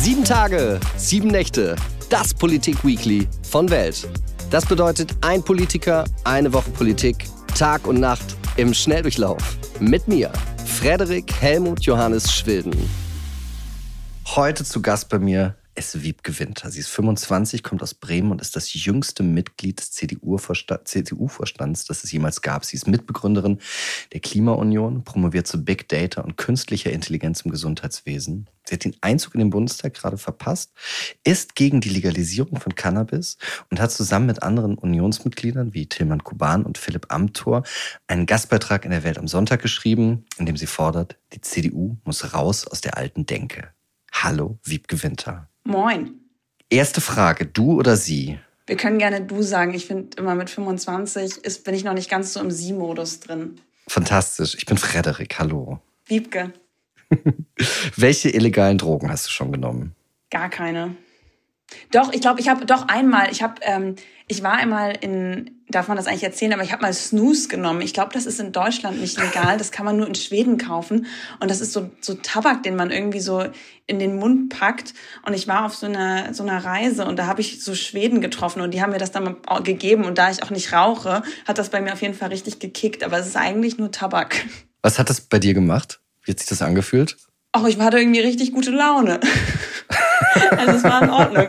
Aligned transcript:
Sieben 0.00 0.22
Tage, 0.22 0.78
sieben 0.96 1.26
Nächte. 1.26 1.74
Das 2.08 2.32
Politik-Weekly 2.32 3.26
von 3.42 3.68
Welt. 3.68 4.08
Das 4.48 4.64
bedeutet 4.64 5.10
ein 5.22 5.42
Politiker, 5.42 6.04
eine 6.22 6.52
Woche 6.52 6.70
Politik, 6.70 7.24
Tag 7.58 7.84
und 7.84 7.98
Nacht 7.98 8.36
im 8.56 8.72
Schnelldurchlauf. 8.72 9.58
Mit 9.80 10.06
mir, 10.06 10.32
Frederik 10.64 11.32
Helmut 11.40 11.82
Johannes 11.82 12.32
Schwilden. 12.32 12.74
Heute 14.24 14.64
zu 14.64 14.80
Gast 14.80 15.08
bei 15.08 15.18
mir 15.18 15.56
ist 15.78 16.02
Wiebke 16.02 16.38
Winter. 16.40 16.70
Sie 16.70 16.80
ist 16.80 16.88
25, 16.88 17.62
kommt 17.62 17.82
aus 17.82 17.94
Bremen 17.94 18.32
und 18.32 18.40
ist 18.40 18.56
das 18.56 18.74
jüngste 18.74 19.22
Mitglied 19.22 19.78
des 19.78 19.92
CDU-Vorstands, 19.92 21.84
das 21.84 22.02
es 22.04 22.10
jemals 22.10 22.42
gab. 22.42 22.64
Sie 22.64 22.76
ist 22.76 22.88
Mitbegründerin 22.88 23.58
der 24.12 24.18
Klimaunion, 24.20 25.04
promoviert 25.04 25.46
zu 25.46 25.64
Big 25.64 25.88
Data 25.88 26.22
und 26.22 26.36
künstlicher 26.36 26.90
Intelligenz 26.90 27.42
im 27.42 27.52
Gesundheitswesen. 27.52 28.50
Sie 28.66 28.74
hat 28.74 28.84
den 28.84 28.96
Einzug 29.02 29.36
in 29.36 29.38
den 29.38 29.50
Bundestag 29.50 29.94
gerade 29.94 30.18
verpasst, 30.18 30.72
ist 31.22 31.54
gegen 31.54 31.80
die 31.80 31.90
Legalisierung 31.90 32.58
von 32.60 32.74
Cannabis 32.74 33.38
und 33.70 33.80
hat 33.80 33.92
zusammen 33.92 34.26
mit 34.26 34.42
anderen 34.42 34.76
Unionsmitgliedern 34.76 35.74
wie 35.74 35.86
Tilman 35.86 36.24
Kuban 36.24 36.64
und 36.64 36.76
Philipp 36.76 37.06
Amthor 37.10 37.62
einen 38.08 38.26
Gastbeitrag 38.26 38.84
in 38.84 38.90
der 38.90 39.04
Welt 39.04 39.16
am 39.16 39.28
Sonntag 39.28 39.62
geschrieben, 39.62 40.26
in 40.38 40.46
dem 40.46 40.56
sie 40.56 40.66
fordert, 40.66 41.18
die 41.32 41.40
CDU 41.40 41.96
muss 42.04 42.34
raus 42.34 42.66
aus 42.66 42.80
der 42.80 42.96
alten 42.96 43.26
Denke. 43.26 43.72
Hallo, 44.12 44.58
Wiebke 44.64 45.00
Winter. 45.04 45.48
Moin. 45.68 46.14
Erste 46.70 47.02
Frage, 47.02 47.44
du 47.44 47.74
oder 47.78 47.98
sie? 47.98 48.38
Wir 48.66 48.78
können 48.78 48.98
gerne 48.98 49.20
du 49.20 49.42
sagen. 49.42 49.74
Ich 49.74 49.84
finde 49.86 50.16
immer 50.16 50.34
mit 50.34 50.48
25 50.48 51.44
ist, 51.44 51.62
bin 51.62 51.74
ich 51.74 51.84
noch 51.84 51.92
nicht 51.92 52.08
ganz 52.08 52.32
so 52.32 52.40
im 52.40 52.50
Sie-Modus 52.50 53.20
drin. 53.20 53.60
Fantastisch. 53.86 54.54
Ich 54.54 54.64
bin 54.64 54.78
Frederik. 54.78 55.38
Hallo. 55.38 55.78
Wiebke. 56.06 56.54
Welche 57.96 58.30
illegalen 58.30 58.78
Drogen 58.78 59.10
hast 59.10 59.26
du 59.26 59.30
schon 59.30 59.52
genommen? 59.52 59.94
Gar 60.30 60.48
keine. 60.48 60.96
Doch, 61.92 62.12
ich 62.12 62.20
glaube, 62.20 62.40
ich 62.40 62.48
habe 62.48 62.64
doch 62.66 62.88
einmal, 62.88 63.30
ich 63.30 63.42
habe, 63.42 63.54
ähm, 63.62 63.96
ich 64.26 64.42
war 64.42 64.54
einmal 64.54 64.96
in, 65.00 65.58
darf 65.68 65.88
man 65.88 65.96
das 65.96 66.06
eigentlich 66.06 66.24
erzählen, 66.24 66.52
aber 66.52 66.62
ich 66.62 66.72
habe 66.72 66.82
mal 66.82 66.92
Snooze 66.92 67.48
genommen. 67.48 67.80
Ich 67.82 67.94
glaube, 67.94 68.12
das 68.12 68.26
ist 68.26 68.40
in 68.40 68.52
Deutschland 68.52 69.00
nicht 69.00 69.18
legal, 69.18 69.58
das 69.58 69.70
kann 69.70 69.84
man 69.84 69.96
nur 69.96 70.06
in 70.06 70.14
Schweden 70.14 70.58
kaufen. 70.58 71.06
Und 71.40 71.50
das 71.50 71.60
ist 71.60 71.72
so, 71.72 71.90
so 72.00 72.14
Tabak, 72.14 72.62
den 72.62 72.76
man 72.76 72.90
irgendwie 72.90 73.20
so 73.20 73.44
in 73.86 73.98
den 73.98 74.16
Mund 74.16 74.50
packt. 74.50 74.94
Und 75.24 75.34
ich 75.34 75.48
war 75.48 75.66
auf 75.66 75.74
so 75.74 75.86
einer, 75.86 76.32
so 76.34 76.42
einer 76.42 76.64
Reise 76.64 77.06
und 77.06 77.18
da 77.18 77.26
habe 77.26 77.40
ich 77.40 77.62
so 77.62 77.74
Schweden 77.74 78.20
getroffen 78.20 78.60
und 78.60 78.72
die 78.72 78.82
haben 78.82 78.92
mir 78.92 78.98
das 78.98 79.12
dann 79.12 79.24
mal 79.24 79.62
gegeben. 79.62 80.04
Und 80.04 80.18
da 80.18 80.30
ich 80.30 80.42
auch 80.42 80.50
nicht 80.50 80.72
rauche, 80.72 81.22
hat 81.46 81.58
das 81.58 81.70
bei 81.70 81.80
mir 81.80 81.92
auf 81.92 82.02
jeden 82.02 82.14
Fall 82.14 82.28
richtig 82.28 82.58
gekickt. 82.58 83.02
Aber 83.02 83.18
es 83.18 83.26
ist 83.26 83.36
eigentlich 83.36 83.78
nur 83.78 83.90
Tabak. 83.90 84.44
Was 84.82 84.98
hat 84.98 85.10
das 85.10 85.20
bei 85.20 85.38
dir 85.38 85.54
gemacht? 85.54 86.00
Wie 86.22 86.32
hat 86.32 86.38
sich 86.38 86.48
das 86.48 86.62
angefühlt? 86.62 87.16
Ach, 87.52 87.64
ich 87.66 87.78
hatte 87.78 87.98
irgendwie 87.98 88.20
richtig 88.20 88.52
gute 88.52 88.70
Laune. 88.70 89.20
Also 90.50 90.72
es 90.72 90.84
war 90.84 91.02
in 91.02 91.10
Ordnung. 91.10 91.48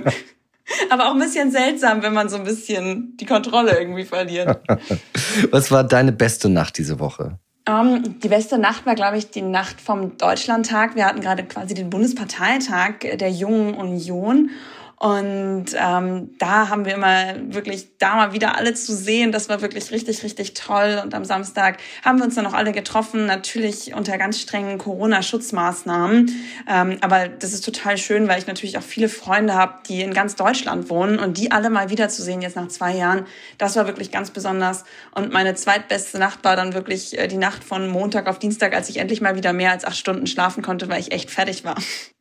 Aber 0.89 1.07
auch 1.07 1.13
ein 1.13 1.19
bisschen 1.19 1.51
seltsam, 1.51 2.03
wenn 2.03 2.13
man 2.13 2.29
so 2.29 2.37
ein 2.37 2.43
bisschen 2.43 3.17
die 3.17 3.25
Kontrolle 3.25 3.79
irgendwie 3.79 4.05
verliert. 4.05 4.59
Was 5.51 5.71
war 5.71 5.83
deine 5.83 6.11
beste 6.11 6.49
Nacht 6.49 6.77
diese 6.77 6.99
Woche? 6.99 7.39
Um, 7.67 7.95
ähm, 7.95 8.19
die 8.19 8.29
beste 8.29 8.57
Nacht 8.57 8.85
war, 8.85 8.95
glaube 8.95 9.17
ich, 9.17 9.29
die 9.29 9.41
Nacht 9.41 9.81
vom 9.81 10.17
Deutschlandtag. 10.17 10.95
Wir 10.95 11.05
hatten 11.05 11.21
gerade 11.21 11.43
quasi 11.43 11.73
den 11.73 11.89
Bundesparteitag 11.89 12.99
der 12.99 13.31
Jungen 13.31 13.73
Union. 13.73 14.51
Und 14.99 15.67
ähm, 15.75 16.31
da 16.39 16.67
haben 16.67 16.83
wir 16.83 16.93
immer 16.93 17.35
wirklich 17.53 17.97
da 17.99 18.15
mal 18.15 18.33
wieder 18.33 18.57
alle 18.57 18.73
zu 18.73 18.93
sehen. 18.93 19.31
Das 19.31 19.47
war 19.47 19.61
wirklich 19.61 19.91
richtig, 19.91 20.23
richtig 20.23 20.55
toll. 20.55 20.99
Und 21.01 21.15
am 21.15 21.23
Samstag 21.23 21.77
haben 22.03 22.17
wir 22.17 22.25
uns 22.25 22.35
dann 22.35 22.43
noch 22.43 22.53
alle 22.53 22.73
getroffen, 22.73 23.25
natürlich 23.25 23.93
unter 23.93 24.17
ganz 24.17 24.41
strengen 24.41 24.77
Corona-Schutzmaßnahmen. 24.77 26.29
Ähm, 26.67 26.97
aber 26.99 27.29
das 27.29 27.53
ist 27.53 27.63
total 27.63 27.97
schön, 27.97 28.27
weil 28.27 28.39
ich 28.39 28.47
natürlich 28.47 28.77
auch 28.77 28.83
viele 28.83 29.07
Freunde 29.07 29.55
habe, 29.55 29.75
die 29.87 30.01
in 30.01 30.13
ganz 30.13 30.35
Deutschland 30.35 30.89
wohnen 30.89 31.17
und 31.17 31.37
die 31.37 31.53
alle 31.53 31.69
mal 31.69 31.89
wiederzusehen 31.89 32.41
jetzt 32.41 32.57
nach 32.57 32.67
zwei 32.67 32.93
Jahren. 32.93 33.25
Das 33.57 33.77
war 33.77 33.87
wirklich 33.87 34.11
ganz 34.11 34.31
besonders. 34.31 34.83
Und 35.15 35.31
meine 35.31 35.55
zweitbeste 35.55 36.19
Nacht 36.19 36.43
war 36.43 36.57
dann 36.57 36.73
wirklich 36.73 37.17
äh, 37.17 37.29
die 37.29 37.37
Nacht 37.37 37.63
von 37.63 37.87
Montag 37.87 38.27
auf 38.27 38.37
Dienstag, 38.37 38.75
als 38.75 38.89
ich 38.89 38.97
endlich 38.97 39.21
mal 39.21 39.37
wieder 39.37 39.53
mehr 39.53 39.71
als 39.71 39.85
acht 39.85 39.95
Stunden 39.95 40.27
schlafen 40.27 40.61
konnte, 40.61 40.89
weil 40.89 40.99
ich 40.99 41.13
echt 41.13 41.31
fertig 41.31 41.63
war. 41.63 41.77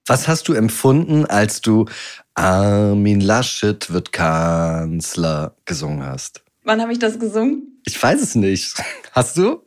Was 0.09 0.27
hast 0.27 0.49
du 0.49 0.55
empfunden, 0.55 1.27
als 1.27 1.61
du 1.61 1.85
Armin 2.39 3.21
Laschet 3.21 3.93
wird 3.93 4.13
Kanzler 4.13 5.57
gesungen 5.65 6.07
hast? 6.07 6.45
Wann 6.63 6.81
habe 6.81 6.93
ich 6.93 7.01
das 7.01 7.19
gesungen? 7.19 7.78
Ich 7.89 8.03
weiß 8.03 8.21
es 8.21 8.35
nicht. 8.35 8.75
Hast 9.13 9.39
du? 9.39 9.63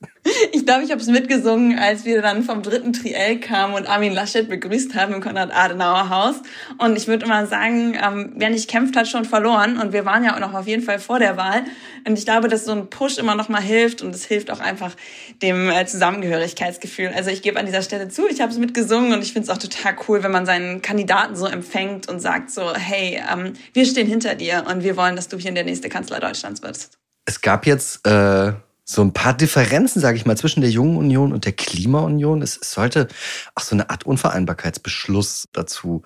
Ich 0.52 0.64
glaube, 0.64 0.84
ich 0.84 0.92
habe 0.92 1.02
es 1.02 1.08
mitgesungen, 1.08 1.80
als 1.80 2.06
wir 2.06 2.22
dann 2.22 2.44
vom 2.44 2.62
dritten 2.62 2.94
Triell 2.94 3.40
kamen 3.40 3.74
und 3.74 3.90
Armin 3.90 4.14
Laschet 4.14 4.48
begrüßt 4.48 4.94
haben 4.94 5.16
im 5.16 5.22
Konrad-Adenauer-Haus. 5.22 6.36
Und 6.78 6.96
ich 6.96 7.08
würde 7.08 7.26
mal 7.26 7.48
sagen, 7.48 7.98
ähm, 8.00 8.34
wer 8.36 8.52
nicht 8.52 8.70
kämpft, 8.70 8.96
hat 8.96 9.08
schon 9.08 9.26
verloren. 9.26 9.80
Und 9.80 9.92
wir 9.92 10.06
waren 10.06 10.24
ja 10.24 10.36
auch 10.36 10.40
noch 10.40 10.54
auf 10.54 10.68
jeden 10.68 10.84
Fall 10.84 11.00
vor 11.00 11.18
der 11.18 11.36
Wahl. 11.36 11.64
Und 12.08 12.16
ich 12.16 12.26
glaube, 12.26 12.48
dass 12.48 12.66
so 12.66 12.74
ein 12.74 12.92
Push 12.92 13.18
immer 13.18 13.34
noch 13.34 13.50
mal 13.50 13.60
hilft. 13.60 14.04
Und 14.04 14.14
es 14.14 14.24
hilft 14.24 14.52
auch 14.52 14.60
einfach 14.60 14.96
dem 15.42 15.72
äh, 15.72 15.88
Zusammengehörigkeitsgefühl. 15.88 17.10
Also 17.16 17.32
ich 17.32 17.42
gebe 17.42 17.60
an 17.60 17.66
dieser 17.66 17.82
Stelle 17.82 18.08
zu, 18.08 18.28
ich 18.30 18.40
habe 18.40 18.52
es 18.52 18.60
mitgesungen. 18.60 19.14
Und 19.14 19.24
ich 19.24 19.34
finde 19.34 19.48
es 19.48 19.50
auch 19.50 19.58
total 19.58 19.96
cool, 20.08 20.22
wenn 20.22 20.32
man 20.32 20.46
seinen 20.46 20.84
Kandidaten 20.84 21.36
so 21.36 21.48
empfängt 21.48 22.08
und 22.08 22.20
sagt 22.20 22.52
so, 22.52 22.72
hey, 22.76 23.20
ähm, 23.34 23.54
wir 23.74 23.88
stehen 23.88 24.06
hinter 24.06 24.36
dir 24.36 24.66
und 24.70 24.84
wir 24.84 24.96
wollen, 24.96 25.16
dass 25.16 25.28
du 25.28 25.40
hier 25.40 25.52
der 25.52 25.64
nächste 25.64 25.90
Kanzler 25.90 26.20
Deutschlands 26.20 26.62
wirst. 26.62 27.02
Es 27.26 27.42
gab 27.42 27.66
jetzt... 27.66 28.06
Äh 28.08 28.54
so 28.92 29.02
ein 29.02 29.14
paar 29.14 29.34
Differenzen, 29.34 30.02
sage 30.02 30.18
ich 30.18 30.26
mal, 30.26 30.38
zwischen 30.38 30.62
der 30.62 30.70
Jungen 30.70 30.98
Union 30.98 31.32
und 31.32 31.46
der 31.46 31.54
Klimaunion. 31.54 32.42
Es 32.42 32.56
sollte 32.62 33.08
auch 33.56 33.64
so 33.64 33.76
eine 33.76 33.90
Art 33.90 34.06
Unvereinbarkeitsbeschluss 34.06 35.48
dazu 35.54 36.04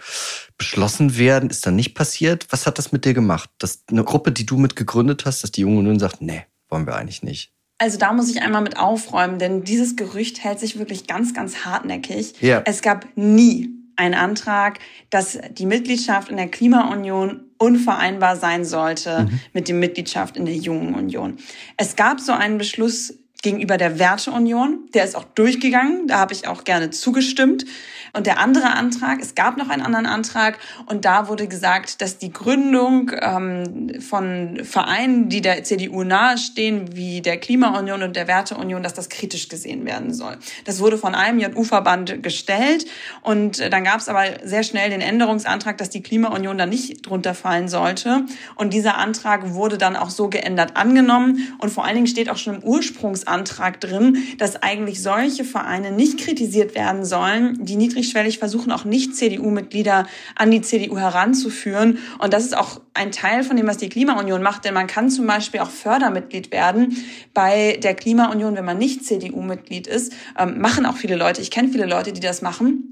beschlossen 0.57 1.17
werden. 1.17 1.49
Ist 1.49 1.65
dann 1.65 1.75
nicht 1.75 1.95
passiert. 1.95 2.47
Was 2.51 2.67
hat 2.67 2.77
das 2.77 2.91
mit 2.91 3.05
dir 3.05 3.13
gemacht? 3.13 3.49
Dass 3.57 3.83
eine 3.89 4.03
Gruppe, 4.03 4.31
die 4.31 4.45
du 4.45 4.57
mit 4.57 4.75
gegründet 4.75 5.25
hast, 5.25 5.43
dass 5.43 5.51
die 5.51 5.61
Junge 5.61 5.79
Union 5.79 5.99
sagt, 5.99 6.21
nee, 6.21 6.45
wollen 6.69 6.85
wir 6.85 6.95
eigentlich 6.95 7.23
nicht. 7.23 7.51
Also 7.77 7.97
da 7.97 8.13
muss 8.13 8.29
ich 8.29 8.41
einmal 8.41 8.61
mit 8.61 8.77
aufräumen, 8.77 9.37
denn 9.37 9.63
dieses 9.63 9.95
Gerücht 9.95 10.43
hält 10.43 10.59
sich 10.59 10.79
wirklich 10.79 11.07
ganz, 11.07 11.33
ganz 11.33 11.65
hartnäckig. 11.65 12.41
Ja. 12.41 12.61
Es 12.65 12.81
gab 12.81 13.05
nie 13.15 13.74
einen 13.95 14.13
Antrag, 14.13 14.79
dass 15.09 15.39
die 15.51 15.65
Mitgliedschaft 15.65 16.29
in 16.29 16.37
der 16.37 16.49
Klimaunion 16.49 17.41
unvereinbar 17.57 18.35
sein 18.35 18.65
sollte 18.65 19.27
mhm. 19.29 19.39
mit 19.53 19.67
der 19.67 19.75
Mitgliedschaft 19.75 20.37
in 20.37 20.45
der 20.45 20.55
Jungen 20.55 20.95
Union. 20.95 21.37
Es 21.77 21.95
gab 21.95 22.19
so 22.19 22.33
einen 22.33 22.57
Beschluss 22.57 23.13
gegenüber 23.41 23.77
der 23.77 23.99
Werteunion, 23.99 24.89
der 24.93 25.03
ist 25.03 25.15
auch 25.15 25.23
durchgegangen, 25.23 26.07
da 26.07 26.17
habe 26.17 26.33
ich 26.33 26.47
auch 26.47 26.63
gerne 26.63 26.89
zugestimmt. 26.89 27.65
Und 28.15 28.27
der 28.27 28.39
andere 28.39 28.71
Antrag, 28.71 29.19
es 29.21 29.35
gab 29.35 29.57
noch 29.57 29.67
einen 29.67 29.81
anderen 29.81 30.05
Antrag 30.05 30.57
und 30.85 31.03
da 31.03 31.27
wurde 31.27 31.49
gesagt, 31.49 32.01
dass 32.01 32.17
die 32.17 32.31
Gründung 32.31 33.11
ähm, 33.19 33.99
von 33.99 34.61
Vereinen, 34.63 35.27
die 35.27 35.41
der 35.41 35.65
CDU 35.65 36.03
nahestehen, 36.03 36.95
wie 36.95 37.21
der 37.21 37.37
Klimaunion 37.37 38.03
und 38.03 38.15
der 38.15 38.29
Werteunion, 38.29 38.83
dass 38.83 38.93
das 38.93 39.09
kritisch 39.09 39.49
gesehen 39.49 39.85
werden 39.85 40.13
soll. 40.13 40.37
Das 40.63 40.79
wurde 40.79 40.97
von 40.97 41.13
einem 41.13 41.39
JU-Verband 41.39 42.23
gestellt 42.23 42.85
und 43.21 43.59
äh, 43.59 43.69
dann 43.69 43.83
gab 43.83 43.99
es 43.99 44.07
aber 44.07 44.23
sehr 44.45 44.63
schnell 44.63 44.89
den 44.89 45.01
Änderungsantrag, 45.01 45.77
dass 45.77 45.89
die 45.89 46.01
Klimaunion 46.01 46.57
da 46.57 46.65
nicht 46.65 47.05
drunter 47.05 47.33
fallen 47.33 47.67
sollte. 47.67 48.23
Und 48.55 48.73
dieser 48.73 48.97
Antrag 48.97 49.53
wurde 49.53 49.77
dann 49.77 49.97
auch 49.97 50.09
so 50.09 50.29
geändert 50.29 50.77
angenommen 50.77 51.53
und 51.57 51.69
vor 51.69 51.83
allen 51.83 51.95
Dingen 51.95 52.07
steht 52.07 52.29
auch 52.29 52.37
schon 52.37 52.55
im 52.55 52.63
Ursprungsantrag 52.63 53.81
drin, 53.81 54.19
dass 54.37 54.63
eigentlich 54.63 55.01
solche 55.01 55.43
Vereine 55.43 55.91
nicht 55.91 56.17
kritisiert 56.17 56.75
werden 56.75 57.03
sollen, 57.03 57.65
die 57.65 57.75
niedrig 57.75 58.04
niedrigschwellig 58.05 58.39
versuchen, 58.39 58.71
auch 58.71 58.85
Nicht-CDU-Mitglieder 58.85 60.07
an 60.35 60.51
die 60.51 60.61
CDU 60.61 60.97
heranzuführen. 60.97 61.99
Und 62.19 62.33
das 62.33 62.45
ist 62.45 62.55
auch 62.55 62.81
ein 62.93 63.11
Teil 63.11 63.43
von 63.43 63.57
dem, 63.57 63.67
was 63.67 63.77
die 63.77 63.89
Klimaunion 63.89 64.41
macht. 64.41 64.65
Denn 64.65 64.73
man 64.73 64.87
kann 64.87 65.09
zum 65.09 65.27
Beispiel 65.27 65.59
auch 65.59 65.69
Fördermitglied 65.69 66.51
werden 66.51 66.97
bei 67.33 67.77
der 67.81 67.95
Klimaunion, 67.95 68.55
wenn 68.55 68.65
man 68.65 68.77
nicht 68.77 69.05
CDU-Mitglied 69.05 69.87
ist. 69.87 70.13
Ähm, 70.37 70.59
machen 70.59 70.85
auch 70.85 70.97
viele 70.97 71.15
Leute. 71.15 71.41
Ich 71.41 71.51
kenne 71.51 71.69
viele 71.69 71.85
Leute, 71.85 72.13
die 72.13 72.21
das 72.21 72.41
machen 72.41 72.91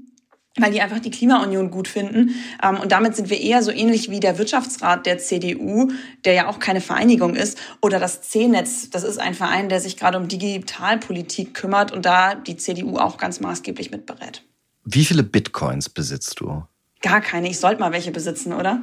weil 0.56 0.70
die 0.70 0.80
einfach 0.80 1.00
die 1.00 1.10
Klimaunion 1.10 1.70
gut 1.70 1.88
finden. 1.88 2.36
Ähm, 2.62 2.78
und 2.78 2.92
damit 2.92 3.16
sind 3.16 3.28
wir 3.28 3.40
eher 3.40 3.60
so 3.62 3.72
ähnlich 3.72 4.10
wie 4.10 4.20
der 4.20 4.38
Wirtschaftsrat 4.38 5.04
der 5.04 5.18
CDU, 5.18 5.90
der 6.24 6.34
ja 6.34 6.48
auch 6.48 6.60
keine 6.60 6.80
Vereinigung 6.80 7.34
ist, 7.34 7.58
oder 7.82 7.98
das 7.98 8.22
C-Netz. 8.22 8.90
Das 8.90 9.02
ist 9.02 9.18
ein 9.18 9.34
Verein, 9.34 9.68
der 9.68 9.80
sich 9.80 9.96
gerade 9.96 10.16
um 10.16 10.28
Digitalpolitik 10.28 11.54
kümmert 11.54 11.90
und 11.90 12.06
da 12.06 12.36
die 12.36 12.56
CDU 12.56 12.98
auch 12.98 13.18
ganz 13.18 13.40
maßgeblich 13.40 13.90
mitberät. 13.90 14.44
Wie 14.84 15.04
viele 15.04 15.22
Bitcoins 15.22 15.88
besitzt 15.88 16.40
du? 16.40 16.64
Gar 17.00 17.20
keine. 17.22 17.48
Ich 17.48 17.58
sollte 17.58 17.80
mal 17.80 17.92
welche 17.92 18.10
besitzen, 18.10 18.52
oder? 18.52 18.82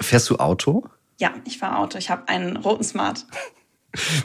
Fährst 0.00 0.30
du 0.30 0.36
Auto? 0.36 0.84
Ja, 1.18 1.34
ich 1.44 1.58
fahre 1.58 1.78
Auto. 1.78 1.98
Ich 1.98 2.08
habe 2.08 2.28
einen 2.28 2.56
roten 2.56 2.84
Smart. 2.84 3.26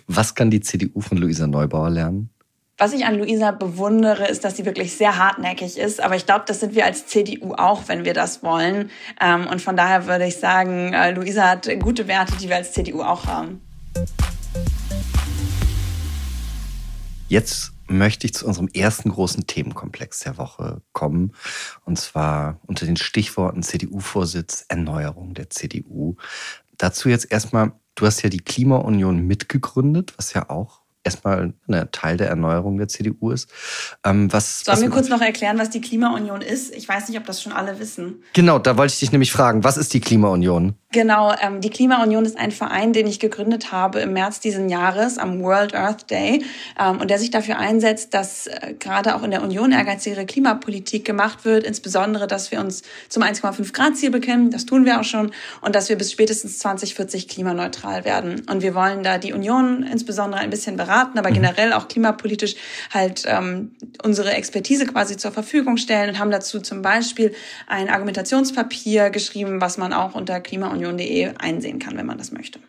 Was 0.07 0.35
kann 0.35 0.51
die 0.51 0.61
CDU 0.61 1.01
von 1.01 1.17
Luisa 1.17 1.47
Neubauer 1.47 1.89
lernen? 1.89 2.29
Was 2.77 2.93
ich 2.93 3.05
an 3.05 3.15
Luisa 3.15 3.51
bewundere, 3.51 4.27
ist, 4.27 4.43
dass 4.43 4.57
sie 4.57 4.65
wirklich 4.65 4.95
sehr 4.95 5.17
hartnäckig 5.17 5.77
ist. 5.77 6.01
Aber 6.01 6.15
ich 6.15 6.25
glaube, 6.25 6.45
das 6.47 6.59
sind 6.59 6.75
wir 6.75 6.85
als 6.85 7.07
CDU 7.07 7.53
auch, 7.53 7.87
wenn 7.87 8.05
wir 8.05 8.13
das 8.13 8.43
wollen. 8.43 8.91
Ähm, 9.19 9.47
und 9.47 9.61
von 9.61 9.75
daher 9.75 10.05
würde 10.05 10.25
ich 10.27 10.37
sagen, 10.37 10.93
äh, 10.93 11.11
Luisa 11.11 11.49
hat 11.49 11.69
gute 11.79 12.07
Werte, 12.07 12.35
die 12.37 12.49
wir 12.49 12.57
als 12.57 12.73
CDU 12.73 13.01
auch 13.01 13.25
haben. 13.25 13.61
Jetzt 17.29 17.72
möchte 17.87 18.27
ich 18.27 18.33
zu 18.33 18.45
unserem 18.45 18.67
ersten 18.73 19.09
großen 19.09 19.47
Themenkomplex 19.47 20.19
der 20.19 20.37
Woche 20.37 20.81
kommen. 20.91 21.33
Und 21.85 21.99
zwar 21.99 22.59
unter 22.65 22.85
den 22.85 22.97
Stichworten 22.97 23.63
CDU-Vorsitz, 23.63 24.65
Erneuerung 24.67 25.33
der 25.33 25.49
CDU. 25.49 26.15
Dazu 26.77 27.09
jetzt 27.09 27.31
erstmal, 27.31 27.73
du 27.95 28.05
hast 28.05 28.21
ja 28.21 28.29
die 28.29 28.39
Klimaunion 28.39 29.25
mitgegründet, 29.25 30.13
was 30.17 30.33
ja 30.33 30.49
auch 30.49 30.83
erstmal 31.03 31.53
ein 31.67 31.91
Teil 31.91 32.17
der 32.17 32.29
Erneuerung 32.29 32.77
der 32.77 32.87
CDU 32.87 33.31
ist. 33.31 33.49
Ähm, 34.05 34.31
was, 34.31 34.61
Sollen 34.61 34.81
wir 34.81 34.89
kurz 34.89 35.09
noch 35.09 35.21
erklären, 35.21 35.57
was 35.59 35.69
die 35.69 35.81
Klimaunion 35.81 36.41
ist? 36.41 36.73
Ich 36.73 36.87
weiß 36.87 37.09
nicht, 37.09 37.17
ob 37.17 37.25
das 37.25 37.41
schon 37.41 37.51
alle 37.51 37.79
wissen. 37.79 38.23
Genau, 38.33 38.59
da 38.59 38.77
wollte 38.77 38.93
ich 38.93 38.99
dich 38.99 39.11
nämlich 39.11 39.31
fragen, 39.31 39.63
was 39.63 39.77
ist 39.77 39.93
die 39.93 39.99
Klimaunion? 39.99 40.75
Genau, 40.93 41.33
ähm, 41.41 41.59
die 41.59 41.71
Klimaunion 41.71 42.23
ist 42.23 42.37
ein 42.37 42.51
Verein, 42.51 42.93
den 42.93 43.07
ich 43.07 43.19
gegründet 43.19 43.71
habe 43.71 43.99
im 44.01 44.13
März 44.13 44.39
diesen 44.41 44.69
Jahres 44.69 45.17
am 45.17 45.41
World 45.41 45.73
Earth 45.73 46.11
Day 46.11 46.45
ähm, 46.79 47.01
und 47.01 47.09
der 47.09 47.17
sich 47.17 47.31
dafür 47.31 47.57
einsetzt, 47.57 48.13
dass 48.13 48.45
äh, 48.45 48.75
gerade 48.77 49.15
auch 49.15 49.23
in 49.23 49.31
der 49.31 49.41
Union 49.41 49.71
ehrgeizigere 49.71 50.27
Klimapolitik 50.27 51.03
gemacht 51.03 51.45
wird, 51.45 51.63
insbesondere, 51.63 52.27
dass 52.27 52.51
wir 52.51 52.59
uns 52.59 52.83
zum 53.09 53.23
1,5 53.23 53.73
Grad 53.73 53.97
Ziel 53.97 54.11
bekennen, 54.11 54.51
das 54.51 54.67
tun 54.67 54.85
wir 54.85 54.99
auch 54.99 55.03
schon, 55.03 55.31
und 55.61 55.73
dass 55.73 55.89
wir 55.89 55.97
bis 55.97 56.11
spätestens 56.11 56.59
2040 56.59 57.27
klimaneutral 57.27 58.05
werden. 58.05 58.43
Und 58.47 58.61
wir 58.61 58.75
wollen 58.75 59.01
da 59.01 59.17
die 59.17 59.33
Union 59.33 59.81
insbesondere 59.81 60.41
ein 60.41 60.51
bisschen 60.51 60.77
beraten, 60.77 61.17
aber 61.17 61.31
mhm. 61.31 61.35
generell 61.35 61.73
auch 61.73 61.87
klimapolitisch 61.87 62.53
halt 62.93 63.23
ähm, 63.25 63.71
unsere 64.03 64.33
Expertise 64.33 64.85
quasi 64.85 65.17
zur 65.17 65.31
Verfügung 65.31 65.77
stellen 65.77 66.11
und 66.11 66.19
haben 66.19 66.29
dazu 66.29 66.59
zum 66.59 66.83
Beispiel 66.83 67.33
ein 67.65 67.89
Argumentationspapier 67.89 69.09
geschrieben, 69.09 69.59
was 69.59 69.79
man 69.79 69.91
auch 69.91 70.13
unter 70.13 70.39
Klimaunion 70.39 70.82
union.de 70.85 71.35
einsehen 71.37 71.79
kann, 71.79 71.97
wenn 71.97 72.05
man 72.05 72.17
das 72.17 72.31
möchte. 72.31 72.59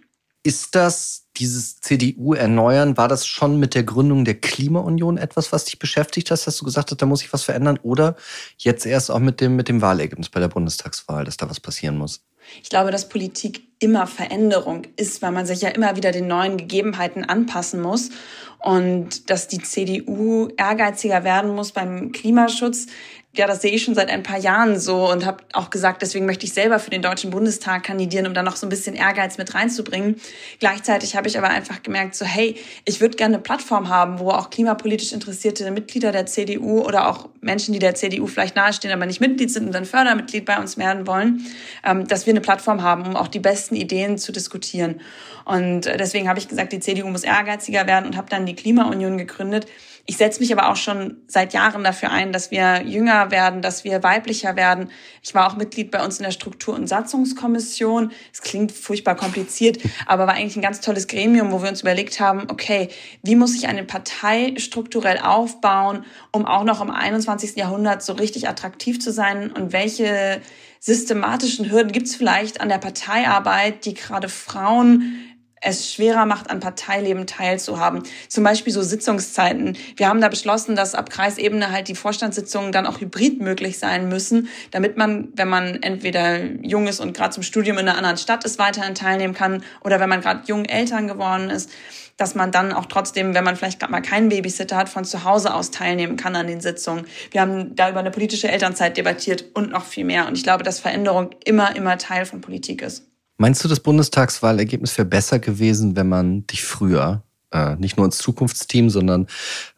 Ist 0.43 0.75
das 0.75 1.25
dieses 1.39 1.81
CDU 1.81 2.35
erneuern, 2.35 2.99
war 2.99 3.09
das 3.09 3.27
schon 3.27 3.59
mit 3.59 3.75
der 3.75 3.83
Gründung 3.83 4.27
der 4.27 4.35
Klimaunion 4.35 5.17
etwas, 5.17 5.53
was 5.53 5.65
dich 5.65 5.79
beschäftigt 5.79 6.31
hast, 6.31 6.47
dass 6.47 6.59
du 6.59 6.67
gesagt 6.67 6.91
hast, 6.91 7.01
da 7.01 7.07
muss 7.07 7.23
ich 7.23 7.33
was 7.33 7.43
verändern? 7.45 7.79
Oder 7.83 8.17
jetzt 8.59 8.85
erst 8.85 9.11
auch 9.11 9.19
mit 9.19 9.41
dem, 9.41 9.57
mit 9.57 9.69
dem 9.69 9.81
Wahlergebnis 9.81 10.29
bei 10.29 10.41
der 10.41 10.49
Bundestagswahl, 10.49 11.25
dass 11.25 11.39
da 11.39 11.49
was 11.49 11.61
passieren 11.61 11.97
muss? 11.97 12.27
Ich 12.63 12.69
glaube, 12.69 12.91
dass 12.91 13.09
Politik 13.09 13.63
immer 13.79 14.07
Veränderung 14.07 14.83
ist, 14.97 15.23
weil 15.23 15.33
man 15.33 15.47
sich 15.47 15.63
ja 15.63 15.71
immer 15.71 15.97
wieder 15.97 16.13
den 16.13 16.27
neuen 16.27 16.57
Gegebenheiten 16.57 17.25
anpassen 17.25 17.81
muss 17.81 18.11
und 18.59 19.31
dass 19.31 19.49
die 19.49 19.63
CDU 19.63 20.49
ehrgeiziger 20.57 21.25
werden 21.25 21.55
muss 21.55 21.73
beim 21.73 22.13
Klimaschutz 22.13 22.87
ja, 23.37 23.47
das 23.47 23.63
sehe 23.63 23.73
ich 23.73 23.83
schon 23.83 23.95
seit 23.95 24.11
ein 24.11 24.23
paar 24.23 24.39
Jahren 24.39 24.79
so 24.79 25.11
und 25.11 25.27
habe 25.27 25.39
auch 25.53 25.71
gesagt, 25.71 26.03
deswegen 26.03 26.25
möchte 26.25 26.47
ich 26.47 26.53
selber 26.53 26.79
für 26.79 26.91
den 26.91 27.03
Deutschen 27.03 27.31
Bundestag 27.31 27.83
kandidieren, 27.83 28.27
um 28.27 28.35
da 28.35 28.43
noch 28.43 28.55
so 28.55 28.67
ein 28.67 28.71
bisschen 28.71 28.95
Ehrgeiz 28.95 29.39
mit 29.39 29.55
reinzubringen. 29.55 30.17
Gleichzeitig 30.61 31.17
habe 31.17 31.27
ich 31.27 31.37
aber 31.37 31.49
einfach 31.49 31.83
gemerkt, 31.83 32.15
so 32.15 32.25
hey, 32.25 32.57
ich 32.85 33.01
würde 33.01 33.17
gerne 33.17 33.35
eine 33.35 33.43
Plattform 33.43 33.89
haben, 33.89 34.21
wo 34.21 34.31
auch 34.31 34.51
klimapolitisch 34.51 35.13
interessierte 35.13 35.69
Mitglieder 35.73 36.13
der 36.13 36.27
CDU 36.27 36.83
oder 36.83 37.09
auch 37.09 37.29
Menschen, 37.41 37.73
die 37.73 37.81
der 37.81 37.95
CDU 37.95 38.27
vielleicht 38.27 38.55
nahestehen, 38.55 38.95
aber 38.95 39.07
nicht 39.07 39.21
Mitglied 39.21 39.51
sind 39.51 39.67
und 39.67 39.73
dann 39.73 39.85
Fördermitglied 39.85 40.45
bei 40.45 40.59
uns 40.59 40.79
werden 40.79 41.07
wollen, 41.07 41.45
ähm, 41.85 42.07
dass 42.07 42.27
wir 42.27 42.33
eine 42.33 42.41
Plattform 42.41 42.83
haben, 42.83 43.05
um 43.07 43.17
auch 43.17 43.29
die 43.29 43.41
besten 43.41 43.75
Ideen 43.75 44.17
zu 44.17 44.31
diskutieren. 44.31 45.01
Und 45.45 45.87
äh, 45.87 45.97
deswegen 45.97 46.29
habe 46.29 46.39
ich 46.39 46.49
gesagt, 46.49 46.73
die 46.73 46.81
CDU 46.81 47.09
muss 47.09 47.25
ehrgeiziger 47.25 47.87
werden 47.87 48.07
und 48.07 48.17
habe 48.17 48.31
dann 48.31 48.47
die 48.47 48.55
Klimaunion 48.55 49.19
gegründet 49.19 49.67
ich 50.07 50.19
setze 50.19 50.41
mich 50.41 50.53
aber 50.53 50.71
auch 50.71 50.77
schon 50.77 51.17
seit 51.29 51.55
Jahren 51.55 51.83
dafür 51.83 52.11
ein, 52.11 52.33
dass 52.33 52.51
wir 52.51 52.83
jünger 52.83 53.31
werden, 53.31 53.63
dass 53.63 53.85
wir 53.85 54.03
weiblicher 54.03 54.55
werden. 54.55 54.91
Ich 55.23 55.35
war 55.35 55.47
auch 55.47 55.57
Mitglied 55.57 55.91
bei 55.91 56.05
uns 56.05 56.19
in 56.19 56.25
der 56.25 56.31
Struktur- 56.31 56.75
und 56.75 56.87
Satzungskommission. 56.87 58.13
Es 58.31 58.43
klingt 58.43 58.73
furchtbar 58.73 59.17
kompliziert, 59.17 59.79
aber 60.07 60.27
war 60.27 60.35
eigentlich 60.35 60.57
ein 60.57 60.63
ganz 60.63 60.83
tolles 60.83 61.07
Gremium, 61.07 61.53
wo 61.53 61.63
wir 61.63 61.71
uns 61.71 61.81
überlegt 61.81 62.21
haben, 62.21 62.51
okay, 62.51 62.89
wie 63.23 63.35
muss 63.35 63.55
ich 63.55 63.67
eine 63.67 63.85
Partei 63.85 64.55
strukturell 64.59 65.19
aufbauen, 65.19 66.05
um 66.33 66.45
auch 66.45 66.65
noch 66.65 66.83
im 66.83 66.91
21. 66.91 67.57
Jahrhundert 67.57 68.03
so 68.03 68.13
richtig 68.13 68.47
attraktiv 68.47 69.01
zu 69.01 69.11
sein 69.11 69.51
und 69.51 69.73
welche 69.73 70.43
systematischen 70.81 71.71
Hürden 71.71 71.93
gibt 71.93 72.09
es 72.09 72.15
vielleicht 72.15 72.61
an 72.61 72.69
der 72.69 72.77
Parteiarbeit, 72.77 73.87
die 73.87 73.95
gerade 73.95 74.29
Frauen 74.29 75.34
es 75.65 75.93
schwerer 75.93 76.27
macht, 76.27 76.51
an 76.51 76.61
Parteileben 76.61 77.27
teilzuhaben. 77.27 78.03
Zum 78.29 78.45
Beispiel 78.45 78.73
so 78.73 78.83
Sitzungszeiten. 78.83 79.77
Wir 79.97 80.09
haben 80.09 80.21
da 80.21 80.29
beschlossen, 80.29 80.77
dass 80.77 80.95
ab 80.95 81.11
Kreisebene 81.11 81.73
halt 81.73 81.89
die 81.89 81.95
Vorstandssitzungen 81.95 82.71
dann 82.71 82.87
auch 82.87 83.01
hybrid 83.01 83.41
möglich 83.41 83.79
sein 83.79 84.09
müssen, 84.09 84.49
damit 84.71 84.97
man, 84.97 85.29
wenn 85.35 85.49
man 85.49 85.83
entweder 85.83 86.45
jung 86.63 86.87
ist 86.87 87.01
und 87.01 87.17
gerade 87.17 87.31
zum 87.31 87.43
Studium 87.43 87.79
in 87.79 87.89
einer 87.89 87.97
anderen 87.97 88.19
Stadt 88.19 88.45
ist, 88.45 88.59
weiterhin 88.59 88.95
teilnehmen 88.95 89.35
kann 89.35 89.65
oder 89.83 90.01
wenn 90.01 90.09
man 90.09 90.21
gerade 90.21 90.43
jung 90.47 90.67
Eltern 90.67 91.09
geworden 91.09 91.51
ist, 91.51 91.71
dass 92.17 92.35
man 92.35 92.53
dann 92.53 92.73
auch 92.73 92.87
trotzdem, 92.87 93.35
wenn 93.35 93.43
man 93.43 93.57
vielleicht 93.57 93.81
gerade 93.81 93.91
mal 93.91 94.03
keinen 94.03 94.29
Babysitter 94.29 94.77
hat, 94.77 94.89
von 94.89 95.05
zu 95.05 95.25
Hause 95.25 95.55
aus 95.55 95.71
teilnehmen 95.71 96.17
kann 96.17 96.37
an 96.37 96.47
den 96.47 96.61
Sitzungen. 96.61 97.07
Wir 97.31 97.41
haben 97.41 97.75
da 97.75 97.91
über 97.91 98.01
eine 98.01 98.11
politische 98.11 98.49
Elternzeit 98.49 98.97
debattiert 98.97 99.47
und 99.55 99.71
noch 99.71 99.85
viel 99.85 100.05
mehr. 100.05 100.29
Und 100.29 100.37
ich 100.37 100.45
glaube, 100.45 100.63
dass 100.63 100.79
Veränderung 100.79 101.31
immer, 101.45 101.75
immer 101.75 101.99
Teil 101.99 102.25
von 102.27 102.41
Politik 102.41 102.83
ist. 102.83 103.14
Meinst 103.37 103.65
du, 103.65 103.69
das 103.69 103.81
Bundestagswahlergebnis 103.81 104.97
wäre 104.97 105.07
besser 105.07 105.39
gewesen, 105.39 105.97
wenn 105.97 106.09
man 106.09 106.47
dich 106.47 106.65
früher 106.65 107.23
äh, 107.53 107.75
nicht 107.77 107.97
nur 107.97 108.07
ins 108.07 108.19
Zukunftsteam, 108.19 108.91
sondern 108.91 109.27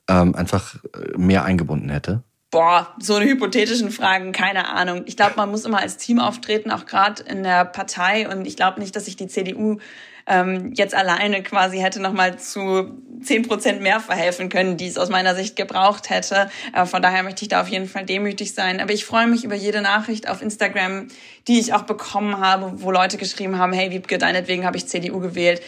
ähm, 0.09 0.35
einfach 0.35 0.77
äh, 0.95 1.17
mehr 1.17 1.45
eingebunden 1.45 1.89
hätte? 1.89 2.23
Boah, 2.51 2.95
so 3.01 3.15
eine 3.17 3.27
hypothetischen 3.27 3.91
Fragen, 3.91 4.33
keine 4.33 4.69
Ahnung. 4.69 5.03
Ich 5.07 5.17
glaube, 5.17 5.35
man 5.37 5.51
muss 5.51 5.65
immer 5.65 5.81
als 5.81 5.97
Team 5.97 6.21
auftreten, 6.21 6.71
auch 6.71 6.87
gerade 6.87 7.23
in 7.25 7.43
der 7.43 7.65
Partei. 7.65 8.29
Und 8.29 8.47
ich 8.47 8.57
glaube 8.57 8.81
nicht, 8.81 8.95
dass 8.95 9.07
sich 9.07 9.17
die 9.17 9.27
CDU 9.27 9.79
ähm, 10.27 10.73
jetzt 10.75 10.95
alleine 10.95 11.43
quasi 11.43 11.79
hätte 11.79 12.01
nochmal 12.01 12.39
zu 12.39 13.03
zehn 13.23 13.43
Prozent 13.43 13.83
mehr 13.83 14.01
verhelfen 14.01 14.49
können, 14.49 14.77
die 14.77 14.87
es 14.87 14.99
aus 14.99 15.09
meiner 15.09 15.35
Sicht 15.35 15.57
gebraucht 15.57 16.11
hätte. 16.11 16.51
Äh, 16.73 16.87
von 16.87 17.03
daher 17.03 17.23
möchte 17.23 17.43
ich 17.43 17.49
da 17.49 17.61
auf 17.61 17.69
jeden 17.69 17.89
Fall 17.89 18.05
demütig 18.05 18.55
sein. 18.55 18.81
Aber 18.81 18.93
ich 18.93 19.05
freue 19.05 19.27
mich 19.27 19.45
über 19.45 19.55
jede 19.55 19.81
Nachricht 19.81 20.29
auf 20.29 20.43
Instagram, 20.43 21.09
die 21.49 21.59
ich 21.59 21.73
auch 21.73 21.83
bekommen 21.83 22.39
habe, 22.41 22.73
wo 22.77 22.91
Leute 22.91 23.17
geschrieben 23.17 23.59
haben, 23.59 23.73
hey 23.73 23.91
Wiebke, 23.91 24.19
deinetwegen 24.19 24.65
habe 24.65 24.77
ich 24.77 24.87
CDU 24.87 25.21
gewählt 25.21 25.63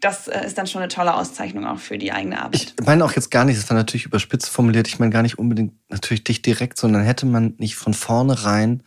das 0.00 0.28
äh, 0.28 0.46
ist 0.46 0.58
dann 0.58 0.66
schon 0.66 0.82
eine 0.82 0.88
tolle 0.88 1.14
Auszeichnung 1.14 1.66
auch 1.66 1.78
für 1.78 1.98
die 1.98 2.12
eigene 2.12 2.40
Arbeit. 2.40 2.74
Ich 2.78 2.86
meine 2.86 3.04
auch 3.04 3.12
jetzt 3.12 3.30
gar 3.30 3.44
nicht, 3.44 3.58
das 3.58 3.68
war 3.68 3.76
natürlich 3.76 4.06
überspitzt 4.06 4.48
formuliert, 4.48 4.88
ich 4.88 4.98
meine 4.98 5.12
gar 5.12 5.22
nicht 5.22 5.38
unbedingt 5.38 5.74
natürlich 5.88 6.24
dich 6.24 6.42
direkt, 6.42 6.78
sondern 6.78 7.02
hätte 7.02 7.26
man 7.26 7.54
nicht 7.58 7.76
von 7.76 7.94
vornherein 7.94 8.82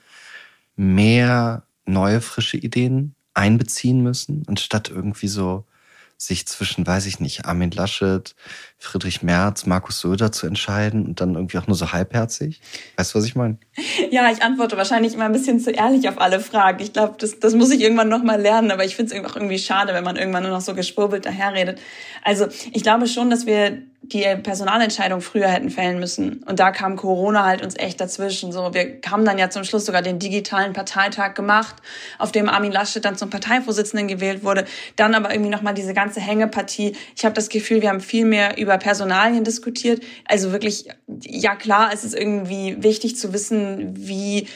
mehr 0.76 1.64
neue, 1.86 2.22
frische 2.22 2.58
Ideen 2.58 3.16
einbeziehen 3.34 4.02
müssen, 4.02 4.44
anstatt 4.48 4.90
irgendwie 4.90 5.28
so 5.28 5.66
sich 6.18 6.46
zwischen, 6.46 6.86
weiß 6.86 7.06
ich 7.06 7.20
nicht, 7.20 7.46
Armin 7.46 7.72
Laschet, 7.72 8.36
Friedrich 8.78 9.24
Merz, 9.24 9.66
Markus 9.66 10.00
Söder 10.00 10.32
zu 10.32 10.48
entscheiden 10.48 11.06
und 11.06 11.22
dann 11.22 11.36
irgendwie 11.36 11.58
auch 11.58 11.68
nur 11.68 11.76
so 11.76 11.92
halbherzig? 11.92 12.62
Weißt 12.98 13.14
du, 13.14 13.20
was 13.20 13.26
ich 13.26 13.36
meine? 13.36 13.58
Ja, 14.12 14.32
ich 14.32 14.42
antworte 14.44 14.78
wahrscheinlich 14.78 15.14
immer 15.14 15.26
ein 15.26 15.32
bisschen 15.32 15.60
zu 15.60 15.72
ehrlich 15.72 16.08
auf 16.08 16.20
alle 16.20 16.40
Fragen. 16.40 16.82
Ich 16.82 16.94
glaube, 16.94 17.16
das, 17.18 17.40
das 17.40 17.56
muss 17.56 17.72
ich 17.72 17.82
irgendwann 17.82 18.10
nochmal 18.10 18.40
lernen, 18.40 18.72
aber 18.72 18.86
ich 18.86 18.96
finde 18.96 19.16
es 19.16 19.26
auch 19.26 19.36
irgendwie 19.36 19.60
schade, 19.60 19.94
wenn 19.94 20.04
man 20.04 20.16
irgendwann 20.16 20.44
nur 20.44 20.52
noch 20.52 20.62
so 20.62 20.76
gespurbelt 20.76 21.26
daherredet. 21.26 21.80
Also 22.24 22.48
ich 22.72 22.84
glaube 22.84 23.08
schon, 23.08 23.30
dass 23.30 23.46
wir 23.46 23.82
die 24.04 24.24
Personalentscheidung 24.44 25.22
früher 25.22 25.48
hätten 25.48 25.70
fällen 25.70 26.00
müssen. 26.00 26.44
Und 26.44 26.60
da 26.60 26.72
kam 26.72 26.98
Corona 26.98 27.46
halt 27.46 27.64
uns 27.64 27.76
echt 27.78 28.02
dazwischen. 28.02 28.52
So, 28.52 28.74
wir 28.74 29.00
haben 29.10 29.24
dann 29.24 29.38
ja 29.38 29.50
zum 29.50 29.64
Schluss 29.64 29.86
sogar 29.86 30.02
den 30.02 30.20
digitalen 30.20 30.74
Parteitag 30.74 31.34
gemacht, 31.34 31.76
auf 32.20 32.32
dem 32.32 32.50
Armin 32.50 32.72
Laschet 32.72 33.04
dann 33.04 33.16
zum 33.16 33.30
Parteivorsitzenden 33.30 34.10
gewählt 34.10 34.44
wurde. 34.44 34.66
Dann 34.98 35.16
aber 35.16 35.32
irgendwie 35.32 35.50
nochmal 35.50 35.74
diese 35.74 35.94
ganze 35.94 36.20
Hängepartie. 36.20 36.96
Ich 37.16 37.24
habe 37.24 37.34
das 37.34 37.48
Gefühl, 37.48 37.82
wir 37.82 37.90
haben 37.90 38.02
viel 38.02 38.26
mehr 38.26 38.58
über 38.58 38.78
Personalien 38.78 39.46
diskutiert. 39.46 40.04
Also 40.26 40.52
wirklich, 40.52 40.86
ja 41.22 41.56
klar, 41.56 41.92
es 41.94 42.04
ist 42.04 42.14
irgendwie 42.14 42.84
wichtig 42.84 43.16
zu 43.16 43.32
wissen, 43.34 43.94
wie 43.96 44.48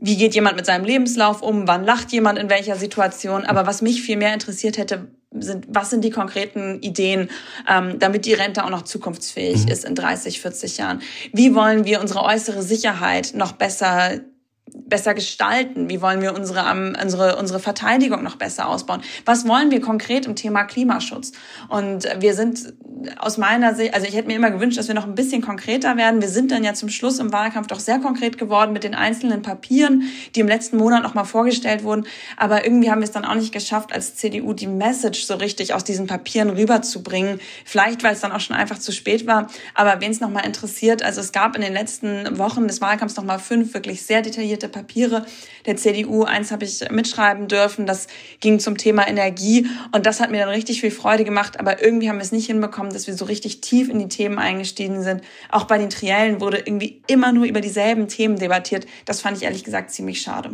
wie 0.00 0.16
geht 0.16 0.34
jemand 0.34 0.56
mit 0.56 0.66
seinem 0.66 0.84
Lebenslauf 0.84 1.42
um, 1.42 1.68
wann 1.68 1.84
lacht 1.84 2.10
jemand 2.12 2.38
in 2.38 2.48
welcher 2.48 2.76
Situation. 2.76 3.44
Aber 3.44 3.66
was 3.66 3.82
mich 3.82 4.02
viel 4.02 4.16
mehr 4.16 4.32
interessiert 4.32 4.78
hätte, 4.78 5.08
sind, 5.32 5.66
was 5.68 5.90
sind 5.90 6.02
die 6.02 6.10
konkreten 6.10 6.80
Ideen, 6.80 7.30
ähm, 7.68 7.98
damit 7.98 8.24
die 8.24 8.32
Rente 8.32 8.64
auch 8.64 8.70
noch 8.70 8.82
zukunftsfähig 8.82 9.66
mhm. 9.66 9.72
ist 9.72 9.84
in 9.84 9.94
30, 9.94 10.40
40 10.40 10.78
Jahren? 10.78 11.02
Wie 11.32 11.54
wollen 11.54 11.84
wir 11.84 12.00
unsere 12.00 12.24
äußere 12.24 12.62
Sicherheit 12.62 13.32
noch 13.34 13.52
besser 13.52 14.20
besser 14.90 15.14
gestalten? 15.14 15.88
Wie 15.88 16.02
wollen 16.02 16.20
wir 16.20 16.34
unsere, 16.34 16.62
unsere, 17.02 17.36
unsere 17.36 17.60
Verteidigung 17.60 18.22
noch 18.22 18.36
besser 18.36 18.68
ausbauen? 18.68 19.00
Was 19.24 19.48
wollen 19.48 19.70
wir 19.70 19.80
konkret 19.80 20.26
im 20.26 20.36
Thema 20.36 20.64
Klimaschutz? 20.64 21.32
Und 21.68 22.06
wir 22.18 22.34
sind 22.34 22.74
aus 23.18 23.38
meiner 23.38 23.74
Sicht, 23.74 23.94
also 23.94 24.06
ich 24.06 24.14
hätte 24.14 24.26
mir 24.26 24.34
immer 24.34 24.50
gewünscht, 24.50 24.76
dass 24.76 24.88
wir 24.88 24.94
noch 24.94 25.06
ein 25.06 25.14
bisschen 25.14 25.40
konkreter 25.40 25.96
werden. 25.96 26.20
Wir 26.20 26.28
sind 26.28 26.50
dann 26.50 26.64
ja 26.64 26.74
zum 26.74 26.90
Schluss 26.90 27.18
im 27.18 27.32
Wahlkampf 27.32 27.68
doch 27.68 27.80
sehr 27.80 28.00
konkret 28.00 28.36
geworden 28.36 28.72
mit 28.74 28.84
den 28.84 28.94
einzelnen 28.94 29.40
Papieren, 29.40 30.02
die 30.34 30.40
im 30.40 30.48
letzten 30.48 30.76
Monat 30.76 31.02
noch 31.02 31.14
mal 31.14 31.24
vorgestellt 31.24 31.84
wurden. 31.84 32.06
Aber 32.36 32.64
irgendwie 32.64 32.90
haben 32.90 33.00
wir 33.00 33.04
es 33.04 33.12
dann 33.12 33.24
auch 33.24 33.36
nicht 33.36 33.52
geschafft, 33.52 33.94
als 33.94 34.16
CDU 34.16 34.52
die 34.52 34.66
Message 34.66 35.22
so 35.22 35.34
richtig 35.34 35.72
aus 35.72 35.84
diesen 35.84 36.06
Papieren 36.08 36.50
rüberzubringen. 36.50 37.40
Vielleicht, 37.64 38.02
weil 38.02 38.12
es 38.12 38.20
dann 38.20 38.32
auch 38.32 38.40
schon 38.40 38.56
einfach 38.56 38.78
zu 38.78 38.92
spät 38.92 39.26
war. 39.26 39.46
Aber 39.74 40.00
wen 40.00 40.10
es 40.10 40.20
noch 40.20 40.30
mal 40.30 40.40
interessiert, 40.40 41.02
also 41.02 41.20
es 41.20 41.32
gab 41.32 41.54
in 41.56 41.62
den 41.62 41.72
letzten 41.72 42.36
Wochen 42.36 42.66
des 42.66 42.80
Wahlkampfs 42.80 43.16
noch 43.16 43.24
mal 43.24 43.38
fünf 43.38 43.72
wirklich 43.72 44.02
sehr 44.02 44.20
detaillierte 44.20 44.68
Papiere 44.68 44.79
Papiere 44.80 45.26
der 45.66 45.76
CDU. 45.76 46.24
Eins 46.24 46.50
habe 46.50 46.64
ich 46.64 46.80
mitschreiben 46.90 47.48
dürfen. 47.48 47.86
Das 47.86 48.06
ging 48.40 48.60
zum 48.60 48.78
Thema 48.78 49.06
Energie. 49.06 49.66
Und 49.92 50.06
das 50.06 50.20
hat 50.20 50.30
mir 50.30 50.38
dann 50.38 50.48
richtig 50.48 50.80
viel 50.80 50.90
Freude 50.90 51.24
gemacht. 51.24 51.60
Aber 51.60 51.82
irgendwie 51.82 52.08
haben 52.08 52.16
wir 52.16 52.22
es 52.22 52.32
nicht 52.32 52.46
hinbekommen, 52.46 52.92
dass 52.92 53.06
wir 53.06 53.14
so 53.14 53.26
richtig 53.26 53.60
tief 53.60 53.88
in 53.88 53.98
die 53.98 54.08
Themen 54.08 54.38
eingestiegen 54.38 55.02
sind. 55.02 55.22
Auch 55.50 55.64
bei 55.64 55.78
den 55.78 55.90
Triellen 55.90 56.40
wurde 56.40 56.58
irgendwie 56.58 57.02
immer 57.06 57.32
nur 57.32 57.44
über 57.44 57.60
dieselben 57.60 58.08
Themen 58.08 58.36
debattiert. 58.36 58.86
Das 59.04 59.20
fand 59.20 59.36
ich 59.36 59.42
ehrlich 59.42 59.64
gesagt 59.64 59.90
ziemlich 59.90 60.22
schade. 60.22 60.52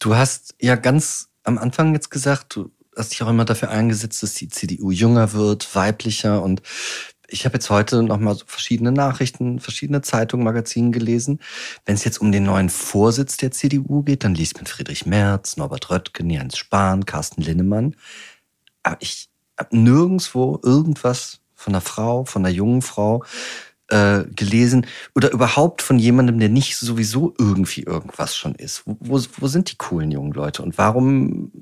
Du 0.00 0.16
hast 0.16 0.54
ja 0.60 0.74
ganz 0.74 1.28
am 1.44 1.58
Anfang 1.58 1.94
jetzt 1.94 2.10
gesagt, 2.10 2.56
du 2.56 2.70
hast 2.96 3.12
dich 3.12 3.22
auch 3.22 3.28
immer 3.28 3.44
dafür 3.44 3.70
eingesetzt, 3.70 4.22
dass 4.22 4.34
die 4.34 4.48
CDU 4.48 4.90
jünger 4.90 5.32
wird, 5.32 5.74
weiblicher 5.74 6.42
und 6.42 6.62
ich 7.28 7.44
habe 7.44 7.54
jetzt 7.54 7.70
heute 7.70 8.02
noch 8.02 8.18
mal 8.18 8.34
so 8.34 8.44
verschiedene 8.46 8.90
Nachrichten, 8.90 9.60
verschiedene 9.60 10.00
Zeitungen, 10.02 10.44
Magazinen 10.44 10.92
gelesen. 10.92 11.40
Wenn 11.84 11.94
es 11.94 12.04
jetzt 12.04 12.20
um 12.20 12.32
den 12.32 12.44
neuen 12.44 12.70
Vorsitz 12.70 13.36
der 13.36 13.50
CDU 13.50 14.02
geht, 14.02 14.24
dann 14.24 14.34
liest 14.34 14.56
man 14.56 14.66
Friedrich 14.66 15.06
Merz, 15.06 15.56
Norbert 15.56 15.90
Röttgen, 15.90 16.30
Jens 16.30 16.56
Spahn, 16.56 17.04
Carsten 17.04 17.42
Linnemann. 17.42 17.94
Aber 18.82 18.96
ich 19.00 19.28
habe 19.58 19.76
nirgendwo 19.76 20.58
irgendwas 20.62 21.40
von 21.54 21.74
einer 21.74 21.80
Frau, 21.82 22.24
von 22.24 22.44
einer 22.44 22.54
jungen 22.54 22.82
Frau 22.82 23.24
äh, 23.88 24.24
gelesen 24.34 24.86
oder 25.14 25.30
überhaupt 25.32 25.82
von 25.82 25.98
jemandem, 25.98 26.38
der 26.38 26.48
nicht 26.48 26.76
sowieso 26.76 27.34
irgendwie 27.38 27.82
irgendwas 27.82 28.36
schon 28.36 28.54
ist. 28.54 28.82
Wo, 28.86 29.20
wo 29.38 29.46
sind 29.48 29.70
die 29.70 29.76
coolen 29.76 30.10
jungen 30.10 30.32
Leute 30.32 30.62
und 30.62 30.78
warum 30.78 31.52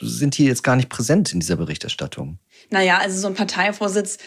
sind 0.00 0.38
die 0.38 0.44
jetzt 0.44 0.62
gar 0.62 0.76
nicht 0.76 0.88
präsent 0.88 1.32
in 1.32 1.40
dieser 1.40 1.56
Berichterstattung? 1.56 2.38
Naja, 2.70 2.98
also 2.98 3.18
so 3.18 3.28
ein 3.28 3.34
Parteivorsitz 3.34 4.18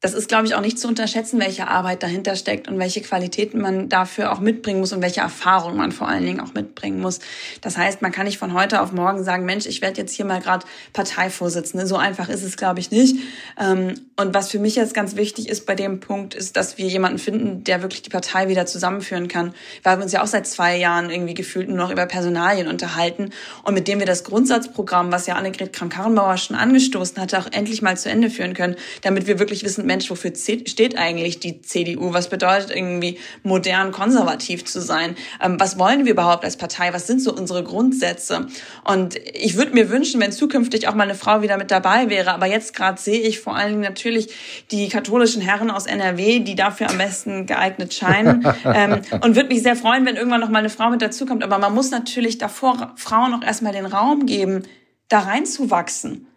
das 0.00 0.14
ist, 0.14 0.28
glaube 0.28 0.46
ich, 0.46 0.54
auch 0.54 0.62
nicht 0.62 0.78
zu 0.78 0.88
unterschätzen, 0.88 1.38
welche 1.40 1.68
Arbeit 1.68 2.02
dahinter 2.02 2.34
steckt 2.34 2.68
und 2.68 2.78
welche 2.78 3.02
Qualitäten 3.02 3.60
man 3.60 3.90
dafür 3.90 4.32
auch 4.32 4.40
mitbringen 4.40 4.80
muss 4.80 4.94
und 4.94 5.02
welche 5.02 5.20
Erfahrung 5.20 5.76
man 5.76 5.92
vor 5.92 6.08
allen 6.08 6.24
Dingen 6.24 6.40
auch 6.40 6.54
mitbringen 6.54 7.00
muss. 7.00 7.20
Das 7.60 7.76
heißt, 7.76 8.00
man 8.00 8.10
kann 8.10 8.24
nicht 8.24 8.38
von 8.38 8.54
heute 8.54 8.80
auf 8.80 8.92
morgen 8.92 9.22
sagen, 9.24 9.44
Mensch, 9.44 9.66
ich 9.66 9.82
werde 9.82 10.00
jetzt 10.00 10.14
hier 10.14 10.24
mal 10.24 10.40
gerade 10.40 10.64
Parteivorsitzende. 10.94 11.86
So 11.86 11.96
einfach 11.96 12.30
ist 12.30 12.42
es, 12.42 12.56
glaube 12.56 12.80
ich, 12.80 12.90
nicht. 12.90 13.16
Ähm, 13.60 13.94
und 14.16 14.32
was 14.32 14.50
für 14.50 14.58
mich 14.58 14.74
jetzt 14.74 14.94
ganz 14.94 15.16
wichtig 15.16 15.50
ist 15.50 15.66
bei 15.66 15.74
dem 15.74 16.00
Punkt, 16.00 16.34
ist, 16.34 16.56
dass 16.56 16.78
wir 16.78 16.86
jemanden 16.86 17.18
finden, 17.18 17.62
der 17.64 17.82
wirklich 17.82 18.00
die 18.00 18.10
Partei 18.10 18.48
wieder 18.48 18.64
zusammenführen 18.64 19.28
kann. 19.28 19.52
Weil 19.82 19.98
wir 19.98 20.04
uns 20.04 20.12
ja 20.12 20.22
auch 20.22 20.26
seit 20.26 20.46
zwei 20.46 20.78
Jahren 20.78 21.10
irgendwie 21.10 21.34
gefühlt 21.34 21.68
nur 21.68 21.76
noch 21.76 21.90
über 21.90 22.06
Personalien 22.06 22.68
unterhalten 22.68 23.30
und 23.64 23.74
mit 23.74 23.86
dem 23.86 23.98
wir 23.98 24.06
das 24.06 24.24
Grundsatzprogramm, 24.24 25.12
was 25.12 25.26
ja 25.26 25.34
Annegret 25.34 25.74
Kramp-Karrenbauer 25.74 26.38
schon 26.38 26.56
angestoßen 26.56 27.20
hatte, 27.20 27.38
auch 27.38 27.48
endlich 27.52 27.82
mal 27.82 27.98
zu 27.98 28.08
Ende 28.08 28.30
führen 28.30 28.54
können, 28.54 28.76
damit 29.02 29.26
wir 29.26 29.38
wirklich 29.38 29.62
wissen, 29.62 29.89
Mensch, 29.90 30.08
wofür 30.08 30.32
steht 30.36 30.96
eigentlich 30.96 31.40
die 31.40 31.62
CDU? 31.62 32.12
Was 32.12 32.28
bedeutet 32.28 32.70
irgendwie 32.70 33.18
modern 33.42 33.90
konservativ 33.90 34.64
zu 34.64 34.80
sein? 34.80 35.16
Ähm, 35.42 35.58
was 35.58 35.80
wollen 35.80 36.04
wir 36.04 36.12
überhaupt 36.12 36.44
als 36.44 36.56
Partei? 36.56 36.92
Was 36.92 37.08
sind 37.08 37.20
so 37.20 37.34
unsere 37.34 37.64
Grundsätze? 37.64 38.46
Und 38.84 39.16
ich 39.16 39.56
würde 39.56 39.72
mir 39.72 39.90
wünschen, 39.90 40.20
wenn 40.20 40.30
zukünftig 40.30 40.86
auch 40.86 40.94
mal 40.94 41.02
eine 41.02 41.16
Frau 41.16 41.42
wieder 41.42 41.56
mit 41.58 41.72
dabei 41.72 42.08
wäre. 42.08 42.32
Aber 42.32 42.46
jetzt 42.46 42.72
gerade 42.72 43.00
sehe 43.00 43.20
ich 43.20 43.40
vor 43.40 43.56
allen 43.56 43.70
Dingen 43.70 43.82
natürlich 43.82 44.28
die 44.70 44.88
katholischen 44.88 45.42
Herren 45.42 45.72
aus 45.72 45.86
NRW, 45.86 46.38
die 46.38 46.54
dafür 46.54 46.88
am 46.88 46.98
besten 46.98 47.46
geeignet 47.46 47.92
scheinen. 47.92 48.46
ähm, 48.64 49.00
und 49.22 49.34
würde 49.34 49.48
mich 49.48 49.64
sehr 49.64 49.74
freuen, 49.74 50.06
wenn 50.06 50.14
irgendwann 50.14 50.40
noch 50.40 50.50
mal 50.50 50.60
eine 50.60 50.70
Frau 50.70 50.88
mit 50.90 51.02
dazukommt. 51.02 51.42
Aber 51.42 51.58
man 51.58 51.74
muss 51.74 51.90
natürlich 51.90 52.38
davor 52.38 52.92
Frauen 52.94 53.34
auch 53.34 53.42
erstmal 53.42 53.72
den 53.72 53.86
Raum 53.86 54.26
geben, 54.26 54.62
da 55.08 55.18
reinzuwachsen 55.18 56.29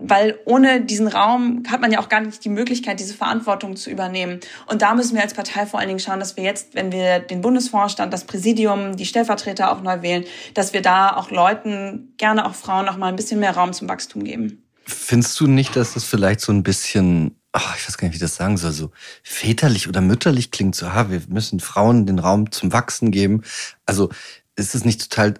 weil 0.00 0.38
ohne 0.44 0.80
diesen 0.80 1.08
Raum 1.08 1.62
hat 1.68 1.80
man 1.80 1.92
ja 1.92 2.00
auch 2.00 2.08
gar 2.08 2.20
nicht 2.20 2.44
die 2.44 2.48
Möglichkeit, 2.48 3.00
diese 3.00 3.14
Verantwortung 3.14 3.76
zu 3.76 3.90
übernehmen. 3.90 4.40
Und 4.66 4.82
da 4.82 4.94
müssen 4.94 5.14
wir 5.14 5.22
als 5.22 5.34
Partei 5.34 5.66
vor 5.66 5.78
allen 5.78 5.88
Dingen 5.88 6.00
schauen, 6.00 6.20
dass 6.20 6.36
wir 6.36 6.44
jetzt, 6.44 6.74
wenn 6.74 6.90
wir 6.90 7.20
den 7.20 7.40
Bundesvorstand, 7.40 8.12
das 8.12 8.24
Präsidium, 8.24 8.96
die 8.96 9.06
Stellvertreter 9.06 9.70
auch 9.72 9.82
neu 9.82 10.02
wählen, 10.02 10.24
dass 10.54 10.72
wir 10.72 10.82
da 10.82 11.16
auch 11.16 11.30
Leuten, 11.30 12.14
gerne 12.16 12.46
auch 12.46 12.54
Frauen, 12.54 12.86
noch 12.86 12.96
mal 12.96 13.08
ein 13.08 13.16
bisschen 13.16 13.40
mehr 13.40 13.54
Raum 13.54 13.72
zum 13.72 13.88
Wachstum 13.88 14.24
geben. 14.24 14.62
Findest 14.84 15.38
du 15.38 15.46
nicht, 15.46 15.76
dass 15.76 15.94
das 15.94 16.04
vielleicht 16.04 16.40
so 16.40 16.52
ein 16.52 16.62
bisschen, 16.62 17.36
ach, 17.52 17.76
ich 17.76 17.86
weiß 17.86 17.98
gar 17.98 18.08
nicht, 18.08 18.14
wie 18.14 18.16
ich 18.16 18.22
das 18.22 18.36
sagen 18.36 18.56
soll, 18.56 18.72
so 18.72 18.90
väterlich 19.22 19.88
oder 19.88 20.00
mütterlich 20.00 20.50
klingt, 20.50 20.74
so, 20.74 20.92
ha, 20.92 21.10
wir 21.10 21.22
müssen 21.28 21.60
Frauen 21.60 22.06
den 22.06 22.18
Raum 22.18 22.50
zum 22.50 22.72
Wachsen 22.72 23.10
geben. 23.10 23.42
Also 23.86 24.08
ist 24.56 24.74
es 24.74 24.84
nicht 24.84 25.10
total 25.10 25.34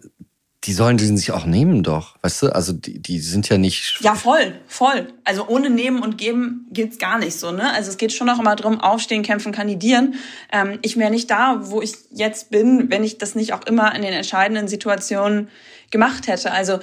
die 0.65 0.75
sollen 0.75 0.99
den 0.99 1.17
sich 1.17 1.33
auch 1.33 1.47
nehmen 1.47 1.83
doch, 1.83 2.17
weißt 2.21 2.43
du? 2.43 2.55
Also 2.55 2.75
die, 2.75 2.99
die 2.99 3.19
sind 3.21 3.49
ja 3.49 3.57
nicht. 3.57 3.99
Ja, 4.01 4.15
voll, 4.15 4.61
voll. 4.67 5.09
Also 5.25 5.49
ohne 5.49 5.71
Nehmen 5.71 6.03
und 6.03 6.19
Geben 6.19 6.67
geht's 6.71 6.99
gar 6.99 7.19
nicht 7.19 7.39
so, 7.39 7.51
ne? 7.51 7.73
Also 7.73 7.91
es 7.91 7.97
geht 7.97 8.13
schon 8.13 8.29
auch 8.29 8.39
immer 8.39 8.57
drum, 8.57 8.79
aufstehen, 8.79 9.23
kämpfen, 9.23 9.53
kandidieren. 9.53 10.17
Ähm, 10.53 10.79
ich 10.83 10.99
wäre 10.99 11.11
nicht 11.11 11.31
da, 11.31 11.71
wo 11.71 11.81
ich 11.81 11.95
jetzt 12.11 12.51
bin, 12.51 12.91
wenn 12.91 13.05
ich 13.05 13.17
das 13.17 13.35
nicht 13.35 13.55
auch 13.55 13.65
immer 13.67 13.95
in 13.95 14.03
den 14.03 14.13
entscheidenden 14.13 14.69
Situationen 14.69 15.49
gemacht 15.91 16.27
hätte. 16.27 16.53
Also 16.53 16.81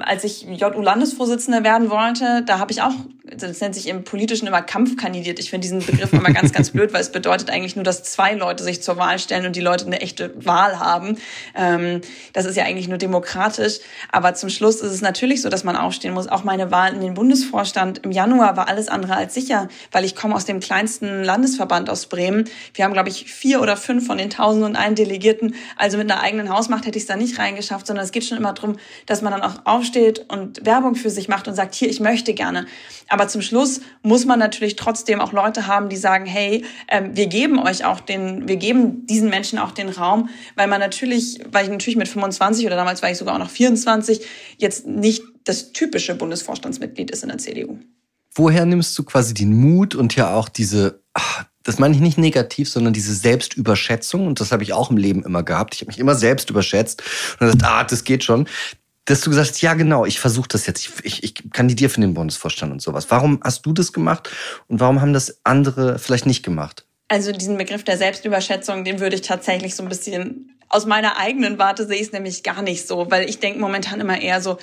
als 0.00 0.24
ich 0.24 0.42
JU-Landesvorsitzende 0.42 1.64
werden 1.64 1.90
wollte, 1.90 2.42
da 2.44 2.58
habe 2.58 2.72
ich 2.72 2.82
auch, 2.82 2.92
das 3.24 3.60
nennt 3.60 3.74
sich 3.74 3.88
im 3.88 4.04
Politischen 4.04 4.46
immer 4.46 4.60
Kampf 4.60 4.96
kandidiert. 4.96 5.38
Ich 5.38 5.50
finde 5.50 5.62
diesen 5.62 5.84
Begriff 5.84 6.12
immer 6.12 6.30
ganz, 6.30 6.52
ganz 6.52 6.70
blöd, 6.70 6.92
weil 6.92 7.00
es 7.00 7.10
bedeutet 7.10 7.50
eigentlich 7.50 7.74
nur, 7.74 7.84
dass 7.84 8.02
zwei 8.02 8.34
Leute 8.34 8.64
sich 8.64 8.82
zur 8.82 8.98
Wahl 8.98 9.18
stellen 9.18 9.46
und 9.46 9.56
die 9.56 9.60
Leute 9.60 9.86
eine 9.86 10.00
echte 10.00 10.32
Wahl 10.44 10.78
haben. 10.78 11.16
Ähm, 11.54 12.02
das 12.34 12.44
ist 12.44 12.56
ja 12.56 12.64
eigentlich 12.64 12.88
nur 12.88 12.98
demokratisch. 12.98 13.78
Aber 14.12 14.34
zum 14.34 14.50
Schluss 14.50 14.76
ist 14.76 14.92
es 14.92 15.00
natürlich 15.00 15.40
so, 15.40 15.48
dass 15.48 15.64
man 15.64 15.76
aufstehen 15.76 16.12
muss. 16.12 16.28
Auch 16.28 16.44
meine 16.44 16.70
Wahl 16.70 16.92
in 16.92 17.00
den 17.00 17.14
Bundesvorstand 17.14 17.98
im 18.04 18.10
Januar 18.10 18.56
war 18.56 18.68
alles 18.68 18.88
andere 18.88 19.16
als 19.16 19.32
sicher, 19.32 19.68
weil 19.90 20.04
ich 20.04 20.14
komme 20.14 20.34
aus 20.34 20.44
dem 20.44 20.60
kleinsten 20.60 21.24
Landesverband 21.24 21.88
aus 21.88 22.06
Bremen. 22.06 22.44
Wir 22.74 22.84
haben, 22.84 22.92
glaube 22.92 23.08
ich, 23.08 23.24
vier 23.24 23.62
oder 23.62 23.76
fünf 23.76 24.06
von 24.06 24.18
den 24.18 24.28
tausend 24.28 24.64
und 24.64 24.76
einen 24.76 24.94
Delegierten. 24.94 25.54
Also 25.76 25.96
mit 25.96 26.10
einer 26.10 26.20
eigenen 26.20 26.50
Hausmacht 26.50 26.84
hätte 26.84 26.98
ich 26.98 27.04
es 27.04 27.08
da 27.08 27.16
nicht 27.16 27.38
reingeschafft, 27.38 27.86
sondern 27.86 28.04
es 28.04 28.12
geht 28.12 28.24
schon 28.24 28.36
immer 28.36 28.52
darum, 28.52 28.76
dass 29.06 29.22
man 29.22 29.32
dann 29.32 29.42
auch 29.42 29.64
aufsteht 29.78 30.26
und 30.28 30.64
Werbung 30.66 30.94
für 30.94 31.10
sich 31.10 31.28
macht 31.28 31.48
und 31.48 31.54
sagt, 31.54 31.74
hier, 31.74 31.88
ich 31.88 32.00
möchte 32.00 32.34
gerne. 32.34 32.66
Aber 33.08 33.28
zum 33.28 33.40
Schluss 33.40 33.80
muss 34.02 34.24
man 34.26 34.38
natürlich 34.38 34.76
trotzdem 34.76 35.20
auch 35.20 35.32
Leute 35.32 35.66
haben, 35.66 35.88
die 35.88 35.96
sagen, 35.96 36.26
hey, 36.26 36.64
äh, 36.88 37.02
wir 37.12 37.26
geben 37.26 37.58
euch 37.58 37.84
auch 37.84 38.00
den, 38.00 38.48
wir 38.48 38.56
geben 38.56 39.06
diesen 39.06 39.30
Menschen 39.30 39.58
auch 39.58 39.72
den 39.72 39.88
Raum, 39.88 40.28
weil 40.56 40.66
man 40.66 40.80
natürlich, 40.80 41.40
weil 41.50 41.64
ich 41.64 41.70
natürlich 41.70 41.96
mit 41.96 42.08
25 42.08 42.66
oder 42.66 42.76
damals 42.76 43.02
war 43.02 43.10
ich 43.10 43.18
sogar 43.18 43.34
auch 43.34 43.38
noch 43.38 43.50
24, 43.50 44.20
jetzt 44.58 44.86
nicht 44.86 45.22
das 45.44 45.72
typische 45.72 46.14
Bundesvorstandsmitglied 46.14 47.10
ist 47.10 47.22
in 47.22 47.28
der 47.28 47.38
CDU. 47.38 47.78
Woher 48.34 48.66
nimmst 48.66 48.98
du 48.98 49.04
quasi 49.04 49.32
den 49.34 49.58
Mut 49.58 49.94
und 49.94 50.14
ja 50.14 50.34
auch 50.34 50.48
diese, 50.48 51.02
ach, 51.14 51.46
das 51.68 51.78
meine 51.78 51.94
ich 51.94 52.00
nicht 52.00 52.16
negativ, 52.16 52.70
sondern 52.70 52.94
diese 52.94 53.14
Selbstüberschätzung, 53.14 54.26
und 54.26 54.40
das 54.40 54.52
habe 54.52 54.62
ich 54.62 54.72
auch 54.72 54.90
im 54.90 54.96
Leben 54.96 55.22
immer 55.22 55.42
gehabt. 55.42 55.74
Ich 55.74 55.82
habe 55.82 55.88
mich 55.88 55.98
immer 55.98 56.14
selbst 56.14 56.48
überschätzt 56.48 57.02
und 57.32 57.46
gesagt, 57.46 57.62
ah, 57.62 57.84
das 57.84 58.04
geht 58.04 58.24
schon 58.24 58.48
dass 59.08 59.22
du 59.22 59.30
gesagt 59.30 59.48
hast, 59.48 59.62
ja 59.62 59.74
genau, 59.74 60.04
ich 60.04 60.20
versuche 60.20 60.48
das 60.48 60.66
jetzt, 60.66 60.86
ich, 60.86 61.04
ich, 61.04 61.22
ich 61.22 61.50
kandidiere 61.52 61.88
für 61.88 62.00
den 62.00 62.12
Bundesvorstand 62.12 62.70
und 62.72 62.82
sowas. 62.82 63.06
Warum 63.08 63.40
hast 63.42 63.64
du 63.64 63.72
das 63.72 63.92
gemacht 63.92 64.28
und 64.68 64.80
warum 64.80 65.00
haben 65.00 65.14
das 65.14 65.40
andere 65.44 65.98
vielleicht 65.98 66.26
nicht 66.26 66.42
gemacht? 66.42 66.84
Also 67.08 67.32
diesen 67.32 67.56
Begriff 67.56 67.84
der 67.84 67.96
Selbstüberschätzung, 67.96 68.84
den 68.84 69.00
würde 69.00 69.16
ich 69.16 69.22
tatsächlich 69.22 69.74
so 69.74 69.82
ein 69.82 69.88
bisschen 69.88 70.58
aus 70.68 70.84
meiner 70.84 71.16
eigenen 71.16 71.58
Warte 71.58 71.86
sehe 71.86 71.96
ich 71.96 72.08
es 72.08 72.12
nämlich 72.12 72.42
gar 72.42 72.60
nicht 72.60 72.86
so, 72.86 73.10
weil 73.10 73.28
ich 73.28 73.38
denke 73.38 73.58
momentan 73.58 74.00
immer 74.00 74.20
eher 74.20 74.42
so, 74.42 74.58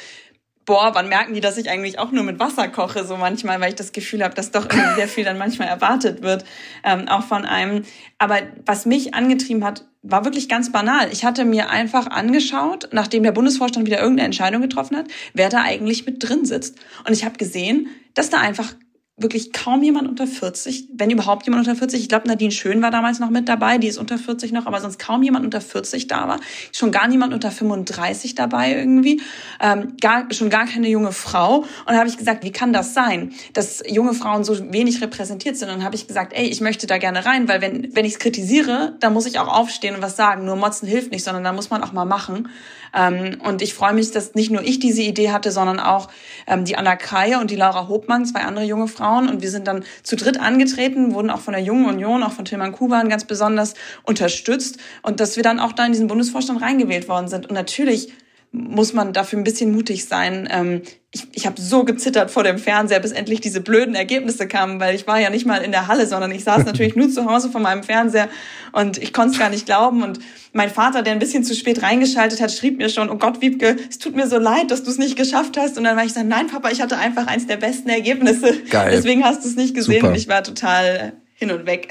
boah, 0.65 0.91
wann 0.93 1.09
merken 1.09 1.33
die, 1.33 1.41
dass 1.41 1.57
ich 1.57 1.69
eigentlich 1.69 1.99
auch 1.99 2.11
nur 2.11 2.23
mit 2.23 2.39
Wasser 2.39 2.67
koche, 2.67 3.05
so 3.05 3.17
manchmal, 3.17 3.59
weil 3.61 3.69
ich 3.69 3.75
das 3.75 3.91
Gefühl 3.91 4.23
habe, 4.23 4.33
dass 4.33 4.51
doch 4.51 4.67
sehr 4.95 5.07
viel 5.07 5.23
dann 5.23 5.37
manchmal 5.37 5.67
erwartet 5.67 6.21
wird, 6.21 6.45
ähm, 6.83 7.07
auch 7.07 7.23
von 7.23 7.45
einem. 7.45 7.83
Aber 8.17 8.39
was 8.65 8.85
mich 8.85 9.13
angetrieben 9.13 9.63
hat, 9.63 9.85
war 10.01 10.23
wirklich 10.23 10.49
ganz 10.49 10.71
banal. 10.71 11.09
Ich 11.11 11.25
hatte 11.25 11.45
mir 11.45 11.69
einfach 11.69 12.07
angeschaut, 12.07 12.89
nachdem 12.91 13.23
der 13.23 13.31
Bundesvorstand 13.31 13.85
wieder 13.85 13.99
irgendeine 13.99 14.25
Entscheidung 14.25 14.61
getroffen 14.61 14.97
hat, 14.97 15.07
wer 15.33 15.49
da 15.49 15.61
eigentlich 15.61 16.05
mit 16.05 16.27
drin 16.27 16.45
sitzt. 16.45 16.77
Und 17.07 17.13
ich 17.13 17.25
habe 17.25 17.37
gesehen, 17.37 17.87
dass 18.13 18.29
da 18.29 18.39
einfach 18.39 18.73
wirklich 19.17 19.53
kaum 19.53 19.81
jemand 19.81 20.09
unter 20.09 20.27
40, 20.27 20.89
wenn 20.93 21.09
überhaupt 21.09 21.45
jemand 21.45 21.65
unter 21.65 21.77
40. 21.77 22.01
Ich 22.01 22.09
glaube, 22.09 22.27
Nadine 22.27 22.51
Schön 22.51 22.81
war 22.81 22.91
damals 22.91 23.19
noch 23.19 23.29
mit 23.29 23.47
dabei, 23.47 23.77
die 23.77 23.87
ist 23.87 23.97
unter 23.97 24.17
40 24.17 24.51
noch, 24.51 24.65
aber 24.65 24.81
sonst 24.81 24.99
kaum 24.99 25.23
jemand 25.23 25.45
unter 25.45 25.61
40 25.61 26.07
da 26.07 26.27
war. 26.27 26.39
Schon 26.73 26.91
gar 26.91 27.07
niemand 27.07 27.33
unter 27.33 27.49
35 27.49 28.35
dabei 28.35 28.73
irgendwie, 28.73 29.21
ähm, 29.61 29.95
gar, 30.01 30.31
schon 30.33 30.49
gar 30.49 30.65
keine 30.65 30.89
junge 30.89 31.13
Frau. 31.13 31.59
Und 31.59 31.67
da 31.87 31.97
habe 31.97 32.09
ich 32.09 32.17
gesagt, 32.17 32.43
wie 32.43 32.51
kann 32.51 32.73
das 32.73 32.93
sein, 32.93 33.31
dass 33.53 33.81
junge 33.87 34.13
Frauen 34.13 34.43
so 34.43 34.73
wenig 34.73 35.01
repräsentiert 35.01 35.55
sind? 35.55 35.69
Und 35.69 35.77
dann 35.77 35.85
habe 35.85 35.95
ich 35.95 36.07
gesagt, 36.07 36.33
ey, 36.33 36.47
ich 36.47 36.59
möchte 36.59 36.85
da 36.85 36.97
gerne 36.97 37.25
rein, 37.25 37.47
weil 37.47 37.61
wenn, 37.61 37.95
wenn 37.95 38.03
ich 38.03 38.13
es 38.13 38.19
kritisiere, 38.19 38.97
dann 38.99 39.13
muss 39.13 39.25
ich 39.25 39.39
auch 39.39 39.47
aufstehen 39.47 39.95
und 39.95 40.01
was 40.01 40.17
sagen. 40.17 40.43
Nur 40.43 40.57
Motzen 40.57 40.89
hilft 40.89 41.11
nicht, 41.11 41.23
sondern 41.23 41.45
da 41.45 41.53
muss 41.53 41.69
man 41.69 41.81
auch 41.83 41.93
mal 41.93 42.05
machen. 42.05 42.49
Ähm, 42.95 43.37
und 43.43 43.61
ich 43.61 43.73
freue 43.73 43.93
mich, 43.93 44.11
dass 44.11 44.33
nicht 44.35 44.51
nur 44.51 44.63
ich 44.63 44.79
diese 44.79 45.01
Idee 45.01 45.31
hatte, 45.31 45.51
sondern 45.51 45.79
auch 45.79 46.09
ähm, 46.47 46.65
die 46.65 46.77
Anna 46.77 46.95
Kreie 46.95 47.39
und 47.39 47.51
die 47.51 47.55
Laura 47.55 47.87
Hopmann, 47.87 48.25
zwei 48.25 48.41
andere 48.41 48.65
junge 48.65 48.87
Frauen. 48.87 49.29
Und 49.29 49.41
wir 49.41 49.51
sind 49.51 49.67
dann 49.67 49.83
zu 50.03 50.15
dritt 50.15 50.39
angetreten, 50.39 51.13
wurden 51.13 51.29
auch 51.29 51.41
von 51.41 51.53
der 51.53 51.61
Jungen 51.61 51.85
Union, 51.85 52.23
auch 52.23 52.31
von 52.31 52.45
Tilman 52.45 52.71
Kuban 52.71 53.09
ganz 53.09 53.25
besonders 53.25 53.73
unterstützt. 54.03 54.77
Und 55.01 55.19
dass 55.19 55.35
wir 55.35 55.43
dann 55.43 55.59
auch 55.59 55.73
da 55.73 55.85
in 55.85 55.91
diesen 55.91 56.07
Bundesvorstand 56.07 56.61
reingewählt 56.61 57.09
worden 57.09 57.27
sind. 57.27 57.47
Und 57.47 57.53
natürlich 57.53 58.13
muss 58.55 58.93
man 58.93 59.13
dafür 59.13 59.39
ein 59.39 59.43
bisschen 59.43 59.71
mutig 59.71 60.05
sein. 60.05 60.47
Ähm, 60.51 60.81
ich 61.11 61.27
ich 61.33 61.45
habe 61.45 61.59
so 61.59 61.83
gezittert 61.83 62.31
vor 62.31 62.43
dem 62.43 62.57
Fernseher, 62.57 62.99
bis 62.99 63.11
endlich 63.11 63.41
diese 63.41 63.61
blöden 63.61 63.95
Ergebnisse 63.95 64.47
kamen, 64.47 64.79
weil 64.79 64.95
ich 64.95 65.07
war 65.07 65.19
ja 65.19 65.29
nicht 65.29 65.45
mal 65.45 65.57
in 65.57 65.71
der 65.71 65.87
Halle, 65.87 66.07
sondern 66.07 66.31
ich 66.31 66.43
saß 66.43 66.65
natürlich 66.65 66.95
nur 66.95 67.09
zu 67.09 67.25
Hause 67.25 67.49
vor 67.49 67.61
meinem 67.61 67.83
Fernseher 67.83 68.29
und 68.71 68.97
ich 68.97 69.13
konnte 69.13 69.33
es 69.33 69.39
gar 69.39 69.49
nicht 69.49 69.65
glauben. 69.65 70.03
Und 70.03 70.19
mein 70.53 70.69
Vater, 70.69 71.01
der 71.01 71.13
ein 71.13 71.19
bisschen 71.19 71.43
zu 71.43 71.53
spät 71.55 71.83
reingeschaltet 71.83 72.41
hat, 72.41 72.51
schrieb 72.51 72.77
mir 72.77 72.89
schon, 72.89 73.09
oh 73.09 73.17
Gott, 73.17 73.41
Wiebke, 73.41 73.75
es 73.89 73.99
tut 73.99 74.15
mir 74.15 74.27
so 74.27 74.37
leid, 74.37 74.71
dass 74.71 74.83
du 74.83 74.91
es 74.91 74.97
nicht 74.97 75.17
geschafft 75.17 75.57
hast. 75.57 75.77
Und 75.77 75.83
dann 75.83 75.97
war 75.97 76.05
ich 76.05 76.13
so, 76.13 76.23
nein, 76.23 76.47
Papa, 76.47 76.69
ich 76.71 76.81
hatte 76.81 76.97
einfach 76.97 77.27
eins 77.27 77.47
der 77.47 77.57
besten 77.57 77.89
Ergebnisse. 77.89 78.61
Geil. 78.69 78.91
Deswegen 78.91 79.23
hast 79.23 79.43
du 79.43 79.49
es 79.49 79.55
nicht 79.55 79.75
gesehen 79.75 80.01
Super. 80.01 80.09
und 80.09 80.15
ich 80.15 80.27
war 80.27 80.43
total 80.43 81.13
hin 81.35 81.51
und 81.51 81.65
weg. 81.65 81.89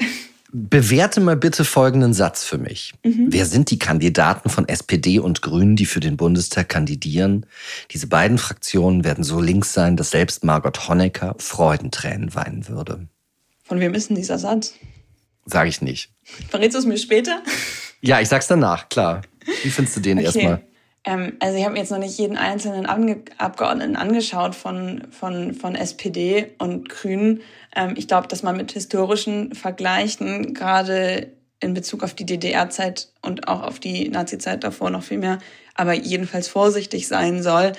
Bewerte 0.57 1.19
mal 1.19 1.35
bitte 1.35 1.65
folgenden 1.65 2.13
Satz 2.13 2.45
für 2.45 2.57
mich. 2.57 2.93
Mhm. 3.03 3.27
Wer 3.27 3.45
sind 3.45 3.71
die 3.71 3.77
Kandidaten 3.77 4.49
von 4.49 4.65
SPD 4.69 5.19
und 5.19 5.41
Grünen, 5.41 5.75
die 5.75 5.85
für 5.85 5.99
den 5.99 6.15
Bundestag 6.15 6.69
kandidieren? 6.69 7.45
Diese 7.91 8.07
beiden 8.07 8.37
Fraktionen 8.37 9.03
werden 9.03 9.25
so 9.25 9.41
links 9.41 9.73
sein, 9.73 9.97
dass 9.97 10.11
selbst 10.11 10.45
Margot 10.45 10.87
Honecker 10.87 11.35
Freudentränen 11.39 12.35
weinen 12.35 12.69
würde. 12.69 13.09
Von 13.65 13.81
wem 13.81 13.93
ist 13.93 14.07
denn 14.07 14.15
dieser 14.15 14.39
Satz? 14.39 14.75
Sag 15.45 15.67
ich 15.67 15.81
nicht. 15.81 16.13
Verrätst 16.47 16.75
du 16.75 16.79
es 16.79 16.85
mir 16.85 16.97
später? 16.97 17.43
Ja, 17.99 18.21
ich 18.21 18.29
sag's 18.29 18.47
danach, 18.47 18.87
klar. 18.87 19.23
Wie 19.63 19.69
findest 19.69 19.97
du 19.97 19.99
den 19.99 20.19
okay. 20.19 20.25
erstmal? 20.25 20.61
Ähm, 21.05 21.33
also 21.39 21.57
ich 21.57 21.65
habe 21.65 21.77
jetzt 21.77 21.91
noch 21.91 21.99
nicht 21.99 22.17
jeden 22.17 22.37
einzelnen 22.37 22.85
Ange 22.85 23.21
Abgeordneten 23.37 23.95
angeschaut 23.95 24.55
von, 24.55 25.07
von, 25.11 25.53
von 25.53 25.75
SPD 25.75 26.53
und 26.57 26.89
Grünen. 26.89 27.41
Ähm, 27.75 27.93
ich 27.95 28.07
glaube, 28.07 28.27
dass 28.27 28.43
man 28.43 28.57
mit 28.57 28.71
historischen 28.71 29.53
Vergleichen 29.53 30.53
gerade 30.53 31.31
in 31.59 31.73
Bezug 31.73 32.03
auf 32.03 32.13
die 32.13 32.25
DDR-Zeit 32.25 33.09
und 33.21 33.47
auch 33.47 33.61
auf 33.63 33.79
die 33.79 34.09
Nazi-Zeit 34.09 34.63
davor 34.63 34.89
noch 34.89 35.03
viel 35.03 35.19
mehr, 35.19 35.37
aber 35.73 35.93
jedenfalls 35.93 36.47
vorsichtig 36.47 37.07
sein 37.07 37.41
soll. 37.41 37.71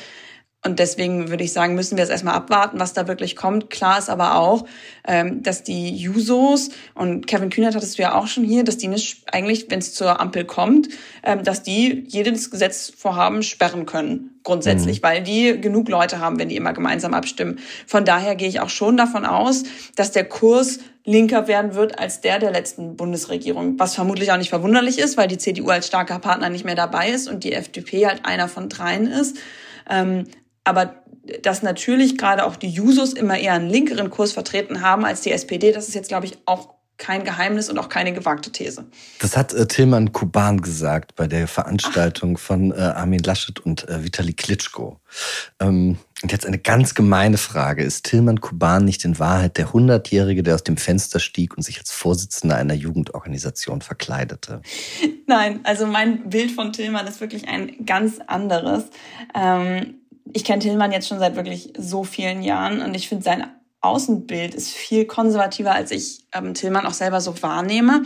Und 0.64 0.80
deswegen 0.80 1.28
würde 1.28 1.44
ich 1.44 1.52
sagen, 1.52 1.76
müssen 1.76 1.96
wir 1.96 2.02
es 2.02 2.10
erstmal 2.10 2.34
abwarten, 2.34 2.80
was 2.80 2.92
da 2.92 3.06
wirklich 3.06 3.36
kommt. 3.36 3.70
Klar 3.70 3.98
ist 3.98 4.10
aber 4.10 4.36
auch, 4.36 4.66
ähm, 5.06 5.42
dass 5.42 5.62
die 5.62 5.94
Jusos, 5.94 6.70
und 6.94 7.28
Kevin 7.28 7.50
Kühnert 7.50 7.76
hattest 7.76 7.98
du 7.98 8.02
ja 8.02 8.16
auch 8.16 8.26
schon 8.26 8.42
hier, 8.42 8.64
dass 8.64 8.76
die 8.76 8.88
nicht 8.88 9.22
eigentlich, 9.32 9.70
wenn 9.70 9.78
es 9.78 9.94
zur 9.94 10.20
Ampel 10.20 10.44
kommt, 10.44 10.88
ähm, 11.22 11.44
dass 11.44 11.62
die 11.62 12.04
jedes 12.08 12.50
Gesetzvorhaben 12.50 13.44
sperren 13.44 13.86
können, 13.86 14.40
grundsätzlich, 14.42 15.02
mhm. 15.02 15.06
weil 15.06 15.22
die 15.22 15.60
genug 15.60 15.88
Leute 15.88 16.18
haben, 16.18 16.38
wenn 16.40 16.48
die 16.48 16.56
immer 16.56 16.72
gemeinsam 16.72 17.14
abstimmen. 17.14 17.60
Von 17.86 18.04
daher 18.04 18.34
gehe 18.34 18.48
ich 18.48 18.58
auch 18.58 18.70
schon 18.70 18.96
davon 18.96 19.24
aus, 19.24 19.62
dass 19.94 20.10
der 20.10 20.24
Kurs 20.24 20.80
linker 21.04 21.46
werden 21.46 21.76
wird 21.76 22.00
als 22.00 22.22
der 22.22 22.40
der 22.40 22.50
letzten 22.50 22.96
Bundesregierung. 22.96 23.78
Was 23.78 23.94
vermutlich 23.94 24.32
auch 24.32 24.36
nicht 24.36 24.50
verwunderlich 24.50 24.98
ist, 24.98 25.16
weil 25.16 25.28
die 25.28 25.38
CDU 25.38 25.68
als 25.68 25.86
starker 25.86 26.18
Partner 26.18 26.48
nicht 26.48 26.64
mehr 26.64 26.74
dabei 26.74 27.10
ist 27.10 27.28
und 27.28 27.44
die 27.44 27.52
FDP 27.52 28.06
halt 28.08 28.26
einer 28.26 28.48
von 28.48 28.68
dreien 28.68 29.06
ist. 29.06 29.36
Ähm, 29.88 30.24
aber 30.66 30.96
dass 31.42 31.62
natürlich 31.62 32.18
gerade 32.18 32.44
auch 32.44 32.56
die 32.56 32.68
Jusos 32.68 33.12
immer 33.12 33.38
eher 33.38 33.54
einen 33.54 33.70
linkeren 33.70 34.10
Kurs 34.10 34.32
vertreten 34.32 34.82
haben 34.82 35.04
als 35.04 35.22
die 35.22 35.32
SPD, 35.32 35.72
das 35.72 35.88
ist 35.88 35.94
jetzt, 35.94 36.08
glaube 36.08 36.26
ich, 36.26 36.38
auch 36.44 36.76
kein 36.98 37.24
Geheimnis 37.24 37.68
und 37.68 37.78
auch 37.78 37.88
keine 37.88 38.12
gewagte 38.12 38.50
These. 38.50 38.86
Das 39.18 39.36
hat 39.36 39.52
äh, 39.52 39.66
Tilman 39.66 40.12
Kuban 40.12 40.62
gesagt 40.62 41.14
bei 41.14 41.26
der 41.26 41.46
Veranstaltung 41.46 42.36
Ach. 42.38 42.40
von 42.40 42.72
äh, 42.72 42.76
Armin 42.76 43.22
Laschet 43.22 43.60
und 43.60 43.86
äh, 43.88 44.02
Vitali 44.02 44.32
Klitschko. 44.32 44.98
Ähm, 45.60 45.98
und 46.22 46.32
jetzt 46.32 46.46
eine 46.46 46.58
ganz 46.58 46.94
gemeine 46.94 47.36
Frage. 47.36 47.84
Ist 47.84 48.06
Tilman 48.06 48.40
Kuban 48.40 48.86
nicht 48.86 49.04
in 49.04 49.18
Wahrheit 49.18 49.58
der 49.58 49.74
Hundertjährige, 49.74 50.42
der 50.42 50.54
aus 50.54 50.64
dem 50.64 50.78
Fenster 50.78 51.20
stieg 51.20 51.54
und 51.54 51.62
sich 51.62 51.78
als 51.78 51.92
Vorsitzender 51.92 52.56
einer 52.56 52.74
Jugendorganisation 52.74 53.82
verkleidete? 53.82 54.62
Nein, 55.26 55.60
also 55.64 55.86
mein 55.86 56.30
Bild 56.30 56.52
von 56.52 56.72
Tilman 56.72 57.06
ist 57.06 57.20
wirklich 57.20 57.46
ein 57.46 57.84
ganz 57.84 58.20
anderes. 58.26 58.84
Ähm, 59.34 59.96
ich 60.32 60.44
kenne 60.44 60.60
Tillmann 60.60 60.92
jetzt 60.92 61.08
schon 61.08 61.18
seit 61.18 61.36
wirklich 61.36 61.72
so 61.78 62.04
vielen 62.04 62.42
Jahren 62.42 62.82
und 62.82 62.94
ich 62.94 63.08
finde 63.08 63.24
sein 63.24 63.44
Außenbild 63.86 64.54
ist 64.54 64.70
viel 64.70 65.04
konservativer, 65.04 65.72
als 65.72 65.92
ich 65.92 66.26
ähm, 66.32 66.54
Tillmann 66.54 66.86
auch 66.86 66.92
selber 66.92 67.20
so 67.20 67.40
wahrnehme. 67.42 68.02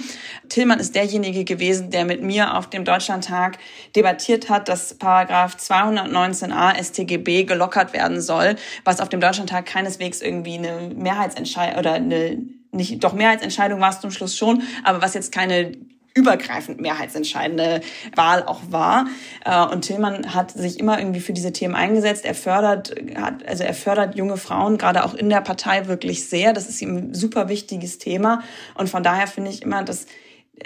Tillmann 0.48 0.78
ist 0.78 0.94
derjenige 0.94 1.44
gewesen, 1.44 1.90
der 1.90 2.04
mit 2.04 2.22
mir 2.22 2.56
auf 2.56 2.68
dem 2.68 2.84
Deutschlandtag 2.84 3.58
debattiert 3.96 4.50
hat, 4.50 4.68
dass 4.68 4.94
Paragraph 4.94 5.56
219a 5.56 6.76
StGB 6.82 7.44
gelockert 7.44 7.94
werden 7.94 8.20
soll, 8.20 8.56
was 8.84 9.00
auf 9.00 9.08
dem 9.08 9.20
Deutschlandtag 9.20 9.64
keineswegs 9.64 10.20
irgendwie 10.20 10.58
eine 10.58 10.92
Mehrheitsentscheidung 10.94 11.78
oder 11.78 11.94
eine 11.94 12.38
nicht 12.72 13.02
doch 13.02 13.14
Mehrheitsentscheidung 13.14 13.80
war 13.80 13.90
es 13.90 14.00
zum 14.00 14.10
Schluss 14.10 14.36
schon, 14.36 14.62
aber 14.84 15.02
was 15.02 15.14
jetzt 15.14 15.32
keine 15.32 15.72
übergreifend 16.14 16.80
mehrheitsentscheidende 16.80 17.80
Wahl 18.14 18.42
auch 18.44 18.60
war. 18.70 19.06
Äh, 19.44 19.64
und 19.66 19.82
Tillmann 19.82 20.34
hat 20.34 20.50
sich 20.50 20.78
immer 20.78 20.98
irgendwie 20.98 21.20
für 21.20 21.32
diese 21.32 21.52
Themen 21.52 21.74
eingesetzt. 21.74 22.24
Er 22.24 22.34
fördert, 22.34 22.94
hat, 23.16 23.46
also 23.46 23.64
er 23.64 23.74
fördert 23.74 24.16
junge 24.16 24.36
Frauen 24.36 24.78
gerade 24.78 25.04
auch 25.04 25.14
in 25.14 25.28
der 25.30 25.40
Partei 25.40 25.86
wirklich 25.86 26.28
sehr. 26.28 26.52
Das 26.52 26.68
ist 26.68 26.82
ihm 26.82 26.96
ein 26.96 27.14
super 27.14 27.48
wichtiges 27.48 27.98
Thema. 27.98 28.42
Und 28.74 28.88
von 28.88 29.02
daher 29.02 29.26
finde 29.26 29.50
ich 29.50 29.62
immer, 29.62 29.82
dass 29.84 30.06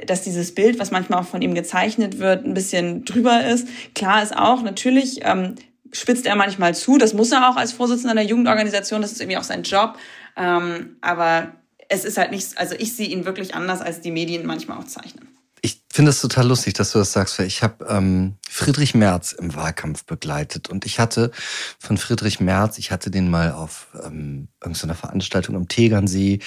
dass 0.07 0.22
dieses 0.22 0.54
Bild, 0.54 0.80
was 0.80 0.90
manchmal 0.90 1.20
auch 1.20 1.26
von 1.26 1.40
ihm 1.40 1.54
gezeichnet 1.54 2.18
wird, 2.18 2.44
ein 2.44 2.54
bisschen 2.54 3.04
drüber 3.04 3.44
ist. 3.44 3.68
Klar 3.94 4.24
ist 4.24 4.37
auch, 4.37 4.62
natürlich 4.62 5.20
ähm, 5.22 5.54
spitzt 5.92 6.26
er 6.26 6.37
manchmal 6.37 6.74
zu. 6.74 6.98
Das 6.98 7.14
muss 7.14 7.33
er 7.33 7.48
auch 7.48 7.57
als 7.57 7.72
Vorsitzender 7.72 8.14
der 8.14 8.24
Jugendorganisation. 8.24 9.02
Das 9.02 9.12
ist 9.12 9.20
irgendwie 9.20 9.38
auch 9.38 9.44
sein 9.44 9.62
Job. 9.62 9.96
Ähm, 10.37 10.96
aber 11.00 11.52
es 11.88 12.05
ist 12.05 12.18
halt 12.18 12.31
nicht, 12.31 12.59
also 12.59 12.75
ich 12.79 12.97
sehe 12.97 13.09
ihn 13.09 13.25
wirklich 13.25 13.55
anders, 13.55 13.81
als 13.81 14.01
die 14.01 14.11
Medien 14.11 14.47
manchmal 14.47 14.79
auch 14.79 14.87
zeichnen. 14.87 15.29
Ich 15.64 15.83
finde 15.90 16.11
es 16.11 16.20
total 16.20 16.47
lustig, 16.47 16.75
dass 16.75 16.92
du 16.92 16.99
das 16.99 17.12
sagst, 17.12 17.38
weil 17.38 17.47
ich 17.47 17.62
habe 17.62 17.87
ähm, 17.88 18.37
Friedrich 18.51 18.94
Merz 18.94 19.33
im 19.33 19.55
Wahlkampf 19.55 20.05
begleitet 20.05 20.68
und 20.68 20.85
ich 20.85 20.99
hatte 21.01 21.31
von 21.79 21.97
Friedrich 21.97 22.38
Merz, 22.38 22.77
ich 22.77 22.90
hatte 22.90 23.11
den 23.11 23.31
mal 23.31 23.53
auf 23.53 23.87
ähm, 24.05 24.49
irgendeiner 24.62 24.94
Veranstaltung 24.94 25.57
am 25.57 25.66
Tegernsee 25.66 26.40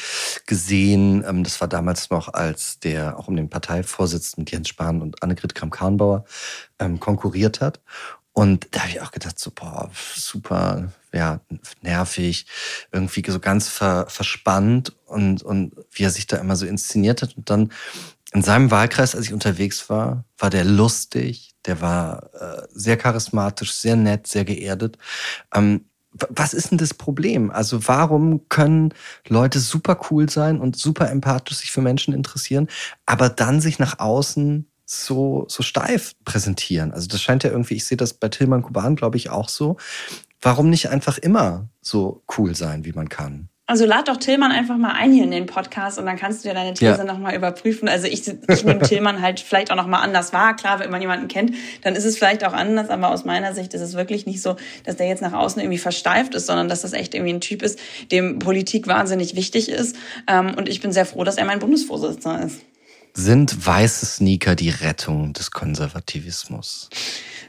gesehen. 0.45 1.25
Ähm, 1.27 1.43
das 1.43 1.59
war 1.61 1.67
damals 1.67 2.11
noch, 2.11 2.31
als 2.31 2.79
der 2.79 3.17
auch 3.17 3.27
um 3.27 3.35
den 3.35 3.49
Parteivorsitz 3.49 4.37
mit 4.37 4.51
Jens 4.51 4.69
Spahn 4.69 5.01
und 5.01 5.23
Annegret 5.23 5.55
Kramp-Karrenbauer 5.55 6.25
ähm, 6.77 6.99
konkurriert 6.99 7.59
hat. 7.59 7.81
Und 8.37 8.67
da 8.69 8.81
habe 8.81 8.91
ich 8.91 9.01
auch 9.01 9.09
gedacht, 9.09 9.39
so, 9.39 9.49
boah, 9.49 9.89
super, 10.15 10.91
ja, 11.11 11.39
nervig, 11.81 12.45
irgendwie 12.91 13.23
so 13.27 13.39
ganz 13.39 13.67
ver, 13.67 14.05
verspannt 14.09 14.95
und, 15.07 15.41
und 15.41 15.73
wie 15.89 16.03
er 16.03 16.11
sich 16.11 16.27
da 16.27 16.37
immer 16.37 16.55
so 16.55 16.67
inszeniert 16.67 17.23
hat. 17.23 17.35
Und 17.35 17.49
dann 17.49 17.71
in 18.33 18.43
seinem 18.43 18.69
Wahlkreis, 18.69 19.15
als 19.15 19.25
ich 19.25 19.33
unterwegs 19.33 19.89
war, 19.89 20.23
war 20.37 20.51
der 20.51 20.65
lustig, 20.65 21.55
der 21.65 21.81
war 21.81 22.29
äh, 22.35 22.67
sehr 22.73 22.95
charismatisch, 22.95 23.73
sehr 23.73 23.95
nett, 23.95 24.27
sehr 24.27 24.45
geerdet. 24.45 24.99
Ähm, 25.51 25.85
was 26.11 26.53
ist 26.53 26.69
denn 26.69 26.77
das 26.77 26.93
Problem? 26.93 27.49
Also 27.49 27.87
warum 27.87 28.47
können 28.49 28.93
Leute 29.27 29.59
super 29.59 29.99
cool 30.11 30.29
sein 30.29 30.59
und 30.59 30.77
super 30.77 31.09
empathisch 31.09 31.57
sich 31.57 31.71
für 31.71 31.81
Menschen 31.81 32.13
interessieren, 32.13 32.67
aber 33.07 33.29
dann 33.29 33.61
sich 33.61 33.79
nach 33.79 33.97
außen 33.97 34.67
so, 34.87 35.45
so 35.49 35.61
steif 35.61 36.15
präsentieren? 36.25 36.91
Also 36.91 37.07
das 37.07 37.21
scheint 37.21 37.43
ja 37.43 37.51
irgendwie, 37.51 37.75
ich 37.75 37.85
sehe 37.85 37.97
das 37.97 38.13
bei 38.13 38.29
Tilman 38.29 38.63
Kuban, 38.63 38.95
glaube 38.95 39.17
ich, 39.17 39.29
auch 39.29 39.49
so. 39.49 39.77
Warum 40.41 40.69
nicht 40.69 40.89
einfach 40.89 41.17
immer 41.17 41.69
so 41.81 42.23
cool 42.37 42.55
sein, 42.55 42.85
wie 42.85 42.93
man 42.93 43.09
kann? 43.09 43.49
Also 43.69 43.85
lad 43.85 44.07
doch 44.07 44.15
Tillmann 44.15 44.53
einfach 44.53 44.77
mal 44.77 44.93
ein 44.93 45.11
hier 45.11 45.25
in 45.25 45.31
den 45.31 45.45
Podcast 45.45 45.99
und 45.99 46.05
dann 46.05 46.15
kannst 46.15 46.41
du 46.41 46.47
dir 46.47 46.53
deine 46.55 46.73
These 46.73 46.99
ja. 46.99 47.03
nochmal 47.03 47.35
überprüfen. 47.35 47.89
Also 47.89 48.07
ich, 48.07 48.25
ich 48.25 48.63
nehme 48.63 48.79
Tillmann 48.79 49.21
halt 49.21 49.41
vielleicht 49.41 49.73
auch 49.73 49.75
nochmal 49.75 50.03
anders 50.03 50.31
wahr. 50.31 50.55
Klar, 50.55 50.79
wenn 50.79 50.89
man 50.89 51.01
jemanden 51.01 51.27
kennt, 51.27 51.53
dann 51.81 51.93
ist 51.93 52.05
es 52.05 52.17
vielleicht 52.17 52.45
auch 52.45 52.53
anders, 52.53 52.89
aber 52.89 53.09
aus 53.09 53.25
meiner 53.25 53.53
Sicht 53.53 53.73
ist 53.73 53.81
es 53.81 53.95
wirklich 53.95 54.25
nicht 54.25 54.41
so, 54.41 54.55
dass 54.85 54.95
der 54.95 55.07
jetzt 55.07 55.21
nach 55.21 55.33
außen 55.33 55.61
irgendwie 55.61 55.79
versteift 55.79 56.33
ist, 56.33 56.45
sondern 56.45 56.69
dass 56.69 56.83
das 56.83 56.93
echt 56.93 57.13
irgendwie 57.13 57.33
ein 57.33 57.41
Typ 57.41 57.61
ist, 57.61 57.77
dem 58.09 58.39
Politik 58.39 58.87
wahnsinnig 58.87 59.35
wichtig 59.35 59.67
ist. 59.67 59.97
Ähm, 60.27 60.53
und 60.55 60.69
ich 60.69 60.79
bin 60.79 60.93
sehr 60.93 61.05
froh, 61.05 61.25
dass 61.25 61.35
er 61.35 61.43
mein 61.43 61.59
Bundesvorsitzender 61.59 62.45
ist. 62.45 62.61
Sind 63.19 63.65
weiße 63.65 64.05
Sneaker 64.05 64.53
die 64.53 64.69
Rettung 64.69 65.33
des 65.33 65.49
Konservativismus? 65.49 66.87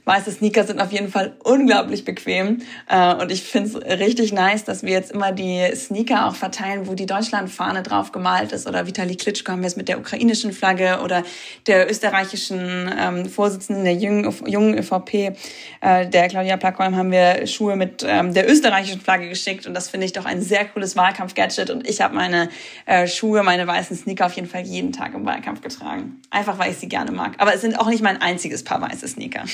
Weiße 0.09 0.33
Sneaker 0.33 0.65
sind 0.65 0.81
auf 0.81 0.91
jeden 0.91 1.11
Fall 1.11 1.37
unglaublich 1.45 2.05
bequem. 2.05 2.63
Äh, 2.89 3.15
und 3.17 3.31
ich 3.31 3.43
finde 3.43 3.69
es 3.69 4.01
richtig 4.01 4.33
nice, 4.33 4.65
dass 4.65 4.83
wir 4.83 4.93
jetzt 4.93 5.13
immer 5.13 5.33
die 5.33 5.71
Sneaker 5.77 6.27
auch 6.27 6.35
verteilen, 6.35 6.87
wo 6.87 6.95
die 6.95 7.05
Deutschlandfahne 7.05 7.83
drauf 7.83 8.11
gemalt 8.11 8.53
ist. 8.53 8.67
Oder 8.67 8.87
Vitali 8.87 9.17
Klitschko 9.17 9.53
haben 9.53 9.61
wir 9.61 9.67
es 9.67 9.77
mit 9.77 9.89
der 9.89 9.99
ukrainischen 9.99 10.53
Flagge 10.53 11.01
oder 11.05 11.25
der 11.67 11.91
österreichischen 11.91 12.91
ähm, 12.99 13.27
Vorsitzenden 13.27 13.85
der 13.85 13.95
jungen, 13.95 14.35
jungen 14.47 14.79
ÖVP, 14.79 15.37
äh, 15.83 16.09
der 16.09 16.29
Claudia 16.29 16.57
Plackholm, 16.57 16.97
haben 16.97 17.13
wir 17.13 17.47
Schuhe 17.47 17.77
mit 17.77 18.03
ähm, 18.09 18.33
der 18.33 18.51
österreichischen 18.51 19.03
Flagge 19.03 19.29
geschickt. 19.29 19.67
Und 19.67 19.75
das 19.75 19.91
finde 19.91 20.07
ich 20.07 20.15
doch 20.15 20.25
ein 20.25 20.41
sehr 20.41 20.65
cooles 20.65 20.97
Wahlkampf-Gadget. 20.97 21.69
Und 21.69 21.87
ich 21.87 22.01
habe 22.01 22.15
meine 22.15 22.49
äh, 22.87 23.07
Schuhe, 23.07 23.43
meine 23.43 23.67
weißen 23.67 23.95
Sneaker 23.95 24.25
auf 24.25 24.33
jeden 24.33 24.49
Fall 24.49 24.63
jeden 24.63 24.93
Tag 24.93 25.13
im 25.13 25.27
Wahlkampf 25.27 25.61
getragen. 25.61 26.23
Einfach, 26.31 26.59
weil 26.59 26.71
ich 26.71 26.79
sie 26.79 26.89
gerne 26.89 27.13
mag. 27.13 27.35
Aber 27.37 27.55
es 27.55 27.61
sind 27.61 27.79
auch 27.79 27.89
nicht 27.89 28.03
mein 28.03 28.23
einziges 28.23 28.65
Paar 28.65 28.81
weiße 28.81 29.07
Sneaker. 29.07 29.45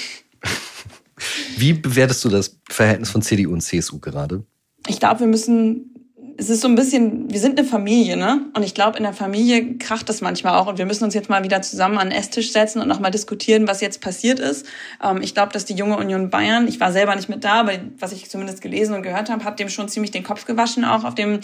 Wie 1.56 1.72
bewertest 1.72 2.24
du 2.24 2.28
das 2.28 2.58
Verhältnis 2.68 3.10
von 3.10 3.22
CDU 3.22 3.52
und 3.52 3.60
CSU 3.60 3.98
gerade? 3.98 4.44
Ich 4.86 4.98
glaube, 4.98 5.20
wir 5.20 5.26
müssen 5.26 5.93
es 6.36 6.50
ist 6.50 6.62
so 6.62 6.68
ein 6.68 6.74
bisschen, 6.74 7.30
wir 7.30 7.38
sind 7.38 7.58
eine 7.58 7.66
Familie, 7.66 8.16
ne? 8.16 8.46
Und 8.54 8.62
ich 8.64 8.74
glaube, 8.74 8.96
in 8.98 9.04
der 9.04 9.12
Familie 9.12 9.78
kracht 9.78 10.08
das 10.08 10.20
manchmal 10.20 10.58
auch. 10.58 10.66
Und 10.66 10.78
wir 10.78 10.86
müssen 10.86 11.04
uns 11.04 11.14
jetzt 11.14 11.30
mal 11.30 11.44
wieder 11.44 11.62
zusammen 11.62 11.98
an 11.98 12.10
den 12.10 12.18
Esstisch 12.18 12.50
setzen 12.52 12.82
und 12.82 12.88
nochmal 12.88 13.12
diskutieren, 13.12 13.68
was 13.68 13.80
jetzt 13.80 14.00
passiert 14.00 14.40
ist. 14.40 14.66
Ähm, 15.02 15.20
ich 15.22 15.34
glaube, 15.34 15.52
dass 15.52 15.64
die 15.64 15.74
junge 15.74 15.96
Union 15.96 16.30
Bayern, 16.30 16.66
ich 16.66 16.80
war 16.80 16.90
selber 16.92 17.14
nicht 17.14 17.28
mit 17.28 17.44
da, 17.44 17.60
aber 17.60 17.72
was 17.98 18.12
ich 18.12 18.28
zumindest 18.28 18.62
gelesen 18.62 18.94
und 18.94 19.02
gehört 19.02 19.30
habe, 19.30 19.44
hat 19.44 19.60
dem 19.60 19.68
schon 19.68 19.88
ziemlich 19.88 20.10
den 20.10 20.24
Kopf 20.24 20.44
gewaschen, 20.44 20.84
auch 20.84 21.04
auf 21.04 21.14
dem, 21.14 21.40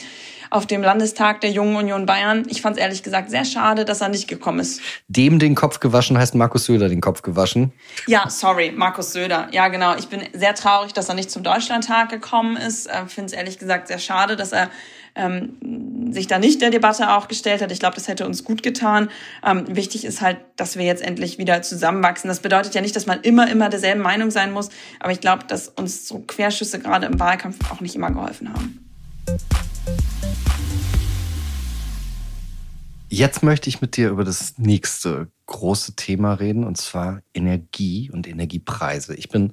auf 0.50 0.66
dem 0.66 0.82
Landestag 0.82 1.40
der 1.40 1.50
jungen 1.50 1.76
Union 1.76 2.06
Bayern. 2.06 2.44
Ich 2.48 2.60
fand 2.60 2.76
es 2.76 2.82
ehrlich 2.82 3.02
gesagt 3.04 3.30
sehr 3.30 3.44
schade, 3.44 3.84
dass 3.84 4.00
er 4.00 4.08
nicht 4.08 4.26
gekommen 4.26 4.58
ist. 4.58 4.80
Dem 5.06 5.38
den 5.38 5.54
Kopf 5.54 5.78
gewaschen 5.78 6.18
heißt 6.18 6.34
Markus 6.34 6.64
Söder 6.64 6.88
den 6.88 7.00
Kopf 7.00 7.22
gewaschen? 7.22 7.72
Ja, 8.08 8.28
sorry, 8.28 8.72
Markus 8.74 9.12
Söder. 9.12 9.48
Ja, 9.52 9.68
genau. 9.68 9.94
Ich 9.96 10.08
bin 10.08 10.22
sehr 10.32 10.54
traurig, 10.54 10.92
dass 10.92 11.08
er 11.08 11.14
nicht 11.14 11.30
zum 11.30 11.44
Deutschlandtag 11.44 12.08
gekommen 12.08 12.56
ist. 12.56 12.86
Äh, 12.86 13.06
Finde 13.06 13.26
es 13.26 13.32
ehrlich 13.32 13.58
gesagt 13.58 13.86
sehr 13.86 13.98
schade, 13.98 14.34
dass 14.34 14.52
er 14.52 14.70
ähm, 15.14 16.12
sich 16.12 16.26
da 16.26 16.38
nicht 16.38 16.60
der 16.60 16.70
Debatte 16.70 17.12
auch 17.12 17.28
gestellt 17.28 17.62
hat. 17.62 17.72
Ich 17.72 17.80
glaube, 17.80 17.94
das 17.94 18.08
hätte 18.08 18.26
uns 18.26 18.44
gut 18.44 18.62
getan. 18.62 19.10
Ähm, 19.44 19.64
wichtig 19.68 20.04
ist 20.04 20.20
halt, 20.20 20.38
dass 20.56 20.76
wir 20.76 20.84
jetzt 20.84 21.02
endlich 21.02 21.38
wieder 21.38 21.62
zusammenwachsen. 21.62 22.28
Das 22.28 22.40
bedeutet 22.40 22.74
ja 22.74 22.80
nicht, 22.80 22.96
dass 22.96 23.06
man 23.06 23.20
immer, 23.22 23.50
immer 23.50 23.68
derselben 23.68 24.02
Meinung 24.02 24.30
sein 24.30 24.52
muss, 24.52 24.70
aber 24.98 25.12
ich 25.12 25.20
glaube, 25.20 25.44
dass 25.46 25.68
uns 25.68 26.06
so 26.06 26.18
Querschüsse 26.20 26.78
gerade 26.78 27.06
im 27.06 27.18
Wahlkampf 27.18 27.70
auch 27.70 27.80
nicht 27.80 27.94
immer 27.94 28.10
geholfen 28.10 28.52
haben. 28.52 28.86
Jetzt 33.12 33.42
möchte 33.42 33.68
ich 33.68 33.80
mit 33.80 33.96
dir 33.96 34.08
über 34.10 34.22
das 34.22 34.54
nächste 34.58 35.26
große 35.46 35.96
Thema 35.96 36.34
reden, 36.34 36.62
und 36.62 36.76
zwar 36.76 37.22
Energie 37.34 38.08
und 38.12 38.28
Energiepreise. 38.28 39.16
Ich 39.16 39.28
bin 39.30 39.52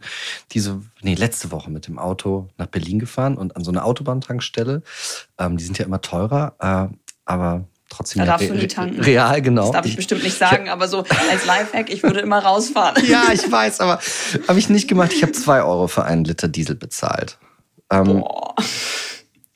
diese, 0.52 0.82
nee, 1.02 1.16
letzte 1.16 1.52
Woche 1.52 1.72
mit 1.72 1.88
dem 1.88 1.98
Auto 1.98 2.50
nach 2.58 2.68
Berlin 2.68 3.00
gefahren 3.00 3.36
und 3.36 3.56
an 3.56 3.64
so 3.64 3.72
einer 3.72 3.84
Autobahntankstelle, 3.84 4.84
ähm, 5.40 5.58
die 5.58 5.64
sind 5.64 5.80
ja 5.80 5.86
immer 5.86 6.02
teurer, 6.02 6.54
äh, 6.60 6.96
aber 7.26 7.68
trotzdem 7.90 8.20
da 8.20 8.26
darfst 8.28 8.48
du 8.48 8.54
nie 8.54 8.68
tanken. 8.68 9.02
real, 9.02 9.42
genau. 9.42 9.64
Das 9.64 9.72
darf 9.72 9.86
ich, 9.86 9.94
ich 9.94 9.98
bestimmt 9.98 10.24
nicht 10.24 10.38
sagen, 10.38 10.70
aber 10.70 10.88
so 10.88 11.00
als 11.32 11.46
Lifehack, 11.48 11.90
ich 11.90 12.04
würde 12.04 12.20
immer 12.20 12.38
rausfahren. 12.38 13.04
ja, 13.08 13.32
ich 13.34 13.52
weiß, 13.52 13.80
aber 13.80 14.00
habe 14.48 14.60
ich 14.60 14.70
nicht 14.70 14.88
gemacht. 14.88 15.14
Ich 15.14 15.24
habe 15.24 15.32
zwei 15.32 15.64
Euro 15.64 15.88
für 15.88 16.06
einen 16.06 16.26
Liter 16.26 16.48
Diesel 16.48 16.76
bezahlt. 16.76 17.40
Ähm, 17.90 18.20
Boah. 18.20 18.54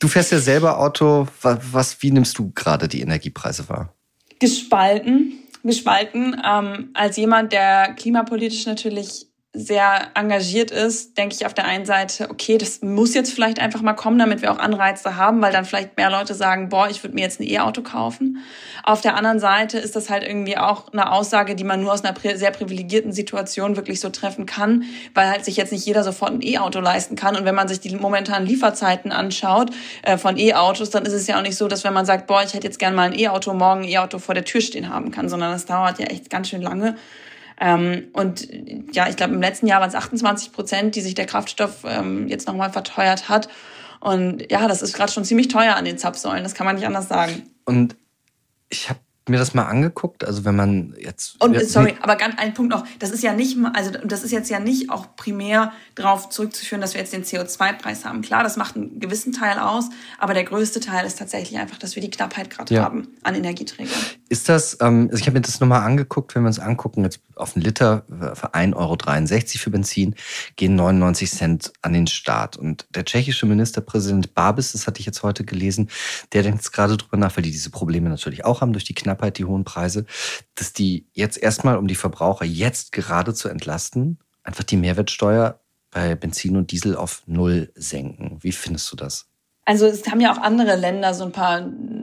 Du 0.02 0.08
fährst 0.08 0.32
ja 0.32 0.40
selber 0.40 0.80
Auto. 0.80 1.28
Was, 1.42 2.02
wie 2.02 2.10
nimmst 2.10 2.36
du 2.36 2.50
gerade 2.56 2.88
die 2.88 3.02
Energiepreise 3.02 3.68
wahr? 3.68 3.94
Gespalten. 4.40 5.34
Gespalten. 5.62 6.42
Ähm, 6.44 6.90
als 6.92 7.16
jemand, 7.16 7.52
der 7.52 7.94
klimapolitisch 7.94 8.66
natürlich 8.66 9.28
sehr 9.54 10.08
engagiert 10.14 10.70
ist, 10.70 11.18
denke 11.18 11.34
ich 11.34 11.44
auf 11.44 11.52
der 11.52 11.66
einen 11.66 11.84
Seite, 11.84 12.30
okay, 12.30 12.56
das 12.56 12.80
muss 12.80 13.12
jetzt 13.12 13.34
vielleicht 13.34 13.60
einfach 13.60 13.82
mal 13.82 13.92
kommen, 13.92 14.18
damit 14.18 14.40
wir 14.40 14.50
auch 14.50 14.58
Anreize 14.58 15.16
haben, 15.16 15.42
weil 15.42 15.52
dann 15.52 15.66
vielleicht 15.66 15.98
mehr 15.98 16.10
Leute 16.10 16.32
sagen, 16.32 16.70
boah, 16.70 16.88
ich 16.88 17.04
würde 17.04 17.14
mir 17.14 17.20
jetzt 17.20 17.38
ein 17.38 17.46
E-Auto 17.46 17.82
kaufen. 17.82 18.38
Auf 18.82 19.02
der 19.02 19.14
anderen 19.14 19.40
Seite 19.40 19.78
ist 19.78 19.94
das 19.94 20.08
halt 20.08 20.22
irgendwie 20.22 20.56
auch 20.56 20.90
eine 20.94 21.12
Aussage, 21.12 21.54
die 21.54 21.64
man 21.64 21.82
nur 21.82 21.92
aus 21.92 22.02
einer 22.02 22.14
sehr 22.34 22.50
privilegierten 22.50 23.12
Situation 23.12 23.76
wirklich 23.76 24.00
so 24.00 24.08
treffen 24.08 24.46
kann, 24.46 24.84
weil 25.12 25.28
halt 25.28 25.44
sich 25.44 25.58
jetzt 25.58 25.70
nicht 25.70 25.84
jeder 25.84 26.02
sofort 26.02 26.32
ein 26.32 26.42
E-Auto 26.42 26.80
leisten 26.80 27.14
kann. 27.14 27.36
Und 27.36 27.44
wenn 27.44 27.54
man 27.54 27.68
sich 27.68 27.80
die 27.80 27.94
momentanen 27.94 28.48
Lieferzeiten 28.48 29.12
anschaut 29.12 29.70
äh, 30.02 30.16
von 30.16 30.38
E-Autos, 30.38 30.88
dann 30.88 31.04
ist 31.04 31.12
es 31.12 31.26
ja 31.26 31.36
auch 31.36 31.42
nicht 31.42 31.58
so, 31.58 31.68
dass 31.68 31.84
wenn 31.84 31.92
man 31.92 32.06
sagt, 32.06 32.26
boah, 32.26 32.42
ich 32.42 32.54
hätte 32.54 32.66
jetzt 32.66 32.78
gerne 32.78 32.96
mal 32.96 33.10
ein 33.10 33.18
E-Auto, 33.18 33.52
morgen 33.52 33.82
ein 33.82 33.88
E-Auto 33.88 34.18
vor 34.18 34.34
der 34.34 34.46
Tür 34.46 34.62
stehen 34.62 34.88
haben 34.88 35.10
kann, 35.10 35.28
sondern 35.28 35.52
das 35.52 35.66
dauert 35.66 35.98
ja 35.98 36.06
echt 36.06 36.30
ganz 36.30 36.48
schön 36.48 36.62
lange. 36.62 36.96
Ähm, 37.64 38.08
und 38.12 38.48
ja, 38.92 39.08
ich 39.08 39.16
glaube, 39.16 39.34
im 39.34 39.40
letzten 39.40 39.68
Jahr 39.68 39.80
waren 39.80 39.88
es 39.88 39.94
28 39.94 40.50
Prozent, 40.52 40.96
die 40.96 41.00
sich 41.00 41.14
der 41.14 41.26
Kraftstoff 41.26 41.84
ähm, 41.84 42.26
jetzt 42.26 42.48
nochmal 42.48 42.72
verteuert 42.72 43.28
hat. 43.28 43.48
Und 44.00 44.50
ja, 44.50 44.66
das 44.66 44.82
ist 44.82 44.94
gerade 44.94 45.12
schon 45.12 45.24
ziemlich 45.24 45.46
teuer 45.46 45.76
an 45.76 45.84
den 45.84 45.96
Zapfsäulen, 45.96 46.42
das 46.42 46.54
kann 46.54 46.66
man 46.66 46.74
nicht 46.74 46.86
anders 46.86 47.06
sagen. 47.06 47.44
Und 47.64 47.94
ich 48.68 48.90
habe 48.90 48.98
mir 49.28 49.38
das 49.38 49.54
mal 49.54 49.64
angeguckt. 49.64 50.24
Also 50.24 50.44
wenn 50.44 50.56
man 50.56 50.94
jetzt. 50.98 51.40
Und 51.40 51.58
sorry, 51.68 51.94
aber 52.00 52.16
ganz 52.16 52.36
ein 52.38 52.54
Punkt 52.54 52.72
noch. 52.72 52.84
Das 52.98 53.10
ist 53.10 53.22
ja 53.22 53.32
nicht, 53.32 53.56
also 53.72 53.90
das 54.04 54.24
ist 54.24 54.32
jetzt 54.32 54.50
ja 54.50 54.58
nicht 54.58 54.90
auch 54.90 55.14
primär 55.16 55.72
darauf 55.94 56.28
zurückzuführen, 56.28 56.80
dass 56.80 56.94
wir 56.94 57.00
jetzt 57.00 57.12
den 57.12 57.24
CO2-Preis 57.24 58.04
haben. 58.04 58.22
Klar, 58.22 58.42
das 58.42 58.56
macht 58.56 58.76
einen 58.76 58.98
gewissen 58.98 59.32
Teil 59.32 59.58
aus, 59.58 59.90
aber 60.18 60.34
der 60.34 60.44
größte 60.44 60.80
Teil 60.80 61.06
ist 61.06 61.18
tatsächlich 61.18 61.58
einfach, 61.58 61.78
dass 61.78 61.94
wir 61.94 62.02
die 62.02 62.10
Knappheit 62.10 62.50
gerade 62.50 62.74
ja. 62.74 62.82
haben 62.82 63.08
an 63.22 63.34
Energieträgern. 63.34 63.92
Ist 64.28 64.48
das, 64.48 64.78
ähm, 64.80 65.08
also 65.10 65.20
ich 65.20 65.26
habe 65.26 65.34
mir 65.34 65.42
das 65.42 65.60
nochmal 65.60 65.82
angeguckt, 65.82 66.34
wenn 66.34 66.42
wir 66.42 66.48
uns 66.48 66.58
angucken, 66.58 67.04
jetzt 67.04 67.20
auf 67.36 67.56
einen 67.56 67.64
Liter 67.64 68.04
für 68.08 68.54
1,63 68.54 68.76
Euro 68.76 68.96
für 69.58 69.70
Benzin 69.70 70.14
gehen 70.56 70.74
99 70.74 71.30
Cent 71.30 71.72
an 71.82 71.92
den 71.92 72.06
Staat. 72.06 72.56
Und 72.56 72.86
der 72.90 73.04
tschechische 73.04 73.46
Ministerpräsident 73.46 74.34
Babis, 74.34 74.72
das 74.72 74.86
hatte 74.86 75.00
ich 75.00 75.06
jetzt 75.06 75.22
heute 75.22 75.44
gelesen, 75.44 75.88
der 76.32 76.42
denkt 76.42 76.58
jetzt 76.60 76.72
gerade 76.72 76.96
drüber 76.96 77.16
nach, 77.16 77.36
weil 77.36 77.42
die 77.42 77.50
diese 77.50 77.70
Probleme 77.70 78.08
natürlich 78.08 78.44
auch 78.44 78.60
haben 78.60 78.72
durch 78.72 78.84
die 78.84 78.94
Knappheit 78.94 79.11
Knappheit, 79.12 79.38
die 79.38 79.44
hohen 79.44 79.64
Preise, 79.64 80.06
dass 80.54 80.72
die 80.72 81.06
jetzt 81.12 81.36
erstmal, 81.38 81.76
um 81.76 81.86
die 81.86 81.94
Verbraucher 81.94 82.44
jetzt 82.44 82.92
gerade 82.92 83.34
zu 83.34 83.48
entlasten, 83.48 84.18
einfach 84.42 84.64
die 84.64 84.76
Mehrwertsteuer 84.76 85.60
bei 85.90 86.14
Benzin 86.14 86.56
und 86.56 86.72
Diesel 86.72 86.96
auf 86.96 87.22
Null 87.26 87.70
senken. 87.74 88.38
Wie 88.40 88.52
findest 88.52 88.90
du 88.90 88.96
das? 88.96 89.31
Also 89.64 89.86
es 89.86 90.10
haben 90.10 90.20
ja 90.20 90.32
auch 90.32 90.38
andere 90.38 90.74
Länder 90.74 91.14
so 91.14 91.24
ein 91.24 91.30
paar 91.30 91.62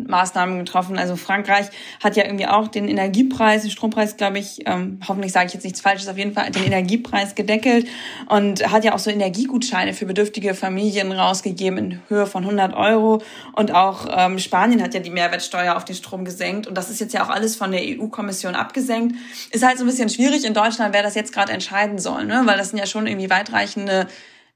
Maßnahmen 0.09 0.59
getroffen. 0.59 0.97
Also 0.97 1.17
Frankreich 1.17 1.67
hat 2.01 2.15
ja 2.15 2.23
irgendwie 2.23 2.47
auch 2.47 2.69
den 2.69 2.87
Energiepreis, 2.87 3.63
den 3.63 3.71
Strompreis, 3.71 4.15
glaube 4.15 4.39
ich, 4.39 4.61
ähm, 4.65 5.01
hoffentlich 5.07 5.33
sage 5.33 5.47
ich 5.47 5.53
jetzt 5.53 5.63
nichts 5.63 5.81
Falsches, 5.81 6.07
auf 6.07 6.17
jeden 6.17 6.33
Fall 6.33 6.51
den 6.51 6.63
Energiepreis 6.63 7.35
gedeckelt 7.35 7.87
und 8.27 8.71
hat 8.71 8.85
ja 8.85 8.93
auch 8.93 8.99
so 8.99 9.11
Energiegutscheine 9.11 9.93
für 9.93 10.05
bedürftige 10.05 10.53
Familien 10.53 11.11
rausgegeben 11.11 11.77
in 11.77 12.01
Höhe 12.07 12.27
von 12.27 12.43
100 12.43 12.73
Euro. 12.73 13.21
Und 13.53 13.73
auch 13.73 14.07
ähm, 14.09 14.39
Spanien 14.39 14.81
hat 14.81 14.93
ja 14.93 15.01
die 15.01 15.11
Mehrwertsteuer 15.11 15.75
auf 15.75 15.83
den 15.83 15.95
Strom 15.95 16.23
gesenkt 16.23 16.65
und 16.65 16.75
das 16.75 16.89
ist 16.89 17.01
jetzt 17.01 17.13
ja 17.13 17.25
auch 17.25 17.29
alles 17.29 17.57
von 17.57 17.71
der 17.73 17.81
EU-Kommission 17.81 18.55
abgesenkt. 18.55 19.17
Ist 19.51 19.65
halt 19.65 19.77
so 19.77 19.83
ein 19.83 19.87
bisschen 19.87 20.09
schwierig 20.09 20.45
in 20.45 20.53
Deutschland, 20.53 20.93
wer 20.93 21.03
das 21.03 21.13
jetzt 21.13 21.33
gerade 21.33 21.51
entscheiden 21.51 21.99
soll, 21.99 22.23
ne? 22.25 22.43
weil 22.45 22.57
das 22.57 22.69
sind 22.69 22.79
ja 22.79 22.85
schon 22.85 23.05
irgendwie 23.05 23.29
weitreichende 23.29 24.07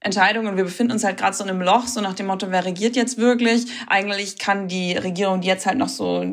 Entscheidungen 0.03 0.47
und 0.47 0.57
wir 0.57 0.65
befinden 0.65 0.93
uns 0.93 1.03
halt 1.03 1.17
gerade 1.17 1.35
so 1.35 1.43
in 1.43 1.49
einem 1.49 1.61
Loch, 1.61 1.87
so 1.87 2.01
nach 2.01 2.13
dem 2.13 2.27
Motto, 2.27 2.51
wer 2.51 2.65
regiert 2.65 2.95
jetzt 2.95 3.17
wirklich? 3.17 3.65
Eigentlich 3.87 4.37
kann 4.37 4.67
die 4.67 4.93
Regierung, 4.93 5.41
die 5.41 5.47
jetzt 5.47 5.65
halt 5.65 5.77
noch 5.77 5.89
so 5.89 6.25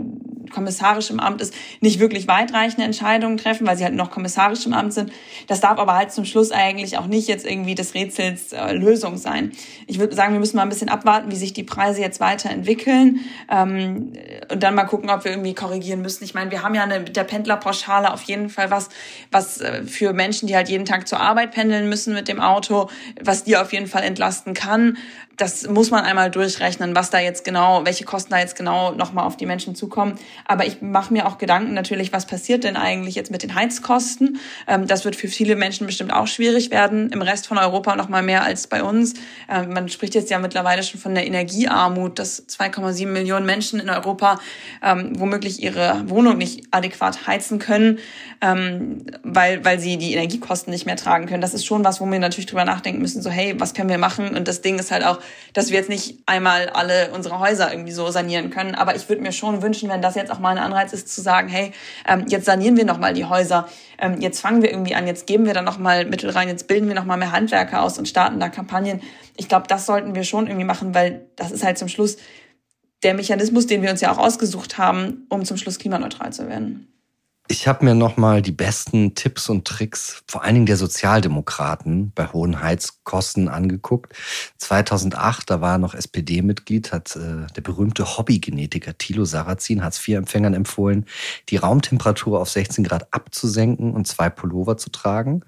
kommissarisch 0.50 1.10
im 1.10 1.20
Amt 1.20 1.40
ist, 1.40 1.54
nicht 1.80 2.00
wirklich 2.00 2.28
weitreichende 2.28 2.84
Entscheidungen 2.84 3.36
treffen, 3.36 3.66
weil 3.66 3.76
sie 3.76 3.84
halt 3.84 3.94
noch 3.94 4.10
kommissarisch 4.10 4.66
im 4.66 4.72
Amt 4.72 4.92
sind. 4.92 5.12
Das 5.46 5.60
darf 5.60 5.78
aber 5.78 5.94
halt 5.94 6.12
zum 6.12 6.24
Schluss 6.24 6.50
eigentlich 6.52 6.98
auch 6.98 7.06
nicht 7.06 7.28
jetzt 7.28 7.46
irgendwie 7.46 7.74
des 7.74 7.94
Rätsels 7.94 8.52
äh, 8.52 8.72
Lösung 8.72 9.16
sein. 9.16 9.52
Ich 9.86 9.98
würde 9.98 10.14
sagen, 10.14 10.32
wir 10.32 10.40
müssen 10.40 10.56
mal 10.56 10.62
ein 10.62 10.68
bisschen 10.68 10.88
abwarten, 10.88 11.30
wie 11.30 11.36
sich 11.36 11.52
die 11.52 11.64
Preise 11.64 12.00
jetzt 12.00 12.20
weiterentwickeln 12.20 13.20
ähm, 13.50 14.12
und 14.50 14.62
dann 14.62 14.74
mal 14.74 14.84
gucken, 14.84 15.10
ob 15.10 15.24
wir 15.24 15.32
irgendwie 15.32 15.54
korrigieren 15.54 16.02
müssen. 16.02 16.24
Ich 16.24 16.34
meine, 16.34 16.50
wir 16.50 16.62
haben 16.62 16.74
ja 16.74 16.82
eine, 16.82 17.00
mit 17.00 17.16
der 17.16 17.24
Pendlerpauschale 17.24 18.12
auf 18.12 18.22
jeden 18.22 18.48
Fall 18.48 18.70
was, 18.70 18.88
was 19.30 19.60
äh, 19.60 19.84
für 19.84 20.12
Menschen, 20.12 20.46
die 20.46 20.56
halt 20.56 20.68
jeden 20.68 20.84
Tag 20.84 21.08
zur 21.08 21.20
Arbeit 21.20 21.52
pendeln 21.52 21.88
müssen 21.88 22.14
mit 22.14 22.28
dem 22.28 22.40
Auto, 22.40 22.88
was 23.22 23.44
die 23.44 23.56
auf 23.56 23.72
jeden 23.72 23.86
Fall 23.86 24.02
entlasten 24.02 24.54
kann. 24.54 24.96
Das 25.36 25.66
muss 25.66 25.90
man 25.90 26.04
einmal 26.04 26.30
durchrechnen, 26.30 26.94
was 26.94 27.08
da 27.08 27.18
jetzt 27.18 27.44
genau, 27.44 27.86
welche 27.86 28.04
Kosten 28.04 28.30
da 28.30 28.38
jetzt 28.38 28.56
genau 28.56 28.92
nochmal 28.92 29.24
auf 29.24 29.38
die 29.38 29.46
Menschen 29.46 29.74
zukommen. 29.74 30.18
Aber 30.46 30.66
ich 30.66 30.83
mache 30.83 31.12
mir 31.12 31.26
auch 31.26 31.38
Gedanken 31.38 31.74
natürlich, 31.74 32.12
was 32.12 32.26
passiert 32.26 32.64
denn 32.64 32.76
eigentlich 32.76 33.14
jetzt 33.14 33.31
mit 33.31 33.42
den 33.42 33.55
Heizkosten? 33.55 34.38
Ähm, 34.66 34.87
das 34.87 35.05
wird 35.05 35.16
für 35.16 35.29
viele 35.29 35.57
Menschen 35.57 35.87
bestimmt 35.87 36.12
auch 36.12 36.26
schwierig 36.26 36.70
werden. 36.70 37.11
Im 37.11 37.22
Rest 37.22 37.46
von 37.46 37.59
Europa 37.59 37.96
nochmal 37.96 38.22
mehr 38.22 38.42
als 38.42 38.66
bei 38.66 38.83
uns. 38.83 39.14
Ähm, 39.48 39.72
man 39.72 39.88
spricht 39.88 40.14
jetzt 40.14 40.31
ja 40.31 40.38
mittlerweile 40.38 40.83
schon 40.83 41.00
von 41.00 41.14
der 41.14 41.26
Energiearmut, 41.26 42.18
dass 42.18 42.46
2,7 42.48 43.07
Millionen 43.07 43.46
Menschen 43.46 43.81
in 43.81 43.90
Europa 43.90 44.38
ähm, 44.83 45.18
womöglich 45.18 45.62
ihre 45.62 46.09
Wohnung 46.09 46.38
nicht 46.38 46.68
adäquat 46.70 47.26
heizen 47.26 47.59
können, 47.59 47.98
weil, 49.22 49.64
weil 49.64 49.79
sie 49.79 49.98
die 49.98 50.14
Energiekosten 50.14 50.72
nicht 50.72 50.87
mehr 50.87 50.96
tragen 50.96 51.26
können. 51.26 51.42
Das 51.42 51.53
ist 51.53 51.66
schon 51.66 51.85
was, 51.85 52.00
wo 52.00 52.07
wir 52.07 52.18
natürlich 52.18 52.46
drüber 52.46 52.64
nachdenken 52.64 53.00
müssen, 53.00 53.22
so 53.22 53.31
hey, 53.31 53.55
was 53.59 53.74
können 53.74 53.88
wir 53.88 53.98
machen? 53.98 54.35
Und 54.35 54.48
das 54.48 54.62
Ding 54.62 54.79
ist 54.79 54.90
halt 54.90 55.05
auch, 55.05 55.20
dass 55.53 55.70
wir 55.70 55.79
jetzt 55.79 55.88
nicht 55.88 56.18
einmal 56.26 56.68
alle 56.70 57.11
unsere 57.12 57.38
Häuser 57.38 57.72
irgendwie 57.72 57.92
so 57.92 58.11
sanieren 58.11 58.50
können. 58.50 58.74
Aber 58.74 58.96
ich 58.96 59.09
würde 59.09 59.22
mir 59.22 59.33
schon 59.33 59.62
wünschen, 59.62 59.88
wenn 59.88 60.03
das 60.03 60.14
jetzt 60.14 60.19
auch 60.28 60.40
mal 60.40 60.50
ein 60.50 60.59
Anreiz 60.59 60.92
ist, 60.92 61.09
zu 61.09 61.22
sagen, 61.22 61.48
hey, 61.48 61.72
ähm, 62.06 62.24
jetzt 62.28 62.44
sanieren 62.44 62.76
wir 62.76 62.85
nochmal 62.85 63.14
die 63.14 63.24
Häuser, 63.24 63.68
ähm, 63.98 64.20
jetzt 64.20 64.40
fangen 64.40 64.61
wir 64.61 64.70
irgendwie 64.70 64.94
an, 64.94 65.06
jetzt 65.06 65.26
geben 65.26 65.46
wir 65.46 65.54
da 65.54 65.62
nochmal 65.62 66.04
Mittel 66.04 66.30
rein, 66.30 66.48
jetzt 66.48 66.66
bilden 66.66 66.88
wir 66.88 66.94
nochmal 66.94 67.16
mehr 67.16 67.33
Handwerker 67.33 67.83
aus 67.83 67.98
und 67.98 68.09
starten 68.09 68.40
da 68.40 68.48
Kampagnen. 68.48 69.00
Ich 69.37 69.48
glaube, 69.48 69.68
das 69.68 69.87
sollten 69.87 70.14
wir 70.14 70.24
schon 70.24 70.46
irgendwie 70.48 70.66
machen, 70.66 70.94
weil 70.94 71.26
das 71.37 71.52
ist 71.52 71.64
halt 71.64 71.78
zum 71.78 71.88
Schluss 71.88 72.16
der 73.02 73.14
Mechanismus, 73.14 73.66
den 73.66 73.83
wir 73.83 73.90
uns 73.90 74.00
ja 74.00 74.12
auch 74.12 74.18
ausgesucht 74.18 74.78
haben, 74.78 75.26
um 75.30 75.44
zum 75.44 75.56
Schluss 75.56 75.78
klimaneutral 75.78 76.33
zu 76.33 76.48
werden. 76.48 76.90
Ich 77.50 77.66
habe 77.66 77.84
mir 77.84 77.96
nochmal 77.96 78.42
die 78.42 78.52
besten 78.52 79.16
Tipps 79.16 79.48
und 79.48 79.66
Tricks, 79.66 80.22
vor 80.28 80.44
allen 80.44 80.54
Dingen 80.54 80.66
der 80.66 80.76
Sozialdemokraten 80.76 82.12
bei 82.14 82.28
hohen 82.28 82.62
Heizkosten 82.62 83.48
angeguckt. 83.48 84.14
2008, 84.58 85.50
da 85.50 85.60
war 85.60 85.72
er 85.72 85.78
noch 85.78 85.94
SPD-Mitglied, 85.94 86.92
hat 86.92 87.16
äh, 87.16 87.52
der 87.56 87.60
berühmte 87.62 88.16
Hobbygenetiker 88.16 88.96
Thilo 88.96 89.24
Sarrazin 89.24 89.82
Hartz-IV-Empfängern 89.82 90.54
empfohlen, 90.54 91.06
die 91.48 91.56
Raumtemperatur 91.56 92.40
auf 92.40 92.50
16 92.50 92.84
Grad 92.84 93.12
abzusenken 93.12 93.94
und 93.94 94.06
zwei 94.06 94.30
Pullover 94.30 94.76
zu 94.76 94.90
tragen. 94.90 95.42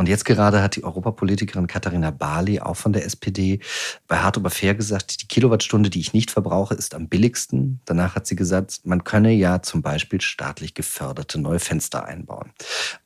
Und 0.00 0.08
jetzt 0.08 0.24
gerade 0.24 0.62
hat 0.62 0.76
die 0.76 0.84
Europapolitikerin 0.84 1.66
Katharina 1.66 2.10
Barley, 2.10 2.58
auch 2.58 2.78
von 2.78 2.94
der 2.94 3.04
SPD, 3.04 3.60
bei 4.08 4.16
Hart 4.16 4.38
aber 4.38 4.48
fair 4.48 4.74
gesagt, 4.74 5.20
die 5.20 5.28
Kilowattstunde, 5.28 5.90
die 5.90 6.00
ich 6.00 6.14
nicht 6.14 6.30
verbrauche, 6.30 6.72
ist 6.72 6.94
am 6.94 7.10
billigsten. 7.10 7.82
Danach 7.84 8.14
hat 8.14 8.26
sie 8.26 8.34
gesagt, 8.34 8.80
man 8.84 9.04
könne 9.04 9.30
ja 9.30 9.60
zum 9.60 9.82
Beispiel 9.82 10.22
staatlich 10.22 10.72
geförderte 10.72 11.38
neue 11.38 11.58
Fenster 11.58 12.06
einbauen. 12.06 12.54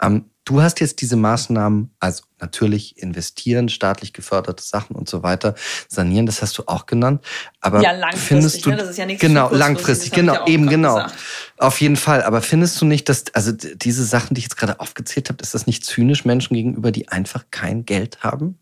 Ähm, 0.00 0.26
Du 0.44 0.60
hast 0.60 0.80
jetzt 0.80 1.00
diese 1.00 1.16
Maßnahmen, 1.16 1.94
also 2.00 2.24
natürlich 2.38 2.98
investieren, 2.98 3.70
staatlich 3.70 4.12
geförderte 4.12 4.62
Sachen 4.62 4.94
und 4.94 5.08
so 5.08 5.22
weiter, 5.22 5.54
sanieren, 5.88 6.26
das 6.26 6.42
hast 6.42 6.58
du 6.58 6.64
auch 6.66 6.84
genannt. 6.84 7.24
Aber 7.60 7.80
ja, 7.80 7.92
langfristig, 7.92 8.28
findest 8.28 8.66
du, 8.66 8.70
ne? 8.70 8.76
das 8.76 8.90
ist 8.90 8.98
ja 8.98 9.06
nichts 9.06 9.22
Genau, 9.22 9.50
langfristig, 9.50 10.12
genau, 10.12 10.44
eben 10.46 10.68
genau. 10.68 10.96
Gesagt. 10.96 11.14
Auf 11.56 11.80
jeden 11.80 11.96
Fall. 11.96 12.22
Aber 12.24 12.42
findest 12.42 12.78
du 12.80 12.84
nicht, 12.84 13.08
dass, 13.08 13.24
also 13.32 13.52
diese 13.52 14.04
Sachen, 14.04 14.34
die 14.34 14.40
ich 14.40 14.44
jetzt 14.44 14.56
gerade 14.56 14.80
aufgezählt 14.80 15.30
habe, 15.30 15.42
ist 15.42 15.54
das 15.54 15.66
nicht 15.66 15.84
zynisch 15.86 16.26
Menschen 16.26 16.54
gegenüber, 16.54 16.92
die 16.92 17.08
einfach 17.08 17.46
kein 17.50 17.86
Geld 17.86 18.22
haben? 18.22 18.58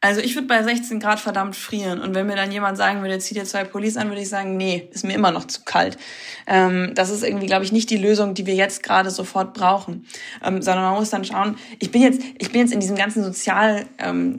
Also 0.00 0.20
ich 0.20 0.36
würde 0.36 0.46
bei 0.46 0.62
16 0.62 1.00
Grad 1.00 1.18
verdammt 1.18 1.56
frieren. 1.56 2.00
Und 2.00 2.14
wenn 2.14 2.28
mir 2.28 2.36
dann 2.36 2.52
jemand 2.52 2.78
sagen 2.78 3.02
würde, 3.02 3.18
zieh 3.18 3.34
dir 3.34 3.44
zwei 3.44 3.64
Pullis 3.64 3.96
an, 3.96 4.08
würde 4.08 4.20
ich 4.20 4.28
sagen, 4.28 4.56
nee, 4.56 4.88
ist 4.92 5.04
mir 5.04 5.14
immer 5.14 5.32
noch 5.32 5.44
zu 5.46 5.62
kalt. 5.64 5.98
Ähm, 6.46 6.92
das 6.94 7.10
ist 7.10 7.24
irgendwie, 7.24 7.46
glaube 7.46 7.64
ich, 7.64 7.72
nicht 7.72 7.90
die 7.90 7.96
Lösung, 7.96 8.34
die 8.34 8.46
wir 8.46 8.54
jetzt 8.54 8.84
gerade 8.84 9.10
sofort 9.10 9.54
brauchen. 9.54 10.06
Ähm, 10.44 10.62
sondern 10.62 10.84
man 10.84 10.94
muss 10.94 11.10
dann 11.10 11.24
schauen, 11.24 11.56
ich 11.80 11.90
bin 11.90 12.02
jetzt, 12.02 12.22
ich 12.38 12.52
bin 12.52 12.60
jetzt 12.60 12.72
in 12.72 12.78
diesem 12.78 12.94
ganzen 12.94 13.24
Sozialrecht 13.24 13.88
ähm, 13.98 14.36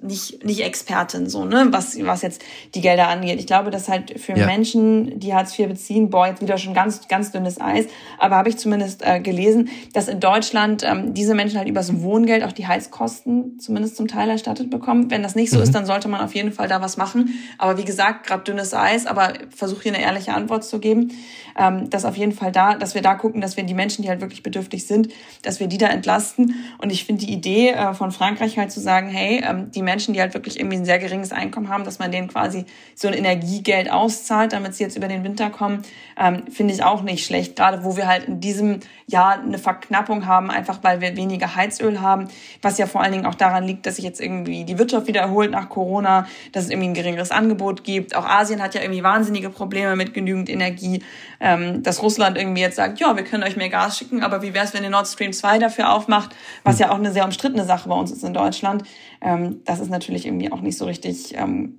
nicht, 0.00 0.44
nicht 0.44 0.64
Expertin, 0.64 1.28
so, 1.28 1.44
ne, 1.44 1.68
was, 1.70 1.96
was 2.04 2.22
jetzt 2.22 2.42
die 2.74 2.80
Gelder 2.80 3.06
angeht. 3.06 3.38
Ich 3.38 3.46
glaube, 3.46 3.70
dass 3.70 3.88
halt 3.88 4.18
für 4.18 4.36
ja. 4.36 4.46
Menschen, 4.46 5.20
die 5.20 5.32
Hartz 5.32 5.56
IV 5.56 5.68
beziehen, 5.68 6.10
boah, 6.10 6.26
jetzt 6.26 6.42
wieder 6.42 6.58
schon 6.58 6.74
ganz, 6.74 7.06
ganz 7.06 7.30
dünnes 7.30 7.60
Eis. 7.60 7.86
Aber 8.18 8.34
habe 8.34 8.48
ich 8.48 8.56
zumindest 8.56 9.06
äh, 9.06 9.20
gelesen, 9.20 9.68
dass 9.92 10.08
in 10.08 10.18
Deutschland 10.18 10.82
ähm, 10.82 11.14
diese 11.14 11.36
Menschen 11.36 11.56
halt 11.56 11.68
übers 11.68 12.02
Wohngeld 12.02 12.42
auch 12.42 12.52
die 12.52 12.66
Heizkosten 12.66 13.60
zumindest 13.60 13.96
zum 13.96 14.08
Teil 14.08 14.28
erstattet 14.28 14.70
bekommen 14.70 14.87
bekommt. 14.88 15.10
Wenn 15.10 15.22
das 15.22 15.34
nicht 15.34 15.50
so 15.50 15.58
mhm. 15.58 15.62
ist, 15.64 15.74
dann 15.74 15.86
sollte 15.86 16.08
man 16.08 16.20
auf 16.20 16.34
jeden 16.34 16.52
Fall 16.52 16.68
da 16.68 16.80
was 16.80 16.96
machen. 16.96 17.38
Aber 17.58 17.76
wie 17.76 17.84
gesagt, 17.84 18.26
gerade 18.26 18.42
dünnes 18.42 18.72
Eis, 18.72 19.06
aber 19.06 19.34
versuche 19.54 19.82
hier 19.84 19.94
eine 19.94 20.02
ehrliche 20.02 20.32
Antwort 20.32 20.64
zu 20.64 20.78
geben. 20.78 21.12
Ähm, 21.58 21.90
dass 21.90 22.04
auf 22.04 22.16
jeden 22.16 22.32
Fall 22.32 22.52
da, 22.52 22.76
dass 22.76 22.94
wir 22.94 23.02
da 23.02 23.16
gucken, 23.16 23.40
dass 23.40 23.56
wir 23.56 23.64
die 23.64 23.74
Menschen, 23.74 24.02
die 24.02 24.08
halt 24.08 24.20
wirklich 24.20 24.44
bedürftig 24.44 24.86
sind, 24.86 25.08
dass 25.42 25.58
wir 25.58 25.66
die 25.66 25.76
da 25.76 25.88
entlasten. 25.88 26.54
Und 26.78 26.90
ich 26.90 27.04
finde 27.04 27.26
die 27.26 27.32
Idee 27.32 27.70
äh, 27.70 27.94
von 27.94 28.12
Frankreich 28.12 28.56
halt 28.58 28.70
zu 28.70 28.78
sagen, 28.80 29.08
hey, 29.08 29.42
ähm, 29.44 29.72
die 29.72 29.82
Menschen, 29.82 30.14
die 30.14 30.20
halt 30.20 30.34
wirklich 30.34 30.60
irgendwie 30.60 30.76
ein 30.76 30.84
sehr 30.84 31.00
geringes 31.00 31.32
Einkommen 31.32 31.68
haben, 31.68 31.82
dass 31.82 31.98
man 31.98 32.12
denen 32.12 32.28
quasi 32.28 32.64
so 32.94 33.08
ein 33.08 33.14
Energiegeld 33.14 33.90
auszahlt, 33.90 34.52
damit 34.52 34.76
sie 34.76 34.84
jetzt 34.84 34.96
über 34.96 35.08
den 35.08 35.24
Winter 35.24 35.50
kommen, 35.50 35.82
ähm, 36.16 36.44
finde 36.48 36.74
ich 36.74 36.84
auch 36.84 37.02
nicht 37.02 37.26
schlecht. 37.26 37.56
Gerade 37.56 37.82
wo 37.82 37.96
wir 37.96 38.06
halt 38.06 38.24
in 38.28 38.40
diesem 38.40 38.78
Jahr 39.08 39.40
eine 39.40 39.58
Verknappung 39.58 40.26
haben, 40.26 40.50
einfach 40.50 40.78
weil 40.82 41.00
wir 41.00 41.16
weniger 41.16 41.56
Heizöl 41.56 42.00
haben, 42.00 42.28
was 42.62 42.78
ja 42.78 42.86
vor 42.86 43.00
allen 43.02 43.12
Dingen 43.12 43.26
auch 43.26 43.34
daran 43.34 43.64
liegt, 43.64 43.84
dass 43.86 43.96
sich 43.96 44.04
jetzt 44.04 44.20
irgendwie 44.20 44.64
die 44.64 44.77
Wirtschaft 44.78 45.06
wieder 45.06 45.20
erholt 45.20 45.50
nach 45.50 45.68
Corona, 45.68 46.26
dass 46.52 46.64
es 46.64 46.70
irgendwie 46.70 46.88
ein 46.88 46.94
geringeres 46.94 47.30
Angebot 47.30 47.84
gibt. 47.84 48.14
Auch 48.14 48.24
Asien 48.24 48.62
hat 48.62 48.74
ja 48.74 48.82
irgendwie 48.82 49.02
wahnsinnige 49.02 49.50
Probleme 49.50 49.96
mit 49.96 50.14
genügend 50.14 50.48
Energie, 50.48 51.02
ähm, 51.40 51.82
dass 51.82 52.02
Russland 52.02 52.38
irgendwie 52.38 52.60
jetzt 52.60 52.76
sagt, 52.76 53.00
ja, 53.00 53.16
wir 53.16 53.24
können 53.24 53.42
euch 53.42 53.56
mehr 53.56 53.68
Gas 53.68 53.98
schicken, 53.98 54.22
aber 54.22 54.42
wie 54.42 54.54
wäre 54.54 54.64
es, 54.64 54.74
wenn 54.74 54.84
ihr 54.84 54.90
Nord 54.90 55.08
Stream 55.08 55.32
2 55.32 55.58
dafür 55.58 55.92
aufmacht, 55.92 56.34
was 56.64 56.78
ja 56.78 56.90
auch 56.90 56.98
eine 56.98 57.12
sehr 57.12 57.24
umstrittene 57.24 57.64
Sache 57.64 57.88
bei 57.88 57.94
uns 57.94 58.10
ist 58.10 58.24
in 58.24 58.34
Deutschland. 58.34 58.84
Ähm, 59.20 59.60
das 59.64 59.80
ist 59.80 59.90
natürlich 59.90 60.26
irgendwie 60.26 60.52
auch 60.52 60.60
nicht 60.60 60.78
so 60.78 60.84
richtig 60.84 61.36
ähm, 61.36 61.76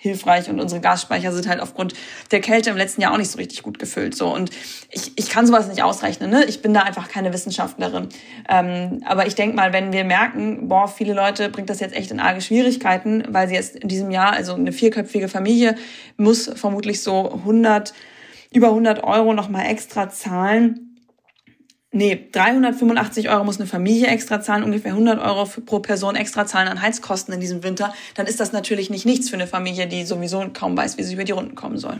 hilfreich 0.00 0.48
und 0.48 0.60
unsere 0.60 0.80
Gasspeicher 0.80 1.32
sind 1.32 1.48
halt 1.48 1.60
aufgrund 1.60 1.94
der 2.30 2.40
Kälte 2.40 2.70
im 2.70 2.76
letzten 2.76 3.00
Jahr 3.00 3.12
auch 3.12 3.18
nicht 3.18 3.30
so 3.30 3.38
richtig 3.38 3.62
gut 3.62 3.78
gefüllt. 3.78 4.14
So 4.16 4.32
und 4.32 4.50
ich, 4.90 5.12
ich 5.16 5.28
kann 5.28 5.46
sowas 5.46 5.68
nicht 5.68 5.82
ausrechnen. 5.82 6.30
Ne? 6.30 6.44
Ich 6.44 6.62
bin 6.62 6.74
da 6.74 6.80
einfach 6.82 7.08
keine 7.08 7.32
Wissenschaftlerin. 7.32 8.08
Ähm, 8.48 9.02
aber 9.04 9.26
ich 9.26 9.34
denke 9.34 9.56
mal, 9.56 9.72
wenn 9.72 9.92
wir 9.92 10.04
merken, 10.04 10.68
boah, 10.68 10.88
viele 10.88 11.14
Leute 11.14 11.48
bringt 11.48 11.70
das 11.70 11.80
jetzt 11.80 11.94
echt 11.94 12.10
in 12.10 12.20
arge 12.20 12.40
Schwierigkeiten, 12.40 13.24
weil 13.28 13.48
sie 13.48 13.54
jetzt 13.54 13.76
in 13.76 13.88
diesem 13.88 14.10
Jahr, 14.10 14.32
also 14.32 14.54
eine 14.54 14.72
vierköpfige 14.72 15.28
Familie 15.28 15.76
muss 16.16 16.50
vermutlich 16.54 17.02
so 17.02 17.32
100 17.32 17.92
über 18.52 18.68
100 18.68 19.02
Euro 19.04 19.34
nochmal 19.34 19.66
extra 19.66 20.08
zahlen 20.08 20.85
Nee, 21.96 22.28
385 22.30 23.30
Euro 23.30 23.42
muss 23.44 23.58
eine 23.58 23.66
Familie 23.66 24.08
extra 24.08 24.42
zahlen, 24.42 24.64
ungefähr 24.64 24.90
100 24.92 25.18
Euro 25.18 25.46
pro 25.64 25.80
Person 25.80 26.14
extra 26.14 26.44
zahlen 26.44 26.68
an 26.68 26.82
Heizkosten 26.82 27.32
in 27.32 27.40
diesem 27.40 27.62
Winter. 27.62 27.94
Dann 28.14 28.26
ist 28.26 28.38
das 28.38 28.52
natürlich 28.52 28.90
nicht 28.90 29.06
nichts 29.06 29.30
für 29.30 29.36
eine 29.36 29.46
Familie, 29.46 29.86
die 29.86 30.04
sowieso 30.04 30.46
kaum 30.52 30.76
weiß, 30.76 30.98
wie 30.98 31.02
sie 31.04 31.14
über 31.14 31.24
die 31.24 31.32
Runden 31.32 31.54
kommen 31.54 31.78
soll. 31.78 31.96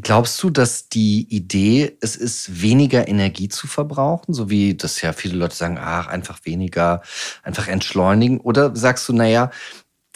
Glaubst 0.00 0.40
du, 0.40 0.50
dass 0.50 0.88
die 0.88 1.26
Idee, 1.28 1.96
es 2.00 2.14
ist 2.14 2.62
weniger 2.62 3.08
Energie 3.08 3.48
zu 3.48 3.66
verbrauchen, 3.66 4.32
so 4.32 4.50
wie 4.50 4.76
das 4.76 5.02
ja 5.02 5.12
viele 5.12 5.34
Leute 5.36 5.56
sagen, 5.56 5.78
ach, 5.80 6.06
einfach 6.06 6.38
weniger, 6.44 7.02
einfach 7.42 7.66
entschleunigen? 7.66 8.38
Oder 8.38 8.76
sagst 8.76 9.08
du, 9.08 9.12
naja, 9.14 9.50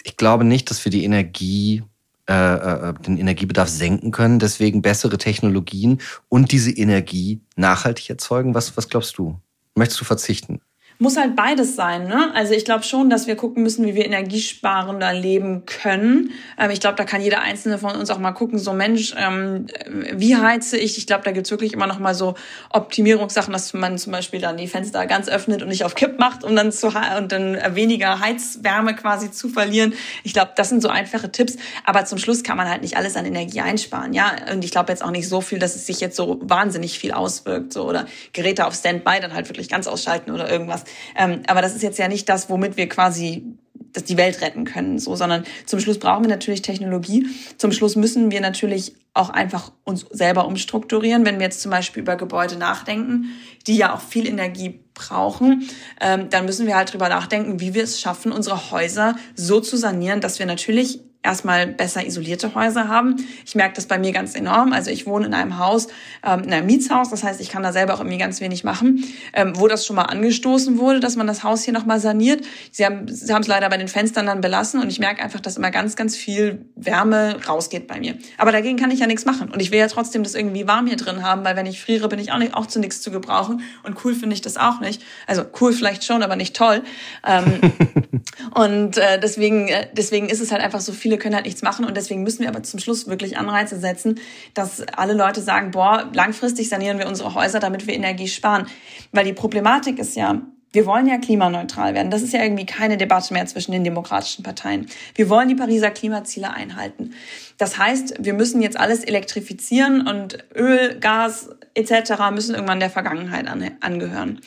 ich 0.04 0.16
glaube 0.16 0.44
nicht, 0.44 0.70
dass 0.70 0.84
wir 0.84 0.92
die 0.92 1.02
Energie 1.02 1.82
äh, 2.30 2.90
äh, 2.90 2.94
den 2.94 3.18
Energiebedarf 3.18 3.68
senken 3.68 4.12
können, 4.12 4.38
deswegen 4.38 4.82
bessere 4.82 5.18
Technologien 5.18 6.00
und 6.28 6.52
diese 6.52 6.70
Energie 6.70 7.40
nachhaltig 7.56 8.08
erzeugen. 8.08 8.54
Was, 8.54 8.76
was 8.76 8.88
glaubst 8.88 9.18
du? 9.18 9.40
Möchtest 9.74 10.00
du 10.00 10.04
verzichten? 10.04 10.60
Muss 11.00 11.16
halt 11.16 11.34
beides 11.34 11.76
sein. 11.76 12.06
Ne? 12.06 12.30
Also 12.34 12.52
ich 12.52 12.66
glaube 12.66 12.84
schon, 12.84 13.08
dass 13.08 13.26
wir 13.26 13.34
gucken 13.34 13.62
müssen, 13.62 13.86
wie 13.86 13.94
wir 13.94 14.04
energiesparender 14.04 15.14
leben 15.14 15.64
können. 15.64 16.32
Ähm, 16.58 16.70
ich 16.70 16.80
glaube, 16.80 16.96
da 16.96 17.04
kann 17.04 17.22
jeder 17.22 17.40
Einzelne 17.40 17.78
von 17.78 17.96
uns 17.96 18.10
auch 18.10 18.18
mal 18.18 18.32
gucken, 18.32 18.58
so 18.58 18.74
Mensch, 18.74 19.14
ähm, 19.16 19.66
wie 20.12 20.36
heize 20.36 20.76
ich? 20.76 20.98
Ich 20.98 21.06
glaube, 21.06 21.24
da 21.24 21.32
gibt's 21.32 21.50
wirklich 21.50 21.72
immer 21.72 21.86
noch 21.86 21.98
mal 21.98 22.14
so 22.14 22.34
Optimierungssachen, 22.68 23.50
dass 23.50 23.72
man 23.72 23.96
zum 23.96 24.12
Beispiel 24.12 24.40
dann 24.40 24.58
die 24.58 24.68
Fenster 24.68 25.06
ganz 25.06 25.30
öffnet 25.30 25.62
und 25.62 25.68
nicht 25.68 25.84
auf 25.84 25.94
Kipp 25.94 26.18
macht, 26.18 26.44
um 26.44 26.54
dann 26.54 26.70
zu 26.70 26.88
und 26.88 27.32
dann 27.32 27.56
weniger 27.74 28.20
Heizwärme 28.20 28.94
quasi 28.94 29.30
zu 29.30 29.48
verlieren. 29.48 29.94
Ich 30.22 30.34
glaube, 30.34 30.52
das 30.56 30.68
sind 30.68 30.82
so 30.82 30.88
einfache 30.88 31.32
Tipps. 31.32 31.56
Aber 31.84 32.04
zum 32.04 32.18
Schluss 32.18 32.42
kann 32.42 32.58
man 32.58 32.68
halt 32.68 32.82
nicht 32.82 32.98
alles 32.98 33.16
an 33.16 33.24
Energie 33.24 33.60
einsparen. 33.60 34.12
Ja, 34.12 34.32
und 34.52 34.64
ich 34.64 34.70
glaube 34.70 34.92
jetzt 34.92 35.02
auch 35.02 35.10
nicht 35.10 35.28
so 35.28 35.40
viel, 35.40 35.58
dass 35.58 35.76
es 35.76 35.86
sich 35.86 36.00
jetzt 36.00 36.16
so 36.16 36.38
wahnsinnig 36.42 36.98
viel 36.98 37.12
auswirkt. 37.12 37.72
So 37.72 37.88
oder 37.88 38.04
Geräte 38.34 38.66
auf 38.66 38.74
Standby 38.74 39.20
dann 39.22 39.32
halt 39.32 39.48
wirklich 39.48 39.70
ganz 39.70 39.86
ausschalten 39.86 40.32
oder 40.32 40.50
irgendwas. 40.50 40.84
Ähm, 41.16 41.42
aber 41.46 41.62
das 41.62 41.74
ist 41.74 41.82
jetzt 41.82 41.98
ja 41.98 42.08
nicht 42.08 42.28
das, 42.28 42.50
womit 42.50 42.76
wir 42.76 42.88
quasi 42.88 43.44
dass 43.92 44.04
die 44.04 44.16
Welt 44.16 44.40
retten 44.40 44.64
können, 44.64 44.98
so, 44.98 45.16
sondern 45.16 45.44
zum 45.66 45.80
Schluss 45.80 45.98
brauchen 45.98 46.24
wir 46.24 46.30
natürlich 46.30 46.62
Technologie. 46.62 47.26
Zum 47.56 47.72
Schluss 47.72 47.96
müssen 47.96 48.30
wir 48.30 48.40
natürlich 48.40 48.94
auch 49.14 49.30
einfach 49.30 49.72
uns 49.84 50.06
selber 50.10 50.46
umstrukturieren, 50.46 51.24
wenn 51.24 51.38
wir 51.38 51.46
jetzt 51.46 51.60
zum 51.60 51.70
Beispiel 51.70 52.02
über 52.02 52.16
Gebäude 52.16 52.56
nachdenken, 52.56 53.32
die 53.66 53.76
ja 53.76 53.94
auch 53.94 54.00
viel 54.00 54.28
Energie 54.28 54.80
brauchen, 54.94 55.68
ähm, 56.00 56.30
dann 56.30 56.44
müssen 56.44 56.66
wir 56.66 56.76
halt 56.76 56.92
drüber 56.92 57.08
nachdenken, 57.08 57.58
wie 57.58 57.74
wir 57.74 57.82
es 57.82 58.00
schaffen, 58.00 58.30
unsere 58.32 58.70
Häuser 58.70 59.16
so 59.34 59.60
zu 59.60 59.76
sanieren, 59.76 60.20
dass 60.20 60.38
wir 60.38 60.46
natürlich 60.46 61.00
erstmal 61.22 61.66
besser 61.66 62.06
isolierte 62.06 62.54
Häuser 62.54 62.88
haben. 62.88 63.16
Ich 63.44 63.54
merke 63.54 63.74
das 63.74 63.86
bei 63.86 63.98
mir 63.98 64.12
ganz 64.12 64.34
enorm. 64.34 64.72
Also 64.72 64.90
ich 64.90 65.06
wohne 65.06 65.26
in 65.26 65.34
einem 65.34 65.58
Haus, 65.58 65.88
ähm, 66.24 66.44
in 66.44 66.52
einem 66.52 66.66
Mietshaus, 66.66 67.10
das 67.10 67.22
heißt, 67.22 67.40
ich 67.40 67.50
kann 67.50 67.62
da 67.62 67.72
selber 67.72 67.94
auch 67.94 68.00
irgendwie 68.00 68.16
ganz 68.18 68.40
wenig 68.40 68.64
machen, 68.64 69.04
ähm, 69.34 69.52
wo 69.56 69.68
das 69.68 69.84
schon 69.84 69.96
mal 69.96 70.04
angestoßen 70.04 70.78
wurde, 70.78 71.00
dass 71.00 71.16
man 71.16 71.26
das 71.26 71.44
Haus 71.44 71.62
hier 71.62 71.74
nochmal 71.74 72.00
saniert. 72.00 72.44
Sie 72.70 72.86
haben 72.86 73.06
sie 73.06 73.32
haben 73.34 73.42
es 73.42 73.48
leider 73.48 73.68
bei 73.68 73.76
den 73.76 73.88
Fenstern 73.88 74.26
dann 74.26 74.40
belassen 74.40 74.80
und 74.80 74.88
ich 74.88 74.98
merke 74.98 75.22
einfach, 75.22 75.40
dass 75.40 75.56
immer 75.58 75.70
ganz, 75.70 75.94
ganz 75.94 76.16
viel 76.16 76.64
Wärme 76.74 77.36
rausgeht 77.46 77.86
bei 77.86 78.00
mir. 78.00 78.14
Aber 78.38 78.52
dagegen 78.52 78.78
kann 78.78 78.90
ich 78.90 79.00
ja 79.00 79.06
nichts 79.06 79.26
machen. 79.26 79.50
Und 79.50 79.60
ich 79.60 79.70
will 79.70 79.78
ja 79.78 79.88
trotzdem 79.88 80.22
das 80.22 80.34
irgendwie 80.34 80.66
warm 80.66 80.86
hier 80.86 80.96
drin 80.96 81.22
haben, 81.22 81.44
weil 81.44 81.56
wenn 81.56 81.66
ich 81.66 81.80
friere, 81.80 82.08
bin 82.08 82.18
ich 82.18 82.32
auch, 82.32 82.38
nicht, 82.38 82.54
auch 82.54 82.66
zu 82.66 82.78
nichts 82.80 83.02
zu 83.02 83.10
gebrauchen. 83.10 83.62
Und 83.82 84.02
cool 84.04 84.14
finde 84.14 84.34
ich 84.34 84.40
das 84.40 84.56
auch 84.56 84.80
nicht. 84.80 85.02
Also 85.26 85.44
cool 85.60 85.72
vielleicht 85.72 86.04
schon, 86.04 86.22
aber 86.22 86.36
nicht 86.36 86.56
toll. 86.56 86.82
Ähm, 87.26 87.60
und 88.54 88.96
äh, 88.96 89.20
deswegen, 89.20 89.68
äh, 89.68 89.88
deswegen 89.92 90.28
ist 90.28 90.40
es 90.40 90.50
halt 90.50 90.62
einfach 90.62 90.80
so 90.80 90.92
viel 90.92 91.09
viele 91.10 91.18
können 91.18 91.34
halt 91.34 91.46
nichts 91.46 91.62
machen 91.62 91.84
und 91.84 91.96
deswegen 91.96 92.22
müssen 92.22 92.42
wir 92.42 92.48
aber 92.48 92.62
zum 92.62 92.78
Schluss 92.78 93.08
wirklich 93.08 93.36
Anreize 93.36 93.80
setzen, 93.80 94.20
dass 94.54 94.80
alle 94.96 95.12
Leute 95.12 95.40
sagen, 95.40 95.72
boah, 95.72 96.08
langfristig 96.12 96.68
sanieren 96.68 96.98
wir 96.98 97.08
unsere 97.08 97.34
Häuser, 97.34 97.58
damit 97.58 97.88
wir 97.88 97.94
Energie 97.94 98.28
sparen. 98.28 98.68
Weil 99.10 99.24
die 99.24 99.32
Problematik 99.32 99.98
ist 99.98 100.14
ja, 100.14 100.40
wir 100.72 100.86
wollen 100.86 101.08
ja 101.08 101.18
klimaneutral 101.18 101.94
werden. 101.94 102.12
Das 102.12 102.22
ist 102.22 102.32
ja 102.32 102.40
irgendwie 102.44 102.64
keine 102.64 102.96
Debatte 102.96 103.34
mehr 103.34 103.44
zwischen 103.46 103.72
den 103.72 103.82
demokratischen 103.82 104.44
Parteien. 104.44 104.86
Wir 105.16 105.28
wollen 105.28 105.48
die 105.48 105.56
Pariser 105.56 105.90
Klimaziele 105.90 106.52
einhalten. 106.52 107.12
Das 107.58 107.76
heißt, 107.76 108.14
wir 108.20 108.34
müssen 108.34 108.62
jetzt 108.62 108.78
alles 108.78 109.02
elektrifizieren 109.02 110.06
und 110.06 110.38
Öl, 110.54 110.96
Gas 111.00 111.48
etc. 111.74 112.30
müssen 112.32 112.54
irgendwann 112.54 112.78
der 112.78 112.90
Vergangenheit 112.90 113.48
angehören. 113.80 114.40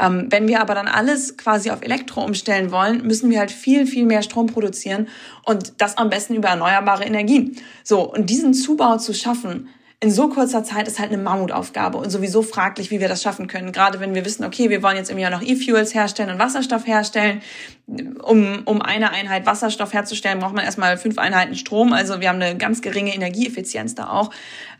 Ähm, 0.00 0.26
wenn 0.30 0.48
wir 0.48 0.60
aber 0.60 0.74
dann 0.74 0.88
alles 0.88 1.36
quasi 1.36 1.70
auf 1.70 1.82
Elektro 1.82 2.24
umstellen 2.24 2.70
wollen, 2.70 3.06
müssen 3.06 3.30
wir 3.30 3.40
halt 3.40 3.50
viel, 3.50 3.86
viel 3.86 4.06
mehr 4.06 4.22
Strom 4.22 4.46
produzieren 4.46 5.08
und 5.44 5.72
das 5.78 5.98
am 5.98 6.10
besten 6.10 6.34
über 6.34 6.48
erneuerbare 6.48 7.04
Energien. 7.04 7.56
So, 7.82 8.02
und 8.02 8.30
diesen 8.30 8.54
Zubau 8.54 8.98
zu 8.98 9.12
schaffen, 9.14 9.68
in 10.00 10.12
so 10.12 10.28
kurzer 10.28 10.62
Zeit 10.62 10.86
ist 10.86 11.00
halt 11.00 11.12
eine 11.12 11.20
Mammutaufgabe 11.20 11.98
und 11.98 12.10
sowieso 12.10 12.42
fraglich, 12.42 12.92
wie 12.92 13.00
wir 13.00 13.08
das 13.08 13.20
schaffen 13.20 13.48
können. 13.48 13.72
Gerade 13.72 13.98
wenn 13.98 14.14
wir 14.14 14.24
wissen, 14.24 14.44
okay, 14.44 14.70
wir 14.70 14.80
wollen 14.80 14.96
jetzt 14.96 15.10
im 15.10 15.18
Jahr 15.18 15.32
noch 15.32 15.42
E-Fuels 15.42 15.92
herstellen 15.92 16.30
und 16.30 16.38
Wasserstoff 16.38 16.86
herstellen. 16.86 17.42
Um, 18.22 18.62
um 18.66 18.82
eine 18.82 19.12
Einheit 19.12 19.46
Wasserstoff 19.46 19.94
herzustellen, 19.94 20.40
braucht 20.40 20.54
man 20.54 20.62
erstmal 20.62 20.98
fünf 20.98 21.16
Einheiten 21.18 21.56
Strom. 21.56 21.94
Also 21.94 22.20
wir 22.20 22.28
haben 22.28 22.40
eine 22.40 22.56
ganz 22.56 22.82
geringe 22.82 23.14
Energieeffizienz 23.14 23.94
da 23.94 24.10
auch. 24.10 24.30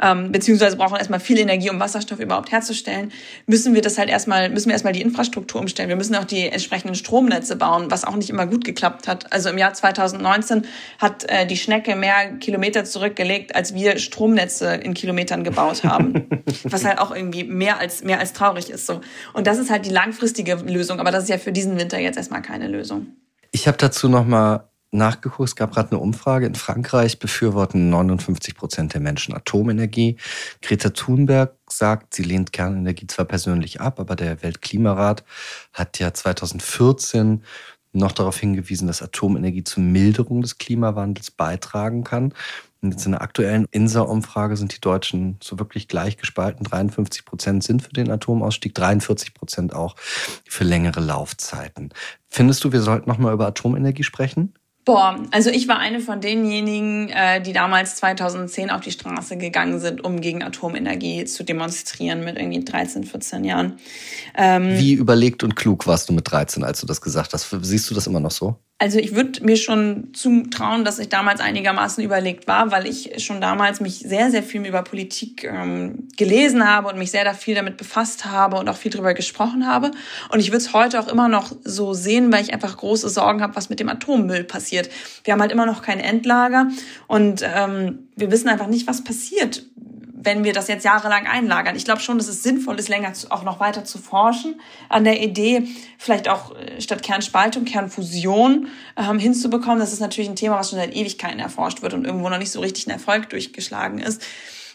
Ähm, 0.00 0.31
beziehungsweise 0.31 0.76
brauchen 0.76 0.96
erstmal 0.96 1.18
viel 1.18 1.38
Energie, 1.38 1.70
um 1.70 1.81
Wasserstoff 1.81 2.20
überhaupt 2.20 2.52
herzustellen. 2.52 3.11
Müssen 3.46 3.74
wir 3.74 3.81
das 3.81 3.96
halt 3.96 4.11
erstmal, 4.11 4.50
müssen 4.50 4.66
wir 4.66 4.74
erstmal 4.74 4.92
die 4.92 5.00
Infrastruktur 5.00 5.62
umstellen. 5.62 5.88
Wir 5.88 5.96
müssen 5.96 6.14
auch 6.16 6.26
die 6.26 6.48
entsprechenden 6.48 6.94
Stromnetze 6.94 7.57
bauen, 7.57 7.90
was 7.90 8.04
auch 8.04 8.14
nicht 8.14 8.28
immer 8.28 8.46
gut 8.46 8.64
geklappt 8.64 9.09
hat. 9.09 9.33
Also 9.33 9.48
im 9.48 9.59
Jahr 9.59 9.72
2019 9.72 10.66
hat 10.98 11.24
äh, 11.28 11.46
die 11.46 11.57
Schnecke 11.57 11.96
mehr 11.96 12.35
Kilometer 12.35 12.85
zurückgelegt, 12.85 13.57
als 13.57 13.74
wir 13.74 13.98
Stromnetze 13.98 14.74
in 14.74 14.92
Kilometer 14.92 15.08
Kilometern 15.09 15.42
gebaut 15.42 15.85
haben. 15.85 16.27
was 16.64 16.85
halt 16.85 16.99
auch 16.99 17.11
irgendwie 17.11 17.44
mehr 17.44 17.79
als, 17.79 18.05
mehr 18.05 18.18
als 18.18 18.35
traurig 18.35 18.68
ist, 18.68 18.87
so. 18.87 19.01
Und 19.33 19.47
das 19.47 19.59
ist 19.59 19.71
halt 19.71 19.87
die 19.87 19.90
langfristige 19.90 20.55
Lösung. 20.57 21.01
Aber 21.01 21.11
das 21.11 21.25
ist 21.25 21.31
ja 21.31 21.38
für 21.38 21.53
diesen 21.53 21.79
Winter 21.79 21.99
jetzt 21.99 22.16
erstmal 22.16 22.42
keine 22.42 22.68
Lösung. 22.68 23.07
Ich 23.51 23.66
habe 23.66 23.79
dazu 23.79 24.11
nochmal 24.11 24.68
nachgeguckt. 24.90 25.49
Es 25.49 25.57
gab 25.57 25.73
gerade 25.73 25.92
eine 25.92 26.01
Umfrage. 26.01 26.44
In 26.44 26.55
Frankreich 26.55 27.18
befürworten 27.18 27.88
59 27.88 28.55
Prozent 28.55 28.92
der 28.92 29.01
Menschen 29.01 29.35
Atomenergie. 29.35 30.18
Greta 30.61 30.90
Thunberg 30.90 31.55
sagt, 31.71 32.14
sie 32.14 32.23
lehnt 32.23 32.53
Kernenergie 32.53 33.07
zwar 33.07 33.25
persönlich 33.25 33.81
ab, 33.81 34.01
aber 34.01 34.14
der 34.14 34.42
Weltklimarat 34.42 35.25
hat 35.73 35.99
ja 35.99 36.12
2014 36.12 37.42
noch 37.92 38.12
darauf 38.12 38.38
hingewiesen, 38.38 38.87
dass 38.87 39.03
Atomenergie 39.03 39.64
zur 39.64 39.83
Milderung 39.83 40.42
des 40.42 40.59
Klimawandels 40.59 41.31
beitragen 41.31 42.05
kann. 42.05 42.35
Und 42.80 42.92
jetzt 42.92 43.06
in 43.06 43.12
der 43.12 43.22
aktuellen 43.22 43.66
INSA-Umfrage 43.70 44.56
sind 44.56 44.74
die 44.74 44.80
Deutschen 44.80 45.36
so 45.42 45.58
wirklich 45.58 45.88
gleich 45.88 46.16
gespalten. 46.16 46.64
53 46.64 47.24
Prozent 47.24 47.64
sind 47.64 47.82
für 47.82 47.92
den 47.92 48.10
Atomausstieg, 48.10 48.74
43 48.74 49.34
Prozent 49.34 49.74
auch 49.74 49.96
für 49.98 50.64
längere 50.64 51.00
Laufzeiten. 51.00 51.92
Findest 52.28 52.62
du, 52.62 52.72
wir 52.72 52.80
sollten 52.80 53.08
noch 53.08 53.18
mal 53.18 53.32
über 53.32 53.48
Atomenergie 53.48 54.04
sprechen? 54.04 54.54
Boah, 54.88 55.18
also 55.32 55.50
ich 55.50 55.68
war 55.68 55.78
eine 55.78 56.00
von 56.00 56.22
denjenigen, 56.22 57.10
äh, 57.10 57.42
die 57.42 57.52
damals 57.52 57.96
2010 57.96 58.70
auf 58.70 58.80
die 58.80 58.90
Straße 58.90 59.36
gegangen 59.36 59.80
sind, 59.80 60.02
um 60.02 60.22
gegen 60.22 60.42
Atomenergie 60.42 61.26
zu 61.26 61.44
demonstrieren 61.44 62.24
mit 62.24 62.38
irgendwie 62.38 62.64
13, 62.64 63.04
14 63.04 63.44
Jahren. 63.44 63.78
Ähm, 64.34 64.78
Wie 64.78 64.94
überlegt 64.94 65.42
und 65.42 65.56
klug 65.56 65.86
warst 65.86 66.08
du 66.08 66.14
mit 66.14 66.30
13, 66.30 66.64
als 66.64 66.80
du 66.80 66.86
das 66.86 67.02
gesagt 67.02 67.34
hast? 67.34 67.54
Siehst 67.60 67.90
du 67.90 67.94
das 67.94 68.06
immer 68.06 68.20
noch 68.20 68.30
so? 68.30 68.56
Also 68.80 69.00
ich 69.00 69.16
würde 69.16 69.44
mir 69.44 69.56
schon 69.56 70.14
zutrauen, 70.14 70.84
dass 70.84 71.00
ich 71.00 71.08
damals 71.08 71.40
einigermaßen 71.40 72.02
überlegt 72.04 72.46
war, 72.46 72.70
weil 72.70 72.86
ich 72.86 73.24
schon 73.24 73.40
damals 73.40 73.80
mich 73.80 73.98
sehr, 73.98 74.30
sehr 74.30 74.44
viel 74.44 74.64
über 74.64 74.82
Politik 74.82 75.42
ähm, 75.42 76.06
gelesen 76.16 76.64
habe 76.64 76.86
und 76.86 76.96
mich 76.96 77.10
sehr 77.10 77.34
viel 77.34 77.56
damit 77.56 77.76
befasst 77.76 78.24
habe 78.24 78.56
und 78.56 78.68
auch 78.68 78.76
viel 78.76 78.92
darüber 78.92 79.14
gesprochen 79.14 79.66
habe. 79.66 79.90
Und 80.30 80.38
ich 80.38 80.50
würde 80.50 80.58
es 80.58 80.72
heute 80.74 81.00
auch 81.00 81.08
immer 81.08 81.28
noch 81.28 81.56
so 81.64 81.92
sehen, 81.92 82.32
weil 82.32 82.44
ich 82.44 82.54
einfach 82.54 82.76
große 82.76 83.08
Sorgen 83.08 83.42
habe, 83.42 83.56
was 83.56 83.68
mit 83.68 83.80
dem 83.80 83.88
Atommüll 83.88 84.44
passiert. 84.44 84.90
Wir 85.24 85.32
haben 85.32 85.40
halt 85.40 85.50
immer 85.50 85.66
noch 85.66 85.82
kein 85.82 85.98
Endlager 85.98 86.68
und 87.08 87.42
ähm, 87.42 88.06
wir 88.14 88.30
wissen 88.30 88.48
einfach 88.48 88.68
nicht, 88.68 88.86
was 88.86 89.02
passiert, 89.02 89.64
wenn 90.20 90.44
wir 90.44 90.52
das 90.52 90.68
jetzt 90.68 90.85
jahrelang 90.85 91.26
einlagern. 91.26 91.76
Ich 91.76 91.85
glaube 91.85 92.00
schon, 92.00 92.18
dass 92.18 92.28
es 92.28 92.42
sinnvoll 92.42 92.78
ist, 92.78 92.88
länger 92.88 93.12
zu, 93.12 93.31
auch 93.31 93.44
noch 93.44 93.61
weiter 93.61 93.85
zu 93.85 93.98
forschen 93.98 94.61
an 94.88 95.04
der 95.04 95.22
Idee, 95.22 95.68
vielleicht 95.98 96.28
auch 96.28 96.54
äh, 96.57 96.81
statt 96.81 97.02
Kernspaltung, 97.02 97.64
Kernfusion 97.64 98.68
ähm, 98.96 99.18
hinzubekommen. 99.18 99.78
Das 99.78 99.92
ist 99.92 100.00
natürlich 100.00 100.28
ein 100.28 100.37
Thema, 100.37 100.59
was 100.59 100.70
schon 100.70 100.78
seit 100.78 100.94
Ewigkeiten 100.94 101.38
erforscht 101.38 101.83
wird 101.83 101.94
und 101.94 102.04
irgendwo 102.04 102.28
noch 102.28 102.38
nicht 102.38 102.50
so 102.50 102.61
richtig 102.61 102.87
ein 102.87 102.90
Erfolg 102.90 103.31
durchgeschlagen 103.31 103.98
ist. 103.98 104.22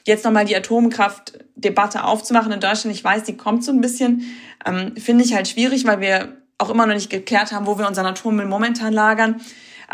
Jetzt 0.05 0.25
nochmal 0.25 0.45
die 0.45 0.55
Atomkraftdebatte 0.55 2.03
aufzumachen 2.03 2.51
in 2.51 2.59
Deutschland, 2.59 2.95
ich 2.95 3.03
weiß, 3.03 3.23
die 3.23 3.37
kommt 3.37 3.63
so 3.63 3.71
ein 3.71 3.81
bisschen, 3.81 4.23
ähm, 4.65 4.95
finde 4.97 5.23
ich 5.23 5.33
halt 5.33 5.47
schwierig, 5.47 5.85
weil 5.85 6.01
wir 6.01 6.37
auch 6.57 6.69
immer 6.69 6.85
noch 6.85 6.93
nicht 6.93 7.09
geklärt 7.09 7.51
haben, 7.51 7.65
wo 7.65 7.77
wir 7.77 7.87
unseren 7.87 8.05
Atommüll 8.05 8.45
momentan 8.45 8.93
lagern. 8.93 9.41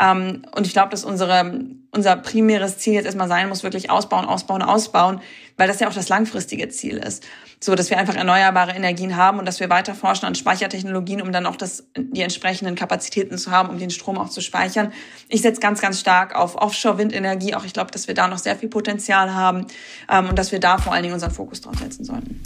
Ähm, 0.00 0.42
und 0.56 0.66
ich 0.66 0.72
glaube, 0.72 0.90
dass 0.90 1.04
unsere, 1.04 1.60
unser 1.90 2.16
primäres 2.16 2.78
Ziel 2.78 2.94
jetzt 2.94 3.04
erstmal 3.04 3.28
sein 3.28 3.48
muss, 3.48 3.62
wirklich 3.62 3.90
ausbauen, 3.90 4.24
ausbauen, 4.24 4.62
ausbauen, 4.62 5.20
weil 5.58 5.68
das 5.68 5.78
ja 5.78 5.88
auch 5.88 5.92
das 5.92 6.08
langfristige 6.08 6.68
Ziel 6.70 6.96
ist. 6.96 7.24
So, 7.62 7.74
dass 7.74 7.90
wir 7.90 7.98
einfach 7.98 8.14
erneuerbare 8.14 8.72
Energien 8.72 9.16
haben 9.16 9.38
und 9.38 9.44
dass 9.44 9.60
wir 9.60 9.68
weiter 9.68 9.94
forschen 9.94 10.24
an 10.24 10.34
Speichertechnologien, 10.34 11.20
um 11.20 11.30
dann 11.30 11.44
auch 11.44 11.56
das, 11.56 11.84
die 11.94 12.22
entsprechenden 12.22 12.74
Kapazitäten 12.74 13.36
zu 13.36 13.50
haben, 13.50 13.68
um 13.68 13.78
den 13.78 13.90
Strom 13.90 14.16
auch 14.16 14.30
zu 14.30 14.40
speichern. 14.40 14.92
Ich 15.28 15.42
setze 15.42 15.60
ganz, 15.60 15.82
ganz 15.82 16.00
stark 16.00 16.34
auf 16.34 16.56
Offshore-Windenergie. 16.56 17.54
Auch 17.54 17.64
ich 17.64 17.74
glaube, 17.74 17.90
dass 17.90 18.08
wir 18.08 18.14
da 18.14 18.26
noch 18.26 18.38
sehr 18.38 18.56
viel 18.56 18.70
Potenzial 18.70 19.34
haben 19.34 19.66
ähm, 20.08 20.30
und 20.30 20.38
dass 20.38 20.50
wir 20.50 20.60
da 20.60 20.78
vor 20.78 20.94
allen 20.94 21.02
Dingen 21.02 21.14
unseren 21.14 21.32
Fokus 21.32 21.60
drauf 21.60 21.76
setzen 21.78 22.04
sollten. 22.04 22.40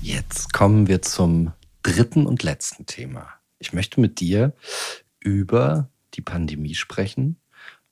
Jetzt 0.00 0.54
kommen 0.54 0.86
wir 0.86 1.02
zum 1.02 1.52
dritten 1.82 2.26
und 2.26 2.42
letzten 2.42 2.86
Thema. 2.86 3.39
Ich 3.60 3.72
möchte 3.72 4.00
mit 4.00 4.18
dir 4.18 4.54
über 5.20 5.88
die 6.14 6.22
Pandemie 6.22 6.74
sprechen. 6.74 7.40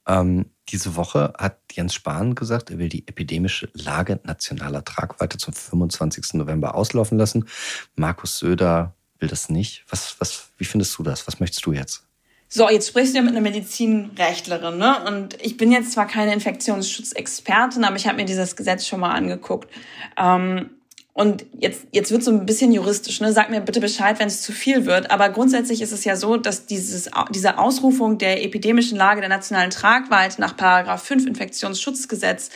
Ähm, 0.07 0.47
diese 0.71 0.97
Woche 0.97 1.35
hat 1.39 1.61
Jens 1.73 1.95
Spahn 1.95 2.35
gesagt, 2.35 2.71
er 2.71 2.79
will 2.79 2.89
die 2.89 3.07
epidemische 3.07 3.69
Lage 3.75 4.19
nationaler 4.25 4.85
Tragweite 4.85 5.39
zum 5.39 5.53
25. 5.53 6.35
November 6.35 6.75
auslaufen 6.75 7.19
lassen. 7.19 7.47
Markus 7.95 8.39
Söder 8.39 8.95
will 9.19 9.29
das 9.29 9.51
nicht. 9.51 9.85
Was, 9.89 10.17
was, 10.19 10.51
wie 10.57 10.65
findest 10.65 10.99
du 10.99 11.03
das? 11.03 11.27
Was 11.27 11.39
möchtest 11.39 11.65
du 11.67 11.73
jetzt? 11.73 12.05
So, 12.51 12.71
jetzt 12.71 12.89
sprichst 12.89 13.13
du 13.13 13.19
ja 13.19 13.23
mit 13.23 13.33
einer 13.33 13.43
Medizinrechtlerin, 13.43 14.79
ne? 14.79 15.05
Und 15.07 15.41
ich 15.43 15.59
bin 15.59 15.71
jetzt 15.71 15.93
zwar 15.93 16.07
keine 16.07 16.33
Infektionsschutzexpertin, 16.33 17.85
aber 17.85 17.97
ich 17.97 18.07
habe 18.07 18.17
mir 18.17 18.25
dieses 18.25 18.57
Gesetz 18.57 18.87
schon 18.87 19.01
mal 19.01 19.13
angeguckt. 19.13 19.69
Ähm, 20.17 20.71
und 21.19 21.47
jetzt, 21.59 21.89
jetzt 21.91 22.13
wird 22.13 22.23
so 22.23 22.31
ein 22.31 22.47
bisschen 22.47 22.71
juristisch, 22.71 23.21
ne? 23.21 23.33
Sag 23.33 23.51
mir 23.51 23.61
bitte 23.61 23.81
Bescheid, 23.81 24.21
wenn 24.21 24.29
es 24.29 24.41
zu 24.41 24.53
viel 24.53 24.87
wird. 24.87 25.11
Aber 25.11 25.31
grundsätzlich 25.31 25.83
ist 25.83 25.91
es 25.91 26.05
ja 26.05 26.15
so, 26.15 26.37
dass 26.37 26.67
dieses, 26.67 27.11
diese 27.31 27.59
Ausrufung 27.59 28.19
der 28.19 28.45
epidemischen 28.45 28.97
Lage 28.97 29.19
der 29.19 29.29
nationalen 29.29 29.71
Tragweite 29.71 30.41
nach 30.41 30.57
Paragraph 30.57 31.03
5 31.03 31.27
Infektionsschutzgesetz 31.27 32.51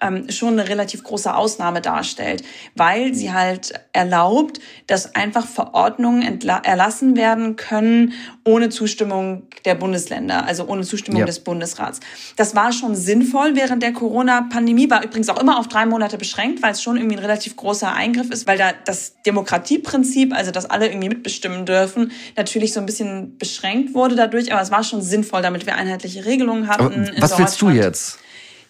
ähm, 0.00 0.30
schon 0.30 0.58
eine 0.58 0.68
relativ 0.68 1.02
große 1.02 1.34
Ausnahme 1.34 1.80
darstellt, 1.80 2.42
weil 2.74 3.14
sie 3.14 3.32
halt 3.32 3.72
erlaubt, 3.92 4.60
dass 4.86 5.14
einfach 5.14 5.46
Verordnungen 5.46 6.40
erlassen 6.64 7.16
werden 7.16 7.56
können 7.56 8.12
ohne 8.44 8.68
Zustimmung 8.68 9.44
der 9.64 9.74
Bundesländer, 9.74 10.46
also 10.46 10.66
ohne 10.66 10.82
Zustimmung 10.82 11.20
ja. 11.20 11.26
des 11.26 11.40
Bundesrats. 11.40 12.00
Das 12.36 12.54
war 12.54 12.72
schon 12.72 12.94
sinnvoll 12.94 13.56
während 13.56 13.82
der 13.82 13.92
Corona-Pandemie, 13.92 14.88
war 14.90 15.04
übrigens 15.04 15.28
auch 15.28 15.40
immer 15.40 15.58
auf 15.58 15.68
drei 15.68 15.86
Monate 15.86 16.16
beschränkt, 16.16 16.62
weil 16.62 16.72
es 16.72 16.82
schon 16.82 16.96
irgendwie 16.96 17.16
ein 17.16 17.22
relativ 17.22 17.56
großer 17.56 17.92
Eingriff 17.92 18.30
ist, 18.30 18.46
weil 18.46 18.58
da 18.58 18.72
das 18.84 19.14
Demokratieprinzip, 19.26 20.34
also 20.34 20.50
dass 20.50 20.66
alle 20.66 20.88
irgendwie 20.88 21.08
mitbestimmen 21.08 21.66
dürfen, 21.66 22.12
natürlich 22.36 22.72
so 22.72 22.80
ein 22.80 22.86
bisschen 22.86 23.36
beschränkt 23.38 23.94
wurde 23.94 24.14
dadurch, 24.14 24.52
aber 24.52 24.62
es 24.62 24.70
war 24.70 24.84
schon 24.84 25.02
sinnvoll, 25.02 25.42
damit 25.42 25.66
wir 25.66 25.74
einheitliche 25.74 26.24
Regelungen 26.24 26.68
hatten. 26.68 27.10
was 27.18 27.38
willst 27.38 27.60
du 27.60 27.70
jetzt? 27.70 28.18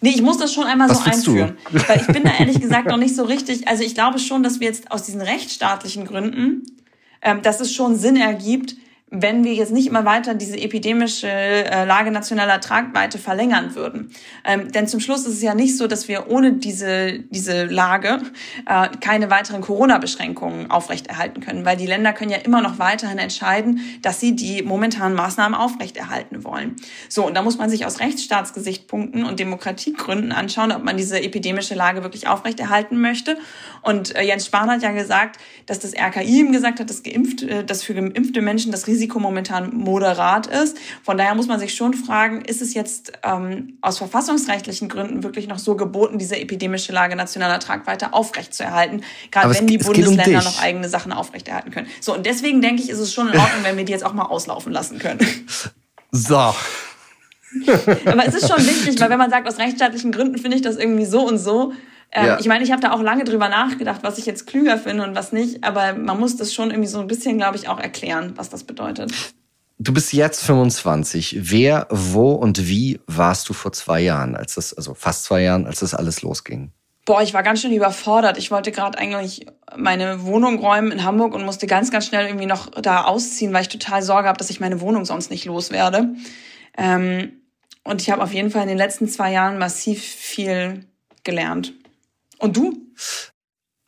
Nee, 0.01 0.11
ich 0.11 0.21
muss 0.21 0.37
das 0.37 0.53
schon 0.53 0.65
einmal 0.65 0.89
Was 0.89 1.03
so 1.03 1.09
einführen. 1.09 1.57
Du? 1.71 1.79
Weil 1.87 1.99
ich 1.99 2.07
bin 2.07 2.23
da 2.23 2.31
ehrlich 2.39 2.61
gesagt 2.61 2.87
noch 2.87 2.97
nicht 2.97 3.15
so 3.15 3.23
richtig. 3.23 3.67
Also 3.67 3.83
ich 3.83 3.93
glaube 3.93 4.19
schon, 4.19 4.43
dass 4.43 4.59
wir 4.59 4.67
jetzt 4.67 4.91
aus 4.91 5.03
diesen 5.03 5.21
rechtsstaatlichen 5.21 6.05
Gründen, 6.05 6.63
ähm, 7.21 7.41
dass 7.41 7.59
es 7.59 7.73
schon 7.73 7.97
Sinn 7.97 8.15
ergibt, 8.15 8.75
wenn 9.11 9.43
wir 9.43 9.53
jetzt 9.53 9.71
nicht 9.71 9.87
immer 9.87 10.05
weiter 10.05 10.35
diese 10.35 10.57
epidemische 10.57 11.27
äh, 11.27 11.85
Lage 11.85 12.11
nationaler 12.11 12.61
Tragweite 12.61 13.17
verlängern 13.17 13.73
würden. 13.73 14.11
Ähm, 14.45 14.71
denn 14.71 14.87
zum 14.87 14.99
Schluss 14.99 15.25
ist 15.25 15.33
es 15.33 15.41
ja 15.41 15.55
nicht 15.55 15.77
so, 15.77 15.87
dass 15.87 16.07
wir 16.07 16.29
ohne 16.29 16.53
diese, 16.53 17.19
diese 17.19 17.65
Lage 17.65 18.21
äh, 18.67 18.89
keine 19.01 19.31
weiteren 19.31 19.61
Corona-Beschränkungen 19.61 20.69
aufrechterhalten 20.69 21.41
können, 21.41 21.65
weil 21.65 21.75
die 21.75 21.87
Länder 21.87 22.13
können 22.13 22.29
ja 22.29 22.37
immer 22.37 22.61
noch 22.61 22.77
weiterhin 22.77 23.17
entscheiden, 23.17 23.81
dass 24.03 24.19
sie 24.19 24.35
die 24.35 24.61
momentanen 24.61 25.15
Maßnahmen 25.15 25.57
aufrechterhalten 25.57 26.43
wollen. 26.43 26.75
So, 27.07 27.25
und 27.25 27.33
da 27.33 27.41
muss 27.41 27.57
man 27.57 27.69
sich 27.69 27.85
aus 27.85 27.99
Rechtsstaatsgesichtspunkten 27.99 29.23
und 29.23 29.39
Demokratiegründen 29.39 30.31
anschauen, 30.31 30.71
ob 30.71 30.83
man 30.83 30.97
diese 30.97 31.19
epidemische 31.21 31.73
Lage 31.73 32.03
wirklich 32.03 32.27
aufrechterhalten 32.27 33.01
möchte. 33.01 33.37
Und 33.81 34.15
äh, 34.15 34.21
Jens 34.21 34.45
Spahn 34.45 34.69
hat 34.69 34.83
ja 34.83 34.91
gesagt, 34.91 35.39
dass 35.65 35.79
das 35.79 35.93
RKI 35.95 36.41
ihm 36.41 36.51
gesagt 36.51 36.79
hat, 36.79 36.89
dass, 36.89 37.01
geimpft, 37.01 37.41
äh, 37.41 37.63
dass 37.63 37.81
für 37.81 37.95
geimpfte 37.95 38.41
Menschen 38.41 38.71
das 38.71 38.85
Risiko 38.85 38.98
Risiko 38.99 39.19
momentan 39.19 39.73
moderat 39.73 40.47
ist. 40.47 40.77
Von 41.03 41.17
daher 41.17 41.33
muss 41.33 41.47
man 41.47 41.57
sich 41.57 41.73
schon 41.73 41.93
fragen, 41.93 42.41
ist 42.41 42.61
es 42.61 42.73
jetzt 42.73 43.13
ähm, 43.23 43.77
aus 43.81 43.97
verfassungsrechtlichen 43.97 44.89
Gründen 44.89 45.23
wirklich 45.23 45.47
noch 45.47 45.57
so 45.57 45.75
geboten, 45.77 46.17
diese 46.17 46.37
epidemische 46.37 46.91
Lage 46.91 47.15
nationaler 47.15 47.59
Tragweite 47.59 48.11
aufrechtzuerhalten, 48.11 49.03
gerade 49.31 49.55
wenn 49.55 49.67
die 49.67 49.77
Bundesländer 49.77 50.39
um 50.39 50.45
noch 50.45 50.61
eigene 50.61 50.89
Sachen 50.89 51.13
aufrechterhalten 51.13 51.71
können. 51.71 51.87
So, 52.01 52.13
und 52.13 52.25
deswegen 52.25 52.61
denke 52.61 52.81
ich, 52.83 52.89
ist 52.89 52.99
es 52.99 53.13
schon 53.13 53.29
in 53.29 53.39
Ordnung, 53.39 53.63
wenn 53.63 53.77
wir 53.77 53.85
die 53.85 53.93
jetzt 53.93 54.05
auch 54.05 54.13
mal 54.13 54.25
auslaufen 54.25 54.73
lassen 54.73 54.99
können. 54.99 55.19
So. 56.11 56.35
Aber 56.35 56.55
es 58.25 58.33
ist 58.33 58.47
schon 58.47 58.65
wichtig, 58.65 58.99
weil 58.99 59.11
wenn 59.11 59.19
man 59.19 59.29
sagt, 59.29 59.47
aus 59.47 59.59
rechtsstaatlichen 59.59 60.11
Gründen 60.11 60.39
finde 60.39 60.57
ich 60.57 60.63
das 60.63 60.75
irgendwie 60.75 61.05
so 61.05 61.21
und 61.21 61.37
so, 61.37 61.71
ähm, 62.11 62.25
ja. 62.25 62.39
Ich 62.39 62.47
meine, 62.47 62.63
ich 62.63 62.71
habe 62.71 62.81
da 62.81 62.91
auch 62.91 63.01
lange 63.01 63.23
drüber 63.23 63.49
nachgedacht, 63.49 64.01
was 64.03 64.17
ich 64.17 64.25
jetzt 64.25 64.47
klüger 64.47 64.77
finde 64.77 65.03
und 65.03 65.15
was 65.15 65.31
nicht, 65.31 65.63
aber 65.63 65.93
man 65.93 66.19
muss 66.19 66.37
das 66.37 66.53
schon 66.53 66.71
irgendwie 66.71 66.89
so 66.89 66.99
ein 66.99 67.07
bisschen, 67.07 67.37
glaube 67.37 67.57
ich, 67.57 67.67
auch 67.67 67.79
erklären, 67.79 68.33
was 68.35 68.49
das 68.49 68.63
bedeutet. 68.63 69.11
du 69.77 69.93
bist 69.93 70.11
jetzt 70.13 70.43
25. 70.43 71.37
Wer, 71.39 71.87
wo 71.89 72.31
und 72.31 72.67
wie 72.67 72.99
warst 73.05 73.47
du 73.49 73.53
vor 73.53 73.71
zwei 73.71 74.01
Jahren, 74.01 74.35
als 74.35 74.55
das, 74.55 74.73
also 74.73 74.93
fast 74.95 75.23
zwei 75.25 75.43
Jahren, 75.43 75.67
als 75.67 75.79
das 75.79 75.93
alles 75.93 76.21
losging? 76.21 76.71
Boah, 77.05 77.21
ich 77.21 77.33
war 77.33 77.43
ganz 77.43 77.61
schön 77.61 77.73
überfordert. 77.73 78.37
Ich 78.37 78.51
wollte 78.51 78.71
gerade 78.71 78.97
eigentlich 78.97 79.45
meine 79.75 80.23
Wohnung 80.23 80.59
räumen 80.59 80.91
in 80.91 81.03
Hamburg 81.03 81.33
und 81.33 81.45
musste 81.45 81.65
ganz, 81.65 81.91
ganz 81.91 82.05
schnell 82.05 82.27
irgendwie 82.27 82.45
noch 82.45 82.69
da 82.69 83.05
ausziehen, 83.05 83.53
weil 83.53 83.63
ich 83.63 83.69
total 83.69 84.03
Sorge 84.03 84.27
habe, 84.27 84.37
dass 84.37 84.49
ich 84.49 84.59
meine 84.59 84.81
Wohnung 84.81 85.05
sonst 85.05 85.31
nicht 85.31 85.45
loswerde. 85.45 86.09
Ähm, 86.77 87.31
und 87.83 88.01
ich 88.01 88.11
habe 88.11 88.21
auf 88.21 88.33
jeden 88.33 88.51
Fall 88.51 88.63
in 88.63 88.67
den 88.67 88.77
letzten 88.77 89.07
zwei 89.07 89.31
Jahren 89.31 89.57
massiv 89.57 90.03
viel 90.03 90.85
gelernt. 91.23 91.73
Und 92.39 92.57
du? 92.57 92.73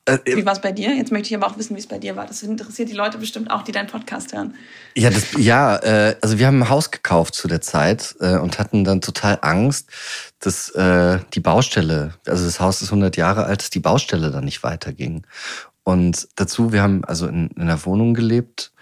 Äh, 0.05 0.17
wie 0.25 0.45
war 0.45 0.53
es 0.53 0.61
bei 0.61 0.71
dir? 0.71 0.95
Jetzt 0.95 1.11
möchte 1.11 1.29
ich 1.29 1.35
aber 1.35 1.47
auch 1.47 1.57
wissen, 1.57 1.75
wie 1.75 1.79
es 1.79 1.87
bei 1.87 1.99
dir 1.99 2.15
war. 2.15 2.25
Das 2.25 2.41
interessiert 2.41 2.89
die 2.89 2.95
Leute 2.95 3.17
bestimmt 3.19 3.51
auch, 3.51 3.61
die 3.61 3.71
deinen 3.71 3.87
Podcast 3.87 4.33
hören. 4.33 4.55
Ja, 4.95 5.11
das, 5.11 5.33
ja 5.37 5.77
äh, 5.77 6.15
also 6.21 6.39
wir 6.39 6.47
haben 6.47 6.63
ein 6.63 6.69
Haus 6.69 6.89
gekauft 6.89 7.35
zu 7.35 7.47
der 7.47 7.61
Zeit 7.61 8.15
äh, 8.19 8.37
und 8.37 8.57
hatten 8.57 8.83
dann 8.83 9.01
total 9.01 9.37
Angst, 9.41 9.89
dass 10.39 10.69
äh, 10.71 11.19
die 11.33 11.39
Baustelle, 11.39 12.15
also 12.25 12.45
das 12.45 12.59
Haus 12.59 12.81
ist 12.81 12.89
100 12.89 13.15
Jahre 13.15 13.45
alt, 13.45 13.61
dass 13.61 13.69
die 13.69 13.79
Baustelle 13.79 14.31
dann 14.31 14.45
nicht 14.45 14.63
weiterging. 14.63 15.25
Und 15.83 16.27
dazu, 16.35 16.73
wir 16.73 16.81
haben 16.81 17.05
also 17.05 17.27
in, 17.27 17.49
in 17.49 17.61
einer 17.61 17.85
Wohnung 17.85 18.13
gelebt, 18.15 18.73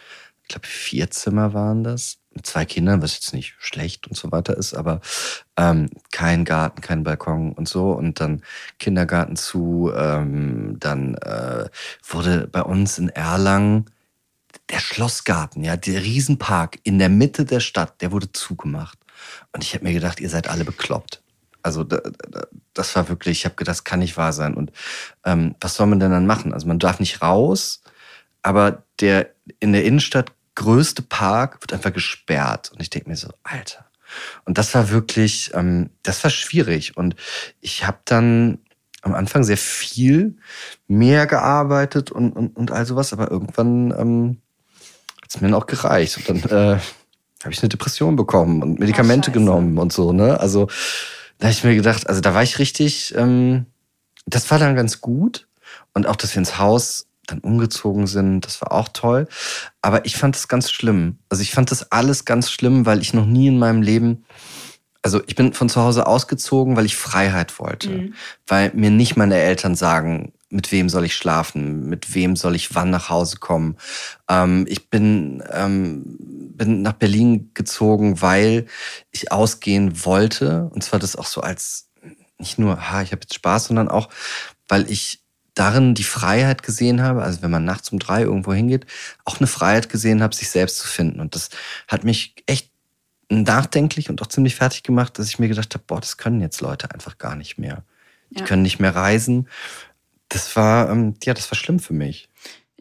ich 0.43 0.47
glaube 0.47 0.67
vier 0.67 1.11
Zimmer 1.11 1.53
waren 1.53 1.83
das, 1.83 2.18
mit 2.31 2.45
zwei 2.45 2.65
Kindern, 2.65 3.01
was 3.01 3.15
jetzt 3.15 3.33
nicht 3.33 3.55
schlecht 3.59 4.07
und 4.07 4.15
so 4.15 4.31
weiter 4.31 4.55
ist, 4.55 4.73
aber 4.73 5.01
ähm, 5.57 5.89
kein 6.11 6.45
Garten, 6.45 6.81
kein 6.81 7.03
Balkon 7.03 7.53
und 7.53 7.67
so 7.67 7.91
und 7.91 8.19
dann 8.19 8.43
Kindergarten 8.77 9.35
zu, 9.35 9.91
ähm, 9.95 10.77
dann 10.79 11.15
äh, 11.15 11.69
wurde 12.07 12.47
bei 12.47 12.61
uns 12.61 12.97
in 12.97 13.09
Erlangen 13.09 13.85
der 14.69 14.79
Schlossgarten, 14.79 15.63
ja, 15.63 15.77
der 15.77 16.01
Riesenpark 16.03 16.79
in 16.83 16.99
der 16.99 17.09
Mitte 17.09 17.45
der 17.45 17.59
Stadt, 17.59 18.01
der 18.01 18.11
wurde 18.11 18.31
zugemacht. 18.31 18.99
Und 19.51 19.63
ich 19.63 19.73
habe 19.73 19.83
mir 19.83 19.93
gedacht, 19.93 20.19
ihr 20.19 20.29
seid 20.29 20.47
alle 20.47 20.63
bekloppt. 20.63 21.21
Also 21.61 21.83
das 22.73 22.95
war 22.95 23.09
wirklich, 23.09 23.39
ich 23.39 23.45
habe 23.45 23.55
gedacht, 23.55 23.77
das 23.77 23.83
kann 23.83 23.99
nicht 23.99 24.15
wahr 24.15 24.31
sein. 24.31 24.53
Und 24.53 24.71
ähm, 25.25 25.55
was 25.59 25.75
soll 25.75 25.87
man 25.87 25.99
denn 25.99 26.11
dann 26.11 26.25
machen? 26.25 26.53
Also 26.53 26.67
man 26.67 26.79
darf 26.79 26.99
nicht 26.99 27.21
raus, 27.21 27.81
aber 28.41 28.83
der 29.01 29.31
in 29.59 29.73
der 29.73 29.83
Innenstadt 29.83 30.31
größte 30.59 31.01
Park 31.01 31.61
wird 31.61 31.73
einfach 31.73 31.93
gesperrt. 31.93 32.71
Und 32.71 32.81
ich 32.81 32.89
denke 32.89 33.09
mir 33.09 33.15
so, 33.15 33.29
Alter. 33.43 33.85
Und 34.45 34.57
das 34.57 34.73
war 34.75 34.89
wirklich, 34.89 35.51
ähm, 35.53 35.89
das 36.03 36.23
war 36.23 36.31
schwierig. 36.31 36.97
Und 36.97 37.15
ich 37.61 37.87
habe 37.87 37.99
dann 38.05 38.59
am 39.01 39.13
Anfang 39.13 39.43
sehr 39.43 39.57
viel 39.57 40.35
mehr 40.87 41.27
gearbeitet 41.27 42.11
und, 42.11 42.33
und, 42.33 42.57
und 42.57 42.71
all 42.71 42.85
sowas, 42.85 43.13
aber 43.13 43.31
irgendwann 43.31 43.91
ähm, 43.97 44.41
hat 45.21 45.29
es 45.29 45.39
mir 45.39 45.47
dann 45.47 45.55
auch 45.55 45.67
gereicht. 45.67 46.17
Und 46.17 46.29
dann 46.29 46.37
äh, 46.49 46.79
habe 47.43 47.53
ich 47.53 47.61
eine 47.61 47.69
Depression 47.69 48.17
bekommen 48.17 48.61
und 48.61 48.79
Medikamente 48.79 49.31
oh, 49.31 49.33
genommen 49.33 49.77
und 49.77 49.93
so, 49.93 50.11
ne? 50.11 50.39
Also 50.39 50.67
da 51.37 51.45
habe 51.45 51.53
ich 51.53 51.63
mir 51.63 51.75
gedacht, 51.75 52.07
also 52.07 52.19
da 52.19 52.33
war 52.33 52.43
ich 52.43 52.59
richtig, 52.59 53.15
ähm, 53.15 53.65
das 54.25 54.51
war 54.51 54.59
dann 54.59 54.75
ganz 54.75 54.99
gut. 54.99 55.47
Und 55.93 56.05
auch, 56.05 56.17
dass 56.17 56.35
wir 56.35 56.39
ins 56.39 56.57
Haus 56.57 57.08
dann 57.29 57.39
umgezogen 57.39 58.07
sind, 58.07 58.45
das 58.45 58.61
war 58.61 58.71
auch 58.71 58.89
toll. 58.89 59.27
Aber 59.81 60.05
ich 60.05 60.17
fand 60.17 60.35
es 60.35 60.47
ganz 60.47 60.71
schlimm. 60.71 61.19
Also 61.29 61.41
ich 61.41 61.51
fand 61.51 61.71
das 61.71 61.91
alles 61.91 62.25
ganz 62.25 62.51
schlimm, 62.51 62.85
weil 62.85 63.01
ich 63.01 63.13
noch 63.13 63.25
nie 63.25 63.47
in 63.47 63.59
meinem 63.59 63.81
Leben, 63.81 64.25
also 65.01 65.21
ich 65.27 65.35
bin 65.35 65.53
von 65.53 65.69
zu 65.69 65.81
Hause 65.81 66.07
ausgezogen, 66.07 66.75
weil 66.75 66.85
ich 66.85 66.95
Freiheit 66.95 67.59
wollte. 67.59 67.89
Mhm. 67.89 68.13
Weil 68.47 68.71
mir 68.73 68.91
nicht 68.91 69.15
meine 69.15 69.35
Eltern 69.35 69.75
sagen, 69.75 70.33
mit 70.49 70.71
wem 70.71 70.89
soll 70.89 71.05
ich 71.05 71.15
schlafen, 71.15 71.87
mit 71.87 72.13
wem 72.15 72.35
soll 72.35 72.55
ich 72.55 72.73
wann 72.75 72.89
nach 72.89 73.09
Hause 73.09 73.37
kommen. 73.37 73.77
Ähm, 74.27 74.65
ich 74.67 74.89
bin, 74.89 75.43
ähm, 75.51 76.17
bin 76.19 76.81
nach 76.81 76.93
Berlin 76.93 77.51
gezogen, 77.53 78.21
weil 78.21 78.65
ich 79.11 79.31
ausgehen 79.31 80.03
wollte. 80.05 80.69
Und 80.73 80.83
zwar 80.83 80.99
das 80.99 81.15
auch 81.15 81.27
so 81.27 81.41
als 81.41 81.89
nicht 82.39 82.57
nur, 82.57 82.89
ha, 82.89 83.01
ich 83.01 83.11
habe 83.11 83.21
jetzt 83.21 83.35
Spaß, 83.35 83.65
sondern 83.65 83.89
auch, 83.89 84.09
weil 84.67 84.89
ich 84.89 85.21
darin 85.59 85.93
die 85.93 86.03
Freiheit 86.03 86.63
gesehen 86.63 87.01
habe, 87.01 87.21
also 87.21 87.41
wenn 87.41 87.51
man 87.51 87.65
nachts 87.65 87.91
um 87.91 87.99
drei 87.99 88.21
irgendwo 88.21 88.53
hingeht, 88.53 88.85
auch 89.25 89.39
eine 89.39 89.47
Freiheit 89.47 89.89
gesehen 89.89 90.23
habe, 90.23 90.33
sich 90.33 90.49
selbst 90.49 90.77
zu 90.77 90.87
finden. 90.87 91.19
Und 91.19 91.35
das 91.35 91.49
hat 91.87 92.05
mich 92.05 92.33
echt 92.45 92.71
nachdenklich 93.29 94.09
und 94.09 94.21
auch 94.21 94.27
ziemlich 94.27 94.55
fertig 94.55 94.83
gemacht, 94.83 95.19
dass 95.19 95.27
ich 95.27 95.37
mir 95.37 95.49
gedacht 95.49 95.73
habe, 95.73 95.83
boah, 95.85 95.99
das 95.99 96.17
können 96.17 96.39
jetzt 96.39 96.61
Leute 96.61 96.91
einfach 96.91 97.17
gar 97.17 97.35
nicht 97.35 97.57
mehr. 97.57 97.83
Die 98.29 98.39
ja. 98.39 98.45
können 98.45 98.61
nicht 98.61 98.79
mehr 98.79 98.95
reisen. 98.95 99.49
Das 100.29 100.55
war, 100.55 100.89
ähm, 100.89 101.15
ja, 101.23 101.33
das 101.33 101.51
war 101.51 101.57
schlimm 101.57 101.79
für 101.79 101.93
mich. 101.93 102.29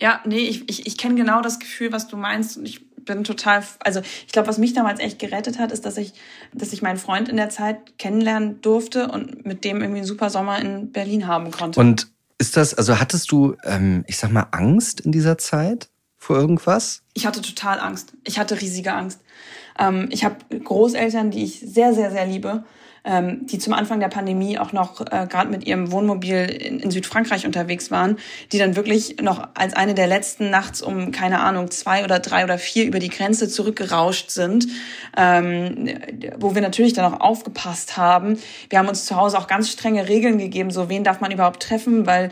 Ja, 0.00 0.20
nee, 0.24 0.38
ich, 0.38 0.68
ich, 0.68 0.86
ich 0.86 0.96
kenne 0.96 1.16
genau 1.16 1.42
das 1.42 1.58
Gefühl, 1.58 1.90
was 1.90 2.06
du 2.06 2.16
meinst. 2.16 2.56
Und 2.56 2.66
ich 2.66 2.88
bin 3.04 3.24
total, 3.24 3.64
also 3.80 4.00
ich 4.26 4.32
glaube, 4.32 4.46
was 4.46 4.58
mich 4.58 4.72
damals 4.72 5.00
echt 5.00 5.18
gerettet 5.18 5.58
hat, 5.58 5.72
ist, 5.72 5.84
dass 5.84 5.96
ich, 5.96 6.12
dass 6.52 6.72
ich 6.72 6.82
meinen 6.82 6.98
Freund 6.98 7.28
in 7.28 7.36
der 7.36 7.48
Zeit 7.48 7.98
kennenlernen 7.98 8.60
durfte 8.60 9.08
und 9.08 9.44
mit 9.44 9.64
dem 9.64 9.78
irgendwie 9.80 9.98
einen 9.98 10.06
super 10.06 10.30
Sommer 10.30 10.60
in 10.60 10.92
Berlin 10.92 11.26
haben 11.26 11.50
konnte. 11.50 11.80
Und 11.80 12.08
ist 12.38 12.56
das, 12.56 12.74
also 12.74 12.98
hattest 12.98 13.30
du, 13.32 13.56
ähm, 13.64 14.04
ich 14.06 14.16
sag 14.16 14.30
mal, 14.30 14.46
Angst 14.52 15.00
in 15.00 15.12
dieser 15.12 15.38
Zeit 15.38 15.88
vor 16.16 16.36
irgendwas? 16.36 17.02
Ich 17.14 17.26
hatte 17.26 17.42
total 17.42 17.80
Angst. 17.80 18.12
Ich 18.24 18.38
hatte 18.38 18.60
riesige 18.60 18.92
Angst. 18.92 19.20
Ähm, 19.78 20.08
ich 20.10 20.24
habe 20.24 20.36
Großeltern, 20.58 21.30
die 21.30 21.44
ich 21.44 21.60
sehr, 21.60 21.94
sehr, 21.94 22.10
sehr 22.10 22.26
liebe 22.26 22.64
ähm, 23.08 23.46
die 23.46 23.58
zum 23.58 23.72
Anfang 23.72 24.00
der 24.00 24.08
Pandemie 24.08 24.58
auch 24.58 24.72
noch 24.72 25.00
äh, 25.00 25.26
gerade 25.28 25.50
mit 25.50 25.66
ihrem 25.66 25.90
Wohnmobil 25.90 26.44
in, 26.44 26.78
in, 26.78 26.90
Südfrankreich 26.90 27.46
unterwegs 27.46 27.90
waren, 27.90 28.18
die 28.52 28.58
dann 28.58 28.76
wirklich 28.76 29.16
noch 29.22 29.48
als 29.54 29.74
eine 29.74 29.94
der 29.94 30.06
letzten 30.06 30.50
nachts 30.50 30.82
um, 30.82 31.10
keine 31.10 31.40
Ahnung, 31.40 31.70
zwei 31.70 32.04
oder 32.04 32.18
drei 32.18 32.44
oder 32.44 32.58
vier 32.58 32.84
über 32.84 32.98
die 32.98 33.08
Grenze 33.08 33.48
zurückgerauscht 33.48 34.30
sind, 34.30 34.68
ähm, 35.16 35.88
wo 36.36 36.54
wir 36.54 36.60
natürlich 36.60 36.92
dann 36.92 37.12
auch 37.12 37.20
aufgepasst 37.20 37.96
haben. 37.96 38.38
Wir 38.68 38.78
haben 38.78 38.88
uns 38.88 39.06
zu 39.06 39.16
Hause 39.16 39.38
auch 39.38 39.46
ganz 39.46 39.70
strenge 39.70 40.06
Regeln 40.08 40.36
gegeben, 40.36 40.70
so 40.70 40.90
wen 40.90 41.02
darf 41.02 41.20
man 41.20 41.30
überhaupt 41.30 41.62
treffen, 41.62 42.06
weil 42.06 42.30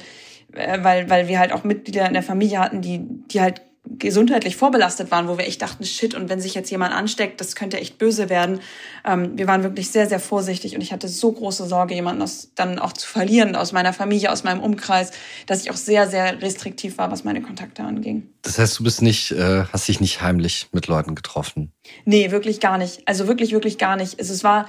äh, 0.53 0.79
weil, 0.83 1.09
weil 1.09 1.29
wir 1.29 1.39
halt 1.39 1.53
auch 1.53 1.65
Mitglieder 1.65 2.07
in 2.07 2.13
der 2.13 2.23
Familie 2.23 2.59
hatten, 2.59 2.83
die, 2.83 3.01
die 3.31 3.41
halt 3.41 3.63
gesundheitlich 3.99 4.57
vorbelastet 4.57 5.11
waren, 5.11 5.29
wo 5.29 5.39
wir 5.39 5.47
echt 5.47 5.63
dachten, 5.63 5.85
shit, 5.85 6.15
und 6.15 6.29
wenn 6.29 6.41
sich 6.41 6.55
jetzt 6.55 6.71
jemand 6.71 6.95
ansteckt, 6.95 7.41
das 7.41 7.55
könnte 7.55 7.79
echt 7.79 7.99
böse 7.99 8.29
werden. 8.29 8.61
Ähm, 9.05 9.39
wir 9.39 9.47
waren 9.47 9.63
wirklich 9.63 9.91
sehr, 9.91 10.09
sehr 10.09 10.21
vorsichtig 10.21 10.75
und 10.75 10.81
ich 10.81 10.93
hatte 10.93 11.09
so 11.09 11.33
große 11.33 11.67
Sorge, 11.67 11.95
jemanden 11.95 12.23
aus, 12.23 12.51
dann 12.55 12.79
auch 12.79 12.93
zu 12.93 13.09
verlieren 13.09 13.57
aus 13.57 13.73
meiner 13.73 13.93
Familie, 13.93 14.33
aus 14.33 14.45
meinem 14.45 14.61
Umkreis, 14.61 15.13
dass 15.47 15.63
ich 15.63 15.71
auch 15.71 15.77
sehr, 15.77 16.09
sehr 16.09 16.43
restriktiv 16.43 16.99
war, 16.99 17.11
was 17.11 17.25
meine 17.25 17.43
Kontakte 17.43 17.83
anging. 17.83 18.29
Das 18.43 18.59
heißt, 18.59 18.79
du 18.79 18.85
bist 18.85 19.03
nicht, 19.03 19.33
äh, 19.33 19.65
hast 19.73 19.89
dich 19.89 20.01
nicht 20.01 20.21
heimlich 20.21 20.69
mit 20.73 20.87
Leuten 20.87 21.15
getroffen? 21.15 21.73
Nee, 22.05 22.31
wirklich 22.31 22.61
gar 22.61 22.79
nicht. 22.79 23.07
Also 23.07 23.29
wirklich, 23.29 23.53
wirklich 23.53 23.79
gar 23.79 23.97
nicht. 23.97 24.19
Also 24.19 24.33
es 24.33 24.45
war 24.45 24.69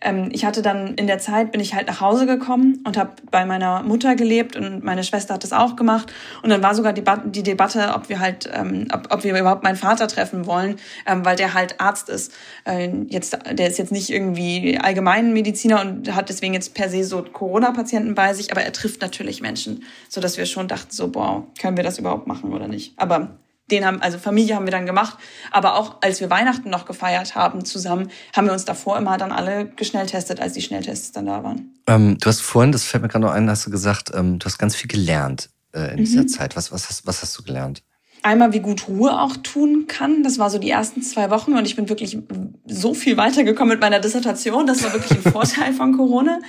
ähm, 0.00 0.28
ich 0.32 0.44
hatte 0.44 0.62
dann 0.62 0.94
in 0.94 1.06
der 1.06 1.18
Zeit 1.18 1.52
bin 1.52 1.60
ich 1.60 1.74
halt 1.74 1.88
nach 1.88 2.00
Hause 2.00 2.26
gekommen 2.26 2.82
und 2.86 2.96
habe 2.96 3.12
bei 3.30 3.44
meiner 3.44 3.82
Mutter 3.82 4.14
gelebt 4.14 4.56
und 4.56 4.84
meine 4.84 5.04
Schwester 5.04 5.34
hat 5.34 5.44
das 5.44 5.52
auch 5.52 5.76
gemacht 5.76 6.12
und 6.42 6.50
dann 6.50 6.62
war 6.62 6.74
sogar 6.74 6.92
die, 6.92 7.02
die 7.26 7.42
Debatte, 7.42 7.92
ob 7.94 8.08
wir 8.08 8.20
halt, 8.20 8.48
ähm, 8.52 8.88
ob, 8.92 9.12
ob 9.12 9.24
wir 9.24 9.38
überhaupt 9.38 9.64
meinen 9.64 9.76
Vater 9.76 10.08
treffen 10.08 10.46
wollen, 10.46 10.76
ähm, 11.06 11.24
weil 11.24 11.36
der 11.36 11.54
halt 11.54 11.80
Arzt 11.80 12.08
ist. 12.08 12.32
Äh, 12.64 12.90
jetzt, 13.08 13.38
der 13.50 13.68
ist 13.68 13.78
jetzt 13.78 13.92
nicht 13.92 14.10
irgendwie 14.10 14.78
Allgemeinmediziner 14.78 15.80
und 15.80 16.14
hat 16.14 16.28
deswegen 16.28 16.54
jetzt 16.54 16.74
per 16.74 16.88
se 16.88 17.04
so 17.04 17.22
Corona-Patienten 17.22 18.14
bei 18.14 18.34
sich, 18.34 18.52
aber 18.52 18.62
er 18.62 18.72
trifft 18.72 19.00
natürlich 19.00 19.40
Menschen, 19.40 19.84
so 20.08 20.20
dass 20.20 20.38
wir 20.38 20.46
schon 20.46 20.68
dachten 20.68 20.90
so, 20.90 21.08
boah, 21.08 21.46
können 21.60 21.76
wir 21.76 21.84
das 21.84 21.98
überhaupt 21.98 22.26
machen 22.26 22.52
oder 22.52 22.68
nicht? 22.68 22.92
Aber 22.96 23.38
den 23.70 23.84
haben, 23.84 24.00
also 24.02 24.18
Familie 24.18 24.56
haben 24.56 24.66
wir 24.66 24.70
dann 24.70 24.86
gemacht. 24.86 25.18
Aber 25.50 25.76
auch 25.76 25.96
als 26.00 26.20
wir 26.20 26.30
Weihnachten 26.30 26.70
noch 26.70 26.84
gefeiert 26.86 27.34
haben 27.34 27.64
zusammen, 27.64 28.10
haben 28.34 28.46
wir 28.46 28.52
uns 28.52 28.64
davor 28.64 28.96
immer 28.96 29.18
dann 29.18 29.32
alle 29.32 29.66
geschnelltestet, 29.66 30.40
als 30.40 30.54
die 30.54 30.62
Schnelltests 30.62 31.12
dann 31.12 31.26
da 31.26 31.42
waren. 31.42 31.74
Ähm, 31.86 32.18
du 32.18 32.26
hast 32.26 32.40
vorhin, 32.40 32.72
das 32.72 32.84
fällt 32.84 33.02
mir 33.02 33.08
gerade 33.08 33.24
noch 33.24 33.32
ein, 33.32 33.48
hast 33.48 33.66
du 33.66 33.70
gesagt, 33.70 34.10
ähm, 34.14 34.38
du 34.38 34.46
hast 34.46 34.58
ganz 34.58 34.74
viel 34.76 34.88
gelernt 34.88 35.50
äh, 35.72 35.92
in 35.92 35.98
dieser 35.98 36.22
mhm. 36.22 36.28
Zeit. 36.28 36.56
Was, 36.56 36.72
was, 36.72 36.88
hast, 36.88 37.06
was 37.06 37.22
hast 37.22 37.38
du 37.38 37.42
gelernt? 37.42 37.82
Einmal, 38.22 38.52
wie 38.52 38.60
gut 38.60 38.88
Ruhe 38.88 39.20
auch 39.20 39.36
tun 39.36 39.86
kann. 39.86 40.24
Das 40.24 40.38
war 40.38 40.50
so 40.50 40.58
die 40.58 40.70
ersten 40.70 41.02
zwei 41.02 41.30
Wochen 41.30 41.52
und 41.54 41.66
ich 41.66 41.76
bin 41.76 41.88
wirklich 41.88 42.18
so 42.66 42.92
viel 42.92 43.16
weitergekommen 43.16 43.74
mit 43.74 43.80
meiner 43.80 44.00
Dissertation. 44.00 44.66
Das 44.66 44.82
war 44.82 44.92
wirklich 44.92 45.24
ein 45.24 45.32
Vorteil 45.32 45.72
von 45.72 45.96
Corona. 45.96 46.40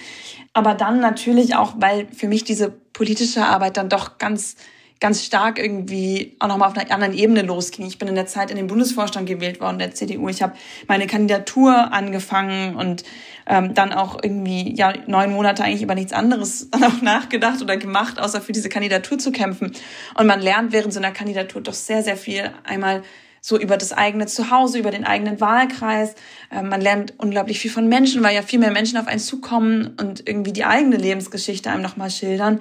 Aber 0.53 0.73
dann 0.73 0.99
natürlich 0.99 1.55
auch, 1.55 1.75
weil 1.77 2.07
für 2.11 2.27
mich 2.27 2.43
diese 2.43 2.69
politische 2.69 3.45
Arbeit 3.45 3.77
dann 3.77 3.87
doch 3.87 4.17
ganz 4.17 4.55
ganz 4.99 5.23
stark 5.23 5.59
irgendwie 5.59 6.35
auch 6.39 6.47
nochmal 6.47 6.69
auf 6.69 6.77
einer 6.77 6.91
anderen 6.91 7.13
Ebene 7.13 7.41
losging. 7.41 7.85
Ich 7.85 7.97
bin 7.97 8.07
in 8.07 8.15
der 8.15 8.27
Zeit 8.27 8.51
in 8.51 8.57
den 8.57 8.67
Bundesvorstand 8.67 9.27
gewählt 9.27 9.61
worden, 9.61 9.79
der 9.79 9.93
CDU. 9.93 10.27
Ich 10.27 10.41
habe 10.41 10.53
meine 10.87 11.07
Kandidatur 11.07 11.93
angefangen 11.93 12.75
und 12.75 13.03
ähm, 13.47 13.73
dann 13.73 13.93
auch 13.93 14.19
irgendwie 14.21 14.75
ja 14.75 14.93
neun 15.07 15.31
Monate 15.31 15.63
eigentlich 15.63 15.83
über 15.83 15.95
nichts 15.95 16.11
anderes 16.11 16.69
auch 16.81 17.01
nachgedacht 17.01 17.61
oder 17.61 17.77
gemacht, 17.77 18.19
außer 18.19 18.41
für 18.41 18.51
diese 18.51 18.69
Kandidatur 18.69 19.17
zu 19.17 19.31
kämpfen. 19.31 19.71
Und 20.15 20.27
man 20.27 20.41
lernt 20.41 20.73
während 20.73 20.93
so 20.93 20.99
einer 20.99 21.11
Kandidatur 21.11 21.61
doch 21.61 21.73
sehr, 21.73 22.03
sehr 22.03 22.17
viel. 22.17 22.51
Einmal 22.63 23.03
so 23.41 23.57
über 23.57 23.77
das 23.77 23.93
eigene 23.93 24.25
Zuhause, 24.25 24.79
über 24.79 24.91
den 24.91 25.05
eigenen 25.05 25.39
Wahlkreis. 25.39 26.15
Ähm, 26.51 26.69
man 26.69 26.81
lernt 26.81 27.13
unglaublich 27.17 27.59
viel 27.59 27.71
von 27.71 27.87
Menschen, 27.87 28.23
weil 28.23 28.35
ja 28.35 28.41
viel 28.41 28.59
mehr 28.59 28.71
Menschen 28.71 28.97
auf 28.97 29.07
einen 29.07 29.19
zukommen 29.19 29.95
und 29.99 30.27
irgendwie 30.27 30.51
die 30.53 30.65
eigene 30.65 30.97
Lebensgeschichte 30.97 31.69
einem 31.69 31.81
nochmal 31.81 32.09
schildern. 32.09 32.59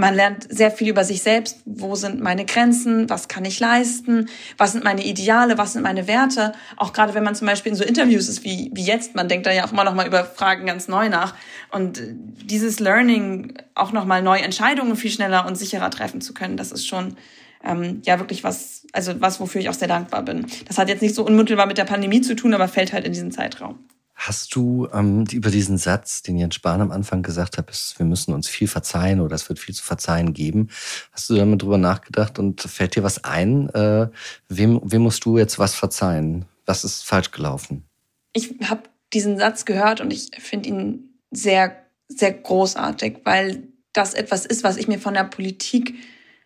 Man 0.00 0.14
lernt 0.14 0.46
sehr 0.48 0.70
viel 0.70 0.88
über 0.88 1.02
sich 1.02 1.22
selbst. 1.22 1.60
Wo 1.64 1.96
sind 1.96 2.20
meine 2.20 2.44
Grenzen? 2.44 3.10
Was 3.10 3.26
kann 3.26 3.44
ich 3.44 3.58
leisten? 3.58 4.28
Was 4.56 4.72
sind 4.72 4.84
meine 4.84 5.04
Ideale? 5.04 5.58
Was 5.58 5.72
sind 5.72 5.82
meine 5.82 6.06
Werte? 6.06 6.52
Auch 6.76 6.92
gerade 6.92 7.14
wenn 7.14 7.24
man 7.24 7.34
zum 7.34 7.48
Beispiel 7.48 7.72
in 7.72 7.76
so 7.76 7.82
Interviews 7.82 8.28
ist 8.28 8.44
wie, 8.44 8.70
wie 8.72 8.84
jetzt, 8.84 9.16
man 9.16 9.28
denkt 9.28 9.46
da 9.46 9.50
ja 9.50 9.66
auch 9.66 9.72
immer 9.72 9.82
noch 9.82 9.94
mal 9.94 10.06
über 10.06 10.24
Fragen 10.24 10.66
ganz 10.66 10.86
neu 10.86 11.08
nach. 11.08 11.34
Und 11.72 12.00
dieses 12.44 12.78
Learning, 12.78 13.54
auch 13.74 13.90
noch 13.90 14.04
mal 14.04 14.22
neue 14.22 14.42
Entscheidungen 14.42 14.94
viel 14.94 15.10
schneller 15.10 15.46
und 15.46 15.56
sicherer 15.56 15.90
treffen 15.90 16.20
zu 16.20 16.32
können, 16.32 16.56
das 16.56 16.70
ist 16.70 16.86
schon 16.86 17.16
ähm, 17.64 18.00
ja 18.06 18.20
wirklich 18.20 18.44
was, 18.44 18.86
also 18.92 19.20
was, 19.20 19.40
wofür 19.40 19.60
ich 19.60 19.68
auch 19.68 19.74
sehr 19.74 19.88
dankbar 19.88 20.22
bin. 20.22 20.46
Das 20.68 20.78
hat 20.78 20.88
jetzt 20.88 21.02
nicht 21.02 21.16
so 21.16 21.26
unmittelbar 21.26 21.66
mit 21.66 21.76
der 21.76 21.84
Pandemie 21.84 22.20
zu 22.20 22.36
tun, 22.36 22.54
aber 22.54 22.68
fällt 22.68 22.92
halt 22.92 23.04
in 23.04 23.12
diesen 23.12 23.32
Zeitraum. 23.32 23.80
Hast 24.20 24.56
du 24.56 24.88
ähm, 24.92 25.26
über 25.30 25.48
diesen 25.48 25.78
Satz, 25.78 26.22
den 26.22 26.36
Jens 26.36 26.56
Spahn 26.56 26.80
am 26.80 26.90
Anfang 26.90 27.22
gesagt 27.22 27.56
hat, 27.56 27.70
ist, 27.70 28.00
wir 28.00 28.04
müssen 28.04 28.34
uns 28.34 28.48
viel 28.48 28.66
verzeihen 28.66 29.20
oder 29.20 29.36
es 29.36 29.48
wird 29.48 29.60
viel 29.60 29.76
zu 29.76 29.84
verzeihen 29.84 30.34
geben, 30.34 30.70
hast 31.12 31.30
du 31.30 31.36
damit 31.36 31.62
drüber 31.62 31.78
nachgedacht 31.78 32.40
und 32.40 32.60
fällt 32.60 32.96
dir 32.96 33.04
was 33.04 33.22
ein? 33.22 33.68
Äh, 33.68 34.08
wem, 34.48 34.80
wem 34.82 35.02
musst 35.02 35.24
du 35.24 35.38
jetzt 35.38 35.60
was 35.60 35.76
verzeihen? 35.76 36.46
Was 36.66 36.82
ist 36.82 37.04
falsch 37.04 37.30
gelaufen? 37.30 37.84
Ich 38.32 38.52
habe 38.64 38.82
diesen 39.12 39.38
Satz 39.38 39.64
gehört 39.64 40.00
und 40.00 40.12
ich 40.12 40.30
finde 40.40 40.68
ihn 40.68 41.20
sehr, 41.30 41.76
sehr 42.08 42.32
großartig, 42.32 43.18
weil 43.22 43.68
das 43.92 44.14
etwas 44.14 44.46
ist, 44.46 44.64
was 44.64 44.78
ich 44.78 44.88
mir 44.88 44.98
von 44.98 45.14
der 45.14 45.24
Politik 45.24 45.94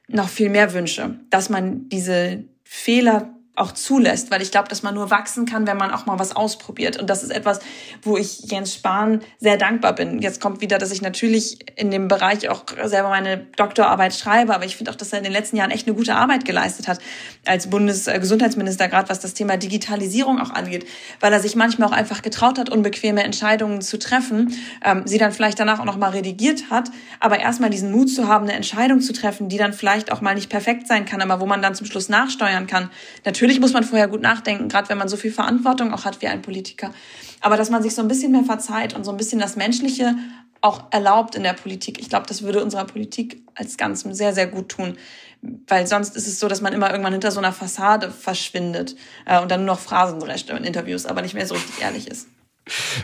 noch 0.08 0.28
viel 0.28 0.50
mehr 0.50 0.74
wünsche, 0.74 1.18
dass 1.30 1.48
man 1.48 1.88
diese 1.88 2.44
Fehler 2.64 3.34
auch 3.54 3.72
zulässt, 3.72 4.30
weil 4.30 4.40
ich 4.40 4.50
glaube, 4.50 4.68
dass 4.68 4.82
man 4.82 4.94
nur 4.94 5.10
wachsen 5.10 5.44
kann, 5.44 5.66
wenn 5.66 5.76
man 5.76 5.90
auch 5.90 6.06
mal 6.06 6.18
was 6.18 6.34
ausprobiert. 6.34 6.98
Und 6.98 7.10
das 7.10 7.22
ist 7.22 7.30
etwas, 7.30 7.60
wo 8.00 8.16
ich 8.16 8.40
Jens 8.50 8.72
Spahn 8.72 9.20
sehr 9.40 9.58
dankbar 9.58 9.94
bin. 9.94 10.22
Jetzt 10.22 10.40
kommt 10.40 10.62
wieder, 10.62 10.78
dass 10.78 10.90
ich 10.90 11.02
natürlich 11.02 11.58
in 11.78 11.90
dem 11.90 12.08
Bereich 12.08 12.48
auch 12.48 12.64
selber 12.84 13.10
meine 13.10 13.46
Doktorarbeit 13.56 14.14
schreibe, 14.14 14.54
aber 14.54 14.64
ich 14.64 14.78
finde 14.78 14.90
auch, 14.90 14.94
dass 14.94 15.12
er 15.12 15.18
in 15.18 15.24
den 15.24 15.34
letzten 15.34 15.58
Jahren 15.58 15.70
echt 15.70 15.86
eine 15.86 15.94
gute 15.94 16.14
Arbeit 16.14 16.46
geleistet 16.46 16.88
hat 16.88 16.98
als 17.44 17.68
Bundesgesundheitsminister, 17.68 18.88
gerade 18.88 19.10
was 19.10 19.20
das 19.20 19.34
Thema 19.34 19.58
Digitalisierung 19.58 20.40
auch 20.40 20.50
angeht, 20.50 20.86
weil 21.20 21.30
er 21.30 21.40
sich 21.40 21.54
manchmal 21.54 21.88
auch 21.88 21.92
einfach 21.92 22.22
getraut 22.22 22.58
hat, 22.58 22.70
unbequeme 22.70 23.22
Entscheidungen 23.22 23.82
zu 23.82 23.98
treffen, 23.98 24.56
ähm, 24.82 25.02
sie 25.04 25.18
dann 25.18 25.32
vielleicht 25.32 25.60
danach 25.60 25.78
auch 25.78 25.84
noch 25.84 25.98
mal 25.98 26.10
redigiert 26.10 26.70
hat, 26.70 26.90
aber 27.20 27.40
erstmal 27.40 27.68
diesen 27.68 27.92
Mut 27.92 28.08
zu 28.08 28.28
haben, 28.28 28.46
eine 28.46 28.54
Entscheidung 28.54 29.02
zu 29.02 29.12
treffen, 29.12 29.50
die 29.50 29.58
dann 29.58 29.74
vielleicht 29.74 30.10
auch 30.10 30.22
mal 30.22 30.34
nicht 30.34 30.48
perfekt 30.48 30.86
sein 30.86 31.04
kann, 31.04 31.20
aber 31.20 31.38
wo 31.38 31.44
man 31.44 31.60
dann 31.60 31.74
zum 31.74 31.86
Schluss 31.86 32.08
nachsteuern 32.08 32.66
kann. 32.66 32.88
Natürlich 33.26 33.41
Natürlich 33.42 33.58
muss 33.58 33.72
man 33.72 33.82
vorher 33.82 34.06
gut 34.06 34.20
nachdenken, 34.20 34.68
gerade 34.68 34.88
wenn 34.88 34.98
man 34.98 35.08
so 35.08 35.16
viel 35.16 35.32
Verantwortung 35.32 35.92
auch 35.92 36.04
hat 36.04 36.22
wie 36.22 36.28
ein 36.28 36.42
Politiker. 36.42 36.92
Aber 37.40 37.56
dass 37.56 37.70
man 37.70 37.82
sich 37.82 37.92
so 37.92 38.00
ein 38.00 38.06
bisschen 38.06 38.30
mehr 38.30 38.44
verzeiht 38.44 38.94
und 38.94 39.02
so 39.02 39.10
ein 39.10 39.16
bisschen 39.16 39.40
das 39.40 39.56
Menschliche 39.56 40.14
auch 40.60 40.84
erlaubt 40.92 41.34
in 41.34 41.42
der 41.42 41.54
Politik. 41.54 42.00
Ich 42.00 42.08
glaube, 42.08 42.24
das 42.28 42.42
würde 42.42 42.62
unserer 42.62 42.84
Politik 42.84 43.42
als 43.56 43.76
Ganzem 43.76 44.14
sehr, 44.14 44.32
sehr 44.32 44.46
gut 44.46 44.68
tun. 44.68 44.96
Weil 45.66 45.88
sonst 45.88 46.14
ist 46.14 46.28
es 46.28 46.38
so, 46.38 46.46
dass 46.46 46.60
man 46.60 46.72
immer 46.72 46.88
irgendwann 46.88 47.14
hinter 47.14 47.32
so 47.32 47.40
einer 47.40 47.52
Fassade 47.52 48.12
verschwindet 48.12 48.94
äh, 49.26 49.42
und 49.42 49.50
dann 49.50 49.64
nur 49.64 49.74
noch 49.74 49.80
Phrasen 49.80 50.20
drescht 50.20 50.48
in 50.50 50.62
Interviews, 50.62 51.04
aber 51.04 51.20
nicht 51.20 51.34
mehr 51.34 51.48
so 51.48 51.54
richtig 51.54 51.82
ehrlich 51.82 52.06
ist. 52.06 52.28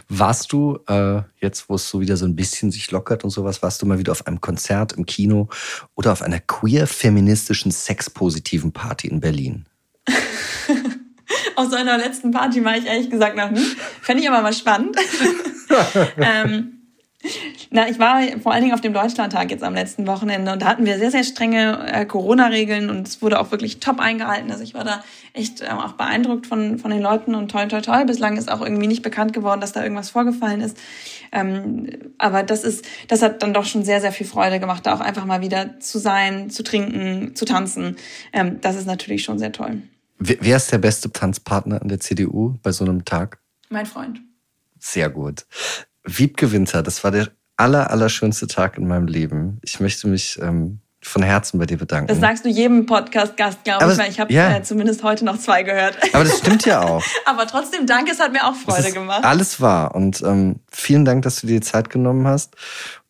Warst 0.09 0.53
du 0.53 0.79
äh, 0.87 1.23
jetzt, 1.41 1.69
wo 1.69 1.75
es 1.75 1.91
so 1.91 2.01
wieder 2.01 2.17
so 2.17 2.27
ein 2.27 2.37
bisschen 2.37 2.71
sich 2.71 2.89
lockert 2.93 3.25
und 3.25 3.31
sowas, 3.31 3.61
warst 3.61 3.83
du 3.83 3.87
mal 3.87 3.99
wieder 3.99 4.13
auf 4.13 4.25
einem 4.29 4.41
Konzert 4.41 4.93
im 4.93 5.05
Kino 5.05 5.49
oder 5.97 6.13
auf 6.13 6.23
einer 6.23 6.39
queer-feministischen 6.39 7.73
sexpositiven 7.73 8.71
Party 8.71 9.09
in 9.09 9.19
Berlin? 9.19 9.67
Auf 11.57 11.69
so 11.69 11.77
einer 11.77 11.99
letzten 11.99 12.31
Party 12.31 12.65
war 12.65 12.77
ich 12.77 12.87
ehrlich 12.87 13.11
gesagt 13.11 13.37
noch 13.37 13.51
nie. 13.51 13.65
Fände 14.01 14.23
ich 14.23 14.29
aber 14.29 14.41
mal 14.41 14.53
spannend. 14.53 14.97
ähm, 16.17 16.79
na, 17.71 17.89
ich 17.89 17.99
war 17.99 18.21
vor 18.41 18.53
allen 18.53 18.63
Dingen 18.63 18.75
auf 18.75 18.81
dem 18.81 18.95
Deutschlandtag 18.95 19.51
jetzt 19.51 19.65
am 19.65 19.75
letzten 19.75 20.07
Wochenende 20.07 20.53
und 20.53 20.63
da 20.63 20.67
hatten 20.67 20.87
wir 20.87 20.99
sehr, 20.99 21.11
sehr 21.11 21.25
strenge 21.25 21.87
äh, 21.93 22.07
Corona-Regeln 22.07 22.89
und 22.89 23.09
es 23.09 23.21
wurde 23.21 23.41
auch 23.41 23.51
wirklich 23.51 23.81
top 23.81 23.99
eingehalten. 23.99 24.51
Also 24.51 24.63
ich 24.63 24.73
war 24.73 24.85
da 24.85 25.03
echt 25.35 25.61
äh, 25.61 25.67
auch 25.67 25.93
beeindruckt 25.93 26.47
von, 26.47 26.79
von 26.79 26.91
den 26.91 27.03
Leuten 27.03 27.35
und 27.35 27.51
toll, 27.51 27.69
toll, 27.69 27.83
toll. 27.83 28.05
Bislang 28.07 28.37
ist 28.37 28.51
auch 28.51 28.63
irgendwie 28.63 28.87
nicht 28.87 29.03
bekannt 29.03 29.33
geworden, 29.33 29.61
dass 29.61 29.73
da 29.73 29.83
irgendwas 29.83 30.11
vorgefallen 30.11 30.61
ist. 30.61 30.79
Ähm, 31.33 31.89
aber 32.19 32.45
das 32.45 32.65
ist, 32.65 32.87
das 33.09 33.21
hat 33.21 33.43
dann 33.43 33.53
doch 33.53 33.67
schon 33.67 33.85
sehr, 33.85 34.01
sehr 34.01 34.13
viel 34.13 34.27
Freude 34.27 34.61
gemacht, 34.61 34.87
da 34.87 34.95
auch 34.95 35.01
einfach 35.01 35.27
mal 35.27 35.43
wieder 35.43 35.81
zu 35.81 35.99
sein, 35.99 36.51
zu 36.51 36.63
trinken, 36.63 37.35
zu 37.35 37.45
tanzen. 37.45 37.97
Ähm, 38.33 38.61
das 38.61 38.77
ist 38.77 38.87
natürlich 38.87 39.25
schon 39.25 39.39
sehr 39.39 39.53
toll. 39.53 39.83
Wer 40.19 40.57
ist 40.57 40.73
der 40.73 40.79
beste 40.79 41.13
Tanzpartner 41.13 41.81
in 41.81 41.89
der 41.89 42.01
CDU 42.01 42.59
bei 42.63 42.73
so 42.73 42.85
einem 42.85 43.05
Tag? 43.05 43.39
Mein 43.69 43.87
Freund. 43.87 44.21
Sehr 44.79 45.11
gut. 45.11 45.47
Wiebke 46.05 46.51
Winter, 46.51 46.83
das 46.83 47.05
war 47.05 47.11
der 47.11 47.29
aller, 47.57 47.91
allerschönste 47.91 48.47
Tag 48.47 48.79
in 48.79 48.89
meinem 48.89 49.07
Leben. 49.07 49.59
Ich 49.63 49.79
möchte 49.79 50.09
mich 50.09 50.39
ähm, 50.41 50.81
von 51.03 51.23
Herzen 51.23 51.59
bei 51.59 51.67
dir 51.67 51.77
bedanken. 51.77 52.09
Das 52.09 52.19
sagst 52.19 52.45
du 52.45 52.49
jedem 52.49 52.87
Podcast-Gast, 52.87 53.63
glaube 53.63 53.93
ich, 53.93 53.99
weil 53.99 54.11
ich 54.11 54.19
habe 54.19 54.33
ja. 54.33 54.57
äh, 54.57 54.63
zumindest 54.63 55.05
heute 55.05 55.25
noch 55.25 55.39
zwei 55.39 55.63
gehört. 55.63 55.97
Aber 56.13 56.25
das 56.25 56.39
stimmt 56.39 56.65
ja 56.67 56.83
auch. 56.83 57.05
Aber 57.25 57.47
trotzdem, 57.47 57.87
danke, 57.87 58.13
es 58.13 58.21
hat 58.21 58.33
mir 58.33 58.45
auch 58.47 58.55
Freude 58.55 58.93
gemacht. 58.93 59.25
Alles 59.25 59.61
wahr. 59.61 59.95
Und 59.95 60.23
ähm, 60.23 60.57
vielen 60.71 61.05
Dank, 61.05 61.23
dass 61.23 61.41
du 61.41 61.47
dir 61.47 61.61
die 61.61 61.67
Zeit 61.67 61.91
genommen 61.91 62.27
hast. 62.27 62.57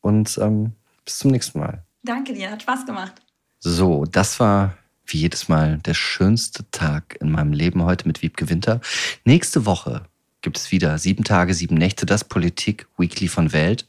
Und 0.01 0.39
ähm, 0.43 0.73
bis 1.05 1.19
zum 1.19 1.31
nächsten 1.31 1.59
Mal. 1.59 1.83
Danke 2.03 2.35
dir, 2.35 2.51
hat 2.51 2.63
Spaß 2.63 2.85
gemacht. 2.85 3.15
So, 3.61 4.05
das 4.05 4.39
war 4.41 4.75
wie 5.09 5.19
jedes 5.19 5.49
Mal 5.49 5.79
der 5.79 5.95
schönste 5.95 6.71
Tag 6.71 7.17
in 7.21 7.31
meinem 7.31 7.53
Leben 7.53 7.83
heute 7.85 8.07
mit 8.07 8.23
Wiebke 8.23 8.49
Winter. 8.49 8.81
Nächste 9.25 9.67
Woche 9.67 10.03
gibt 10.43 10.57
es 10.57 10.71
wieder 10.71 10.99
sieben 10.99 11.25
Tage, 11.25 11.55
sieben 11.55 11.75
Nächte, 11.75 12.07
das 12.07 12.25
Politik 12.25 12.87
Weekly 12.97 13.29
von 13.29 13.53
Welt. 13.53 13.87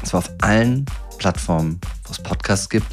Und 0.00 0.06
zwar 0.06 0.18
auf 0.18 0.30
allen 0.40 0.86
Plattformen, 1.18 1.80
wo 2.04 2.12
es 2.12 2.22
Podcasts 2.22 2.68
gibt. 2.68 2.86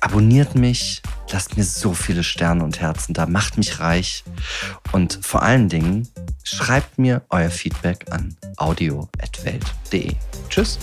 Abonniert 0.00 0.54
mich, 0.54 1.02
lasst 1.30 1.56
mir 1.56 1.64
so 1.64 1.94
viele 1.94 2.24
Sterne 2.24 2.64
und 2.64 2.80
Herzen 2.80 3.14
da, 3.14 3.26
macht 3.26 3.56
mich 3.58 3.80
reich. 3.80 4.24
Und 4.92 5.18
vor 5.22 5.42
allen 5.42 5.68
Dingen, 5.68 6.08
schreibt 6.42 6.98
mir 6.98 7.22
euer 7.30 7.50
Feedback 7.50 8.06
an 8.10 8.36
audio.welt.de. 8.56 10.14
Tschüss. 10.48 10.78